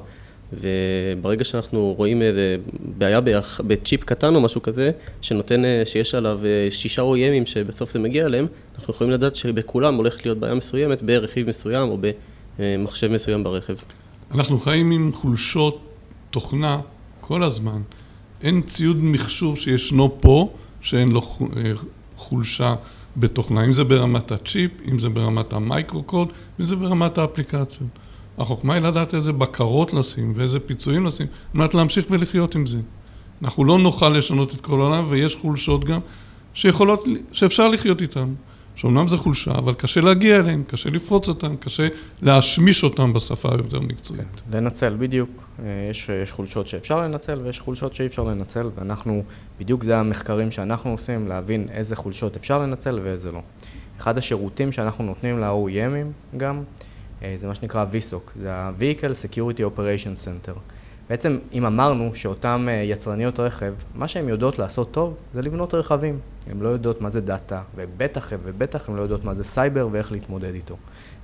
וברגע 0.53 1.45
שאנחנו 1.45 1.95
רואים 1.97 2.23
איזה 2.23 2.57
בעיה 2.99 3.21
באח- 3.21 3.61
בצ'יפ 3.67 4.05
קטן 4.05 4.35
או 4.35 4.41
משהו 4.41 4.63
כזה, 4.63 4.91
שנותן, 5.21 5.65
אה, 5.65 5.83
שיש 5.85 6.15
עליו 6.15 6.41
אה, 6.45 6.71
שישה 6.71 7.03
OEMים 7.03 7.47
שבסוף 7.47 7.93
זה 7.93 7.99
מגיע 7.99 8.27
אליהם, 8.27 8.47
אנחנו 8.79 8.95
יכולים 8.95 9.13
לדעת 9.13 9.35
שבכולם 9.37 9.95
הולכת 9.95 10.25
להיות 10.27 10.39
בעיה 10.39 10.55
מסוימת 10.55 11.03
ברכיב 11.03 11.49
מסוים 11.49 11.89
או 11.89 11.99
במחשב 12.59 13.09
מסוים 13.13 13.45
ברכב. 13.45 13.75
אנחנו 14.35 14.59
חיים 14.61 14.91
עם 14.91 15.13
חולשות 15.13 15.85
תוכנה 16.31 16.81
כל 17.21 17.43
הזמן. 17.45 17.81
אין 18.43 18.63
ציוד 18.63 18.97
מחשוב 19.03 19.59
שישנו 19.59 20.17
פה 20.21 20.53
שאין 20.81 21.09
לו 21.09 21.21
חו- 21.23 21.49
אה, 21.57 21.73
חולשה 22.17 22.75
בתוכנה, 23.17 23.65
אם 23.65 23.73
זה 23.73 23.85
ברמת 23.85 24.33
הצ'יפ, 24.33 24.71
אם 24.91 24.99
זה 24.99 25.09
ברמת 25.09 25.53
המייקרו-קוד, 25.53 26.29
אם 26.61 26.65
זה 26.65 26.77
ברמת 26.77 27.19
האפליקציות. 27.19 27.89
החוכמה 28.39 28.75
היא 28.75 28.83
לדעת 28.83 29.15
איזה 29.15 29.33
בקרות 29.33 29.93
לשים 29.93 30.33
ואיזה 30.37 30.61
פיצויים 30.61 31.07
לשים, 31.07 31.27
על 31.55 31.61
מנת 31.61 31.75
להמשיך 31.75 32.07
ולחיות 32.11 32.55
עם 32.55 32.67
זה. 32.67 32.79
אנחנו 33.43 33.65
לא 33.65 33.79
נוכל 33.79 34.09
לשנות 34.09 34.55
את 34.55 34.61
כל 34.61 34.81
העולם, 34.81 35.05
ויש 35.09 35.37
חולשות 35.37 35.85
גם 35.85 36.01
שיכולות, 36.55 37.05
שאפשר 37.33 37.69
לחיות 37.69 38.03
איתן. 38.03 38.35
שאומנם 38.79 39.09
זו 39.09 39.19
חולשה, 39.19 39.51
אבל 39.51 39.75
קשה 39.75 40.01
להגיע 40.01 40.39
אליהן, 40.39 40.63
קשה 40.67 40.91
לפרוץ 40.91 41.29
אותן, 41.29 41.57
קשה 41.57 41.89
להשמיש 42.23 42.85
אותן 42.85 43.13
בשפה 43.13 43.49
היותר 43.53 43.81
מקצועית. 43.81 44.41
לנצל, 44.51 44.97
בדיוק. 44.99 45.31
אה, 45.59 45.89
יש, 45.91 46.09
יש 46.23 46.33
חולשות 46.33 46.69
שאפשר 46.69 46.99
לנצל 47.01 47.41
ויש 47.45 47.61
חולשות 47.61 47.95
שאי 47.95 48.07
אפשר 48.07 48.25
לנצל, 48.25 48.71
ואנחנו, 48.75 49.23
בדיוק 49.61 49.83
זה 49.83 49.99
המחקרים 49.99 50.51
שאנחנו 50.51 50.91
עושים, 50.91 51.29
להבין 51.29 51.67
איזה 51.71 51.97
חולשות 51.97 52.37
אפשר 52.37 52.59
לנצל 52.59 53.01
ואיזה 53.05 53.33
לא. 53.33 53.41
אחד 54.01 54.19
השירותים 54.19 54.73
שאנחנו 54.73 55.05
נותנים 55.05 55.39
ל-OEMים 55.39 56.37
גם, 56.37 56.63
זה 57.37 57.47
מה 57.47 57.55
שנקרא 57.55 57.85
VSOC, 57.93 58.31
זה 58.37 58.55
ה-Vehicle 58.55 59.33
Security 59.33 59.61
Operation 59.77 60.27
Center. 60.27 60.59
בעצם, 61.11 61.39
אם 61.53 61.67
אמרנו 61.67 62.15
שאותן 62.15 62.67
אה, 62.69 62.73
יצרניות 62.73 63.41
רכב, 63.41 63.75
מה 63.95 64.09
שהן 64.09 64.29
יודעות 64.29 64.59
לעשות 64.59 64.91
טוב 64.93 65.15
זה 65.35 65.43
לבנות 65.43 65.75
רכבים. 65.75 66.19
הן 66.51 66.61
לא 66.61 66.69
יודעות 66.69 67.01
מה 67.01 67.11
זה 67.11 67.21
דאטה, 67.21 67.63
ובטח 67.77 68.33
ובטח 68.43 68.89
הן 68.89 68.97
לא 68.97 69.03
יודעות 69.03 69.25
מה 69.25 69.35
זה 69.35 69.45
סייבר 69.45 69.89
ואיך 69.93 70.13
להתמודד 70.13 70.55
איתו. 70.55 70.77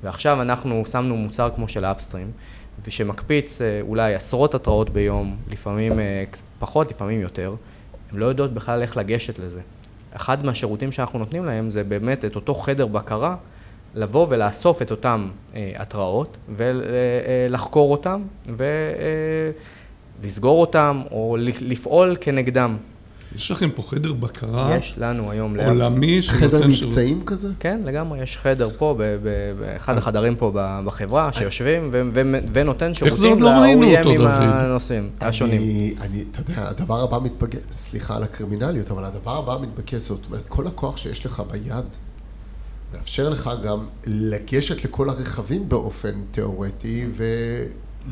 ועכשיו 0.03 0.42
אנחנו 0.42 0.84
שמנו 0.84 1.16
מוצר 1.16 1.49
כמו 1.55 1.68
של 1.68 1.84
Upstream, 1.84 2.30
ושמקפיץ 2.84 3.61
אה, 3.61 3.80
אולי 3.80 4.14
עשרות 4.14 4.55
התראות 4.55 4.90
ביום, 4.90 5.36
לפעמים 5.51 5.99
אה, 5.99 6.24
פחות, 6.59 6.90
לפעמים 6.90 7.20
יותר, 7.20 7.55
הן 8.12 8.18
לא 8.18 8.26
יודעות 8.26 8.55
בכלל 8.55 8.82
איך 8.82 8.97
לגשת 8.97 9.38
לזה. 9.38 9.61
אחד 10.12 10.45
מהשירותים 10.45 10.92
שאנחנו 10.92 11.18
נותנים 11.18 11.45
להם 11.45 11.70
זה 11.70 11.84
באמת 11.84 12.24
את 12.24 12.36
אותו 12.36 12.55
חדר 12.55 12.86
בקרה, 12.86 13.36
לבוא 13.95 14.26
ולאסוף 14.30 14.82
את 14.82 14.90
אותן 14.90 15.28
אה, 15.55 15.72
התראות 15.76 16.36
ולחקור 16.57 17.92
אותן 17.92 18.22
ולסגור 20.20 20.61
אותם 20.61 21.03
או 21.11 21.36
לפעול 21.61 22.16
כנגדם. 22.20 22.76
יש 23.36 23.51
לכם 23.51 23.70
פה 23.70 23.82
חדר 23.82 24.12
בקרה 24.12 24.76
יש 24.76 24.95
לנו 24.99 25.30
היום... 25.30 25.61
עולמי 25.61 26.22
חדר 26.22 26.51
שנותן 26.51 26.74
שירות. 26.74 26.88
מבצעים 26.88 27.22
כזה? 27.26 27.49
כן, 27.61 27.80
לגמרי, 27.84 28.22
יש 28.22 28.38
חדר 28.38 28.68
פה, 28.78 28.99
באחד 29.61 29.97
החדרים 29.97 30.36
פה 30.36 30.53
בחברה, 30.84 31.32
שיושבים 31.32 31.90
ו- 31.92 32.03
ו- 32.14 32.38
ונותן 32.53 32.95
שירותים 32.95 33.42
לא 33.42 33.51
ל-OEMים 33.51 34.03
דוד? 34.03 34.30
הנושאים, 34.30 35.11
השונים. 35.20 35.61
אני, 35.61 35.95
אני, 36.01 36.24
אתה 36.30 36.40
יודע, 36.40 36.68
הדבר 36.68 37.03
הבא 37.03 37.18
מתבקש, 37.22 37.59
סליחה 37.70 38.16
על 38.16 38.22
הקרימינליות, 38.22 38.90
אבל 38.90 39.05
הדבר 39.05 39.36
הבא 39.36 39.57
מתבקש, 39.62 39.95
זאת 39.95 40.20
אומרת, 40.26 40.42
כל 40.49 40.66
הכוח 40.66 40.97
שיש 40.97 41.26
לך 41.26 41.42
ביד, 41.51 41.84
מאפשר 42.97 43.28
לך 43.28 43.51
גם 43.64 43.86
לגשת 44.07 44.84
לכל 44.84 45.09
הרכבים 45.09 45.68
באופן 45.68 46.12
תיאורטי, 46.30 47.07
ו... 47.12 47.24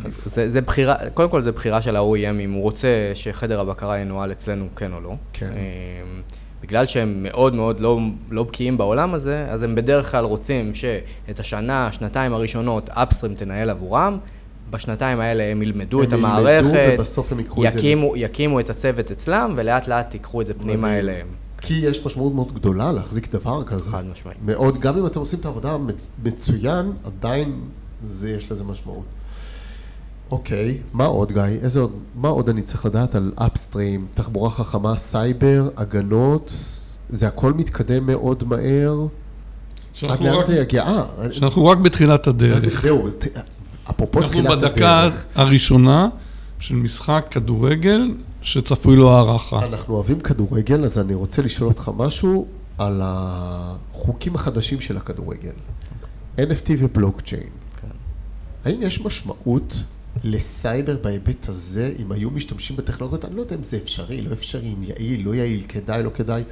זה, 0.07 0.51
זה 0.51 0.61
בחירה, 0.61 0.97
קודם 1.15 1.31
כל 1.31 1.43
זה 1.43 1.53
בחירה 1.53 1.83
של 1.83 1.97
ה-OEM, 1.97 2.41
אם 2.45 2.53
הוא 2.53 2.63
רוצה 2.63 2.89
שחדר 3.15 3.61
הבקרה 3.61 3.99
ינוהל 3.99 4.33
אצלנו, 4.33 4.69
כן 4.77 4.93
או 4.93 5.01
לא. 5.01 5.15
כן. 5.33 5.47
אמ, 5.47 6.23
בגלל 6.63 6.87
שהם 6.87 7.23
מאוד 7.23 7.55
מאוד 7.55 7.81
לא, 7.81 7.99
לא 8.31 8.43
בקיאים 8.43 8.79
בעולם 8.79 9.15
הזה, 9.15 9.47
אז 9.49 9.63
הם 9.63 9.75
בדרך 9.75 10.11
כלל 10.11 10.25
רוצים 10.25 10.75
שאת 10.75 11.41
השנה, 11.41 11.89
שנתיים 11.93 12.33
הראשונות, 12.33 12.91
אפסטרים 12.91 13.35
תנהל 13.35 13.71
עבורם. 13.71 14.19
בשנתיים 14.71 15.21
האלה 15.21 15.43
הם 15.45 15.63
ילמדו 15.63 15.99
הם 15.99 16.09
את 16.09 16.13
ילמדו 16.13 16.27
המערכת, 16.27 16.95
ובסוף 16.95 17.33
הם 17.33 17.39
ייקחו 17.39 17.67
את 17.67 17.73
זה. 17.73 17.79
יקימו, 17.79 18.17
יקימו 18.17 18.61
את 18.61 18.71
הצוות 18.71 19.11
אצלם, 19.11 19.55
ולאט 19.57 19.89
לאט 19.89 20.15
ייקחו 20.15 20.41
את 20.41 20.47
זה 20.47 20.55
פנימה. 20.55 20.99
אליהם. 20.99 21.27
כי 21.63 21.75
יש 21.75 22.07
משמעות 22.07 22.35
מאוד 22.35 22.55
גדולה 22.55 22.93
להחזיק 22.93 23.33
דבר 23.33 23.65
כזה. 23.65 23.91
חד 23.91 24.05
משמעית. 24.13 24.39
מאוד, 24.45 24.81
גם 24.81 24.99
אם 24.99 25.07
אתם 25.07 25.21
עושים 25.21 25.39
את 25.41 25.45
העבודה 25.45 25.77
מצ- 25.77 26.09
מצוין, 26.25 26.93
עדיין 27.05 27.61
זה, 28.05 28.31
יש 28.31 28.53
לזה 28.53 28.65
משמעות. 28.65 29.05
אוקיי, 30.31 30.79
מה 30.93 31.05
עוד 31.05 31.33
גיא? 31.33 31.43
איזה 31.63 31.81
עוד, 31.81 31.93
מה 32.15 32.29
עוד 32.29 32.49
אני 32.49 32.63
צריך 32.63 32.87
לדעת 32.87 33.15
על 33.15 33.33
אפסטרים, 33.37 34.07
תחבורה 34.15 34.51
חכמה, 34.51 34.97
סייבר, 34.97 35.69
הגנות, 35.77 36.55
זה 37.09 37.29
הכל 37.29 37.53
מתקדם 37.53 38.07
מאוד 38.07 38.45
מהר, 38.47 39.07
עד 40.09 40.21
לאן 40.23 40.35
רק- 40.35 40.45
זה 40.45 40.57
יגיע? 40.57 40.83
אה, 40.83 41.03
שאנחנו 41.33 41.67
רק 41.67 41.79
בתחילת 41.79 42.27
הדרך. 42.27 42.83
זהו, 42.83 43.09
אפרופו 43.91 44.19
אנחנו 44.23 44.41
תחילת 44.43 44.59
בדקה 44.59 45.01
הדרך, 45.03 45.25
הראשונה 45.35 46.09
של 46.59 46.75
משחק 46.75 47.27
כדורגל 47.31 48.15
שצפוי 48.43 48.97
לו 48.97 49.13
הערכה. 49.13 49.67
אנחנו 49.67 49.95
אוהבים 49.95 50.21
כדורגל, 50.21 50.85
אז 50.85 50.99
אני 50.99 51.15
רוצה 51.15 51.43
לשאול 51.43 51.69
אותך 51.69 51.91
משהו 51.97 52.47
על 52.79 53.01
החוקים 53.05 54.35
החדשים 54.35 54.81
של 54.81 54.97
הכדורגל. 54.97 55.53
NFT 56.39 56.71
ובלוקצ'יין. 56.79 57.51
האם 58.65 58.83
יש 58.83 59.05
משמעות 59.05 59.83
לסייבר 60.25 60.97
בהיבט 61.03 61.49
הזה, 61.49 61.95
אם 61.99 62.13
היו 62.13 62.31
משתמשים 62.31 62.77
בטכנולוגיות, 62.77 63.25
אני 63.25 63.37
לא 63.37 63.41
יודע 63.41 63.57
אם 63.57 63.63
זה 63.63 63.77
אפשרי, 63.77 64.21
לא 64.21 64.33
אפשרי, 64.33 64.69
אם 64.69 64.83
יעיל, 64.83 65.27
לא 65.27 65.35
יעיל, 65.35 65.65
כדאי, 65.69 66.03
לא 66.03 66.11
כדאי, 66.11 66.43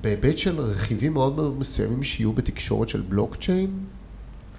בהיבט 0.00 0.38
של 0.38 0.60
רכיבים 0.60 1.14
מאוד 1.14 1.36
מאוד 1.36 1.58
מסוימים 1.58 2.02
שיהיו 2.02 2.32
בתקשורת 2.32 2.88
של 2.88 3.00
בלוקצ'יין, 3.00 3.70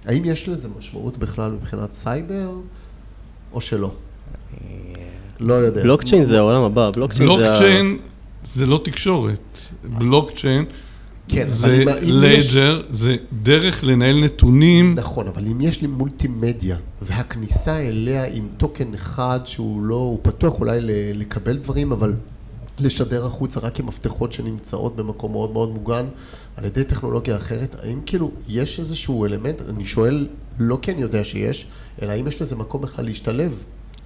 האם 0.04 0.24
יש 0.24 0.48
לזה 0.48 0.68
משמעות 0.78 1.18
בכלל 1.18 1.52
מבחינת 1.52 1.92
סייבר, 1.92 2.50
או 3.52 3.60
שלא? 3.60 3.92
לא 5.40 5.54
יודע. 5.54 5.82
בלוקצ'יין 5.82 6.24
זה 6.24 6.38
העולם 6.38 6.62
הבא, 6.62 6.90
בלוקצ'יין 6.90 7.28
זה... 7.28 7.36
בלוקצ'יין 7.36 7.98
זה 8.44 8.66
לא 8.66 8.80
תקשורת. 8.84 9.58
בלוקצ'יין 9.98 10.64
כן, 11.28 11.48
זה 11.48 11.76
יש- 11.76 11.88
ledger, 12.54 12.82
זה 12.90 13.16
דרך 13.42 13.84
לנהל 13.84 14.24
נתונים. 14.24 14.94
נכון, 14.94 15.26
אבל 15.26 15.46
אם 15.46 15.60
יש 15.60 15.82
לי 15.82 15.86
מולטימדיה, 15.86 16.76
והכניסה 17.02 17.78
אליה 17.78 18.24
עם 18.26 18.48
טוקן 18.56 18.94
אחד 18.94 19.40
שהוא 19.44 19.82
לא, 19.82 19.94
הוא 19.94 20.18
פתוח 20.22 20.60
אולי 20.60 20.78
לקבל 21.14 21.56
דברים, 21.56 21.92
אבל 21.92 22.14
לשדר 22.78 23.26
החוצה 23.26 23.60
רק 23.60 23.80
עם 23.80 23.86
מפתחות 23.86 24.32
שנמצאות 24.32 24.96
במקום 24.96 25.32
מאוד 25.32 25.52
מאוד 25.52 25.70
מוגן, 25.74 26.04
על 26.56 26.64
ידי 26.64 26.84
טכנולוגיה 26.84 27.36
אחרת, 27.36 27.76
האם 27.82 28.00
כאילו 28.06 28.30
יש 28.48 28.80
איזשהו 28.80 29.26
אלמנט, 29.26 29.62
אני 29.68 29.86
שואל, 29.86 30.26
לא 30.58 30.78
כי 30.82 30.92
אני 30.92 31.02
יודע 31.02 31.24
שיש, 31.24 31.66
אלא 32.02 32.12
האם 32.12 32.26
יש 32.26 32.42
לזה 32.42 32.56
מקום 32.56 32.82
בכלל 32.82 33.04
להשתלב 33.04 33.54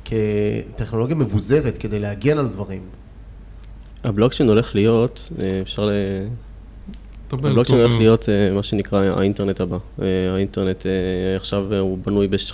כטכנולוגיה 0.05 1.17
מבוזרת 1.17 1.79
כדי 1.79 1.99
להגן 1.99 2.39
על 2.39 2.47
דברים? 2.49 2.83
הבלוקצ'יין 4.05 4.49
הולך 4.49 4.75
להיות, 4.75 5.31
אה, 5.41 5.59
אפשר 5.63 5.87
ל... 5.87 5.91
דבר, 7.31 7.63
תומר. 7.65 7.83
הולך 7.83 7.99
להיות 7.99 8.29
אה, 8.29 8.51
מה 8.55 8.63
שנקרא 8.63 9.05
האינטרנט 9.05 9.61
הבא. 9.61 9.77
אה, 10.03 10.07
האינטרנט 10.35 10.87
אה, 10.87 10.91
עכשיו 11.37 11.73
אה, 11.73 11.79
הוא 11.79 11.99
בנוי 12.07 12.29
בש- 12.29 12.53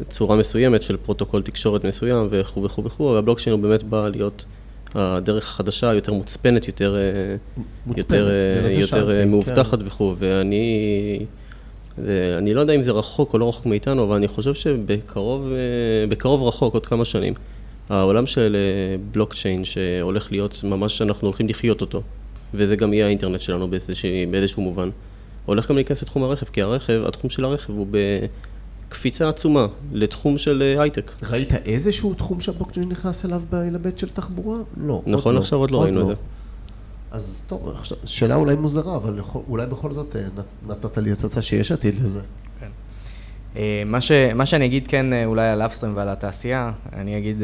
בצורה 0.00 0.36
מסוימת 0.36 0.82
של 0.82 0.96
פרוטוקול 0.96 1.42
תקשורת 1.42 1.84
מסוים 1.84 2.26
וכו' 2.30 2.62
וכו' 2.62 2.84
וכו', 2.84 3.02
והבלוקצ'יין 3.04 3.54
הוא 3.54 3.62
באמת 3.62 3.82
בא 3.82 4.08
להיות 4.08 4.44
הדרך 4.94 5.44
החדשה, 5.48 5.94
יותר 5.94 6.12
מוצפנת, 6.12 6.68
יותר, 6.68 6.96
אה, 6.96 7.00
מוצפנת, 7.86 8.04
יותר, 8.10 8.30
אה, 8.30 8.58
בגלל 8.58 8.74
זה 8.74 8.80
יותר 8.80 8.86
שאלתי, 8.96 9.10
אה, 9.10 9.22
כן. 9.24 9.28
מאובטחת 9.30 9.78
וכו', 9.84 10.14
ואני... 10.18 11.26
זה, 11.98 12.34
אני 12.38 12.54
לא 12.54 12.60
יודע 12.60 12.74
אם 12.74 12.82
זה 12.82 12.90
רחוק 12.90 13.32
או 13.32 13.38
לא 13.38 13.48
רחוק 13.48 13.66
מאיתנו, 13.66 14.04
אבל 14.04 14.16
אני 14.16 14.28
חושב 14.28 14.54
שבקרוב 14.54 15.48
אה, 16.22 16.46
רחוק, 16.48 16.74
עוד 16.74 16.86
כמה 16.86 17.04
שנים, 17.04 17.34
העולם 17.88 18.26
של 18.26 18.56
אה, 18.56 18.96
בלוקצ'יין 19.12 19.64
שהולך 19.64 20.32
להיות, 20.32 20.60
ממש 20.64 21.02
אנחנו 21.02 21.26
הולכים 21.28 21.48
לחיות 21.48 21.80
אותו, 21.80 22.02
וזה 22.54 22.76
גם 22.76 22.92
יהיה 22.92 23.06
האינטרנט 23.06 23.40
שלנו 23.40 23.68
באיזשהו, 23.68 24.10
באיזשהו 24.30 24.62
מובן, 24.62 24.90
הולך 25.46 25.68
גם 25.68 25.76
להיכנס 25.76 26.02
לתחום 26.02 26.22
הרכב, 26.22 26.46
כי 26.46 26.62
הרכב, 26.62 27.02
התחום 27.06 27.30
של 27.30 27.44
הרכב 27.44 27.72
הוא 27.72 27.86
בקפיצה 28.88 29.28
עצומה 29.28 29.66
לתחום 29.92 30.38
של 30.38 30.62
אה, 30.62 30.82
הייטק. 30.82 31.12
ראית 31.30 31.52
איזשהו 31.52 32.14
תחום 32.14 32.40
שהבלוקצ'יין 32.40 32.88
נכנס 32.88 33.24
אליו 33.24 33.42
בהיבט 33.50 33.98
של 33.98 34.08
תחבורה? 34.08 34.58
לא. 34.76 34.92
עוד 34.92 35.02
נכון, 35.06 35.34
לא. 35.34 35.40
עכשיו 35.40 35.58
עוד 35.58 35.70
לא 35.70 35.82
ראינו 35.82 36.00
את 36.00 36.06
זה. 36.06 36.14
אז 37.10 37.44
טוב, 37.48 37.72
שאלה 38.04 38.34
אולי 38.34 38.54
מוזרה, 38.54 38.96
אבל 38.96 39.20
אולי 39.48 39.66
בכל 39.66 39.92
זאת 39.92 40.16
אה, 40.16 40.22
נת- 40.36 40.70
נתת 40.70 40.98
לי 40.98 41.12
הצצה 41.12 41.42
שיש 41.42 41.72
עתיד 41.72 41.94
לזה. 42.02 42.22
אה, 43.56 43.82
מה, 43.86 44.00
ש, 44.00 44.12
מה 44.34 44.46
שאני 44.46 44.66
אגיד 44.66 44.88
כן 44.88 45.12
אה, 45.12 45.24
אולי 45.24 45.48
על 45.48 45.62
אפסטרים 45.62 45.96
ועל 45.96 46.08
התעשייה, 46.08 46.72
אני 46.92 47.18
אגיד, 47.18 47.36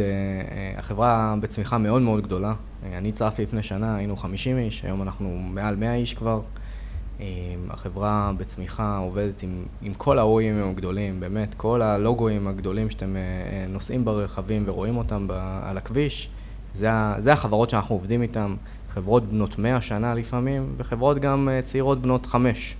החברה 0.76 1.34
בצמיחה 1.40 1.78
מאוד 1.78 2.02
מאוד 2.02 2.22
גדולה. 2.24 2.54
אני 2.92 3.08
הצטרפתי 3.08 3.42
לפני 3.42 3.62
שנה, 3.62 3.96
היינו 3.96 4.16
50 4.16 4.58
איש, 4.58 4.84
היום 4.84 5.02
אנחנו 5.02 5.38
מעל 5.50 5.76
100 5.76 5.94
איש 5.94 6.14
כבר. 6.14 6.40
החברה 7.70 8.32
בצמיחה 8.36 8.96
עובדת 8.96 9.42
עם, 9.42 9.62
עם 9.82 9.94
כל 9.94 10.18
ה-OEM 10.18 10.70
הגדולים, 10.70 11.20
באמת, 11.20 11.54
כל 11.54 11.82
הלוגוים 11.82 12.48
הגדולים 12.48 12.90
שאתם 12.90 13.16
נוסעים 13.68 14.04
ברכבים 14.04 14.62
ורואים 14.66 14.96
אותם 14.96 15.28
ב, 15.28 15.32
על 15.62 15.78
הכביש, 15.78 16.28
זה, 16.74 16.88
זה 17.18 17.32
החברות 17.32 17.70
שאנחנו 17.70 17.94
עובדים 17.94 18.22
איתן, 18.22 18.54
חברות 18.96 19.24
בנות 19.24 19.58
100 19.58 19.80
שנה 19.80 20.14
לפעמים, 20.14 20.74
וחברות 20.76 21.18
גם 21.18 21.48
אה, 21.48 21.62
צעירות 21.62 22.02
בנות 22.02 22.26
5. 22.26 22.76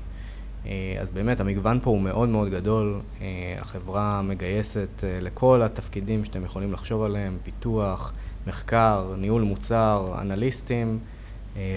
אה, 0.67 0.97
אז 1.01 1.11
באמת 1.11 1.41
המגוון 1.41 1.79
פה 1.83 1.91
הוא 1.91 2.01
מאוד 2.01 2.29
מאוד 2.29 2.49
גדול, 2.49 3.01
אה, 3.21 3.57
החברה 3.61 4.23
מגייסת 4.23 5.05
לכל 5.21 5.63
התפקידים 5.63 6.25
שאתם 6.25 6.45
יכולים 6.45 6.73
לחשוב 6.73 7.03
עליהם, 7.03 7.37
פיתוח, 7.45 8.13
מחקר, 8.47 9.15
ניהול 9.19 9.43
מוצר, 9.43 10.15
אנליסטים, 10.21 10.99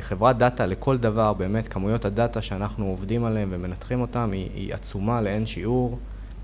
חברת 0.02 0.38
דאטה 0.38 0.66
לכל 0.66 0.98
דבר, 0.98 1.34
באמת 1.34 1.68
כמויות 1.68 2.06
הדאטה 2.06 2.42
שאנחנו 2.42 2.86
עובדים 2.86 3.26
עליהם 3.26 3.50
ומנתחים 3.52 4.02
אותם 4.02 4.30
היא, 4.34 4.50
היא 4.54 4.74
עצומה 4.74 5.22
לאין 5.22 5.46
שיעור, 5.46 6.00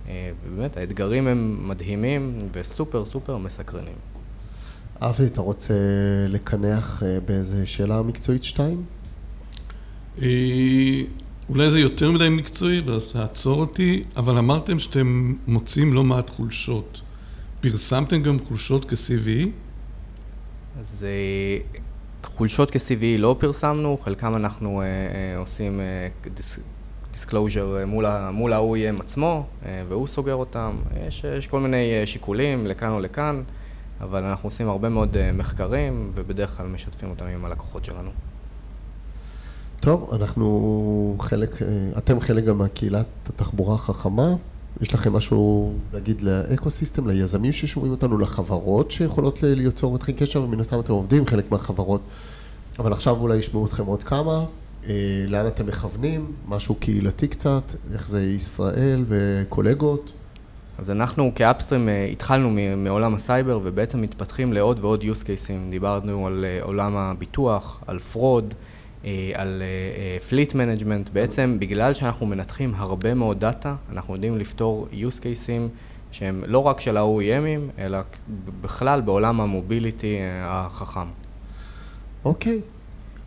ובאמת 0.08 0.78
האתגרים 0.78 1.28
הם 1.28 1.70
מדהימים 1.70 2.38
וסופר 2.54 3.06
סופר 3.06 3.38
מסקרנים. 3.38 4.15
אבי, 5.10 5.26
אתה 5.26 5.42
רוצה 5.42 5.74
לקנח 6.30 7.04
אה, 7.04 7.20
באיזה 7.26 7.66
שאלה 7.66 8.02
מקצועית 8.02 8.44
שתיים? 8.44 8.84
אה, 10.22 10.28
אולי 11.50 11.70
זה 11.70 11.80
יותר 11.80 12.12
מדי 12.12 12.30
מקצועי, 12.30 12.80
ואז 12.80 13.14
תעצור 13.14 13.60
אותי, 13.60 14.04
אבל 14.18 14.38
אמרתם 14.38 14.80
שאתם 14.80 15.36
מוצאים 15.48 15.94
לא 15.94 16.04
מעט 16.04 16.30
חולשות. 16.30 17.02
פרסמתם 17.62 18.24
גם 18.24 18.38
חולשות 18.48 18.86
כ-CVE? 18.86 19.48
אז 20.80 21.06
אה, 21.08 21.80
חולשות 22.24 22.72
כ-CVE 22.72 23.18
לא 23.18 23.36
פרסמנו, 23.40 23.98
חלקם 24.04 24.36
אנחנו 24.36 24.82
אה, 24.82 24.86
אה, 24.86 25.38
עושים 25.38 25.80
אה, 25.80 26.08
dis, 26.34 26.60
disclosure 27.12 27.86
מול, 27.88 28.06
מול 28.32 28.54
ה-OEM 28.54 29.02
עצמו, 29.02 29.46
אה, 29.66 29.84
והוא 29.90 30.08
סוגר 30.08 30.36
אותם. 30.36 30.78
יש, 31.08 31.24
יש 31.38 31.48
כל 31.48 31.60
מיני 31.60 32.02
שיקולים 32.06 32.68
לכאן 32.68 32.92
או 32.92 33.00
לכאן, 33.00 33.44
אבל 34.02 34.24
אנחנו 34.24 34.48
עושים 34.48 34.70
הרבה 34.70 34.90
מאוד 34.90 35.18
אה, 35.18 35.32
מחקרים, 35.32 36.12
ובדרך 36.14 36.58
כלל 36.58 36.68
משתפים 36.68 37.10
אותם 37.10 37.26
עם 37.26 37.46
הלקוחות 37.46 37.86
שלנו. 37.86 38.10
טוב, 39.80 40.10
אנחנו 40.14 41.16
חלק, 41.20 41.62
אה, 41.62 41.68
אתם 41.98 42.20
חלק 42.20 42.44
גם 42.44 42.58
מהקהילת 42.58 43.06
התחבורה 43.30 43.76
החכמה. 43.76 44.36
יש 44.82 44.94
לכם 44.94 45.14
משהו 45.14 45.74
להגיד 45.94 46.22
לאקו-סיסטם, 46.22 47.08
ליזמים 47.08 47.52
ששומעים 47.52 47.92
אותנו, 47.92 48.18
לחברות 48.18 48.92
שיכולות 48.92 49.44
ליצור 49.44 49.96
אתכם 49.96 50.14
קשר, 50.14 50.42
ומן 50.42 50.60
הסתם 50.60 50.80
אתם 50.80 50.94
עובדים 50.94 51.20
עם 51.20 51.26
חלק 51.26 51.52
מהחברות. 51.52 52.02
אבל 52.80 52.94
עכשיו 52.94 53.16
אולי 53.20 53.38
ישמעו 53.38 53.66
אתכם 53.66 53.86
עוד 53.86 54.04
כמה, 54.04 54.46
אה, 54.88 55.26
לאן 55.28 55.48
אתם 55.48 55.66
מכוונים, 55.66 56.32
משהו 56.48 56.76
קהילתי 56.76 57.28
קצת, 57.28 57.64
איך 57.94 58.08
זה 58.08 58.24
ישראל 58.24 59.06
וקולגות. 59.08 60.12
אז 60.78 60.92
אנחנו 60.92 61.32
כ 61.36 61.47
Upstream 61.47 61.90
אה, 61.90 62.06
התחלנו 62.06 62.58
מעולם 62.78 63.16
הסייבר 63.16 63.60
ובעצם 63.64 64.02
מתפתחים 64.02 64.54
לעוד 64.54 64.80
ועוד 64.82 65.02
use 65.02 65.24
cases. 65.24 65.70
דיברנו 65.70 66.28
על 66.28 66.46
אה, 66.46 66.64
עולם 66.64 66.96
הביטוח, 66.96 67.84
על 67.88 68.00
fraud, 68.00 68.54
אה, 69.06 69.32
על 69.34 69.62
fleet 70.30 70.54
management. 70.54 71.10
בעצם 71.10 71.58
בגלל 71.60 71.94
שאנחנו 71.94 72.26
מנתחים 72.26 72.74
הרבה 72.76 73.14
מאוד 73.14 73.40
דאטה, 73.40 73.76
אנחנו 73.92 74.14
יודעים 74.14 74.38
לפתור 74.38 74.88
use 74.92 75.20
cases 75.20 75.70
שהם 76.12 76.44
לא 76.48 76.60
רק 76.60 76.82
של 76.82 76.98
ה-OEMים, 76.98 77.80
אלא 77.80 77.98
בכלל 78.62 79.02
בעולם 79.02 79.42
המוביליטי 79.42 80.18
החכם. 80.44 81.08
אוקיי. 82.26 82.60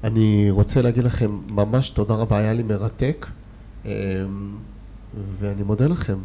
אני 0.04 0.50
רוצה 0.50 0.82
להגיד 0.82 1.04
לכם 1.04 1.38
ממש 1.48 1.90
תודה 1.90 2.14
רבה, 2.14 2.38
היה 2.38 2.52
לי 2.52 2.62
מרתק, 2.62 3.26
אה, 3.86 3.92
ואני 5.38 5.62
מודה 5.62 5.86
לכם, 5.86 6.18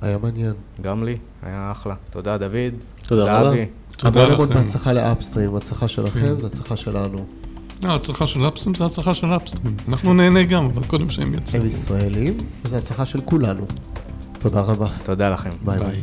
היה 0.00 0.18
מעניין. 0.18 0.52
גם 0.80 1.04
לי, 1.04 1.16
היה 1.42 1.68
אחלה. 1.72 1.94
תודה 2.10 2.38
דוד. 2.38 2.74
תודה 3.08 3.40
רבה. 3.40 3.56
תודה 3.96 4.22
המון 4.22 4.34
המון 4.34 4.50
לכם. 4.50 4.62
בהצלחה 4.62 4.92
לאפסטרים, 4.92 5.56
הצלחה 5.56 5.88
שלכם, 5.88 6.20
כן. 6.20 6.38
זו 6.38 6.46
הצלחה 6.46 6.76
שלנו. 6.76 7.18
לא, 7.82 7.92
ההצלחה 7.92 8.26
של 8.26 8.48
אפסטרים 8.48 8.74
זה 8.74 8.84
הצלחה 8.84 9.14
של 9.14 9.26
אפסטרים. 9.26 9.76
אנחנו 9.88 10.14
נהנה 10.14 10.42
גם, 10.42 10.64
אבל 10.64 10.82
קודם 10.86 11.08
שהם 11.08 11.34
יצאו. 11.34 11.60
הם 11.60 11.66
ישראלים, 11.66 12.36
וזו 12.64 12.76
הצלחה 12.76 13.06
של 13.06 13.20
כולנו. 13.20 13.66
תודה 14.38 14.60
רבה. 14.60 14.88
תודה 15.04 15.30
לכם. 15.30 15.50
ביי 15.64 15.78
ביי. 15.78 15.88
ביי. 15.90 16.02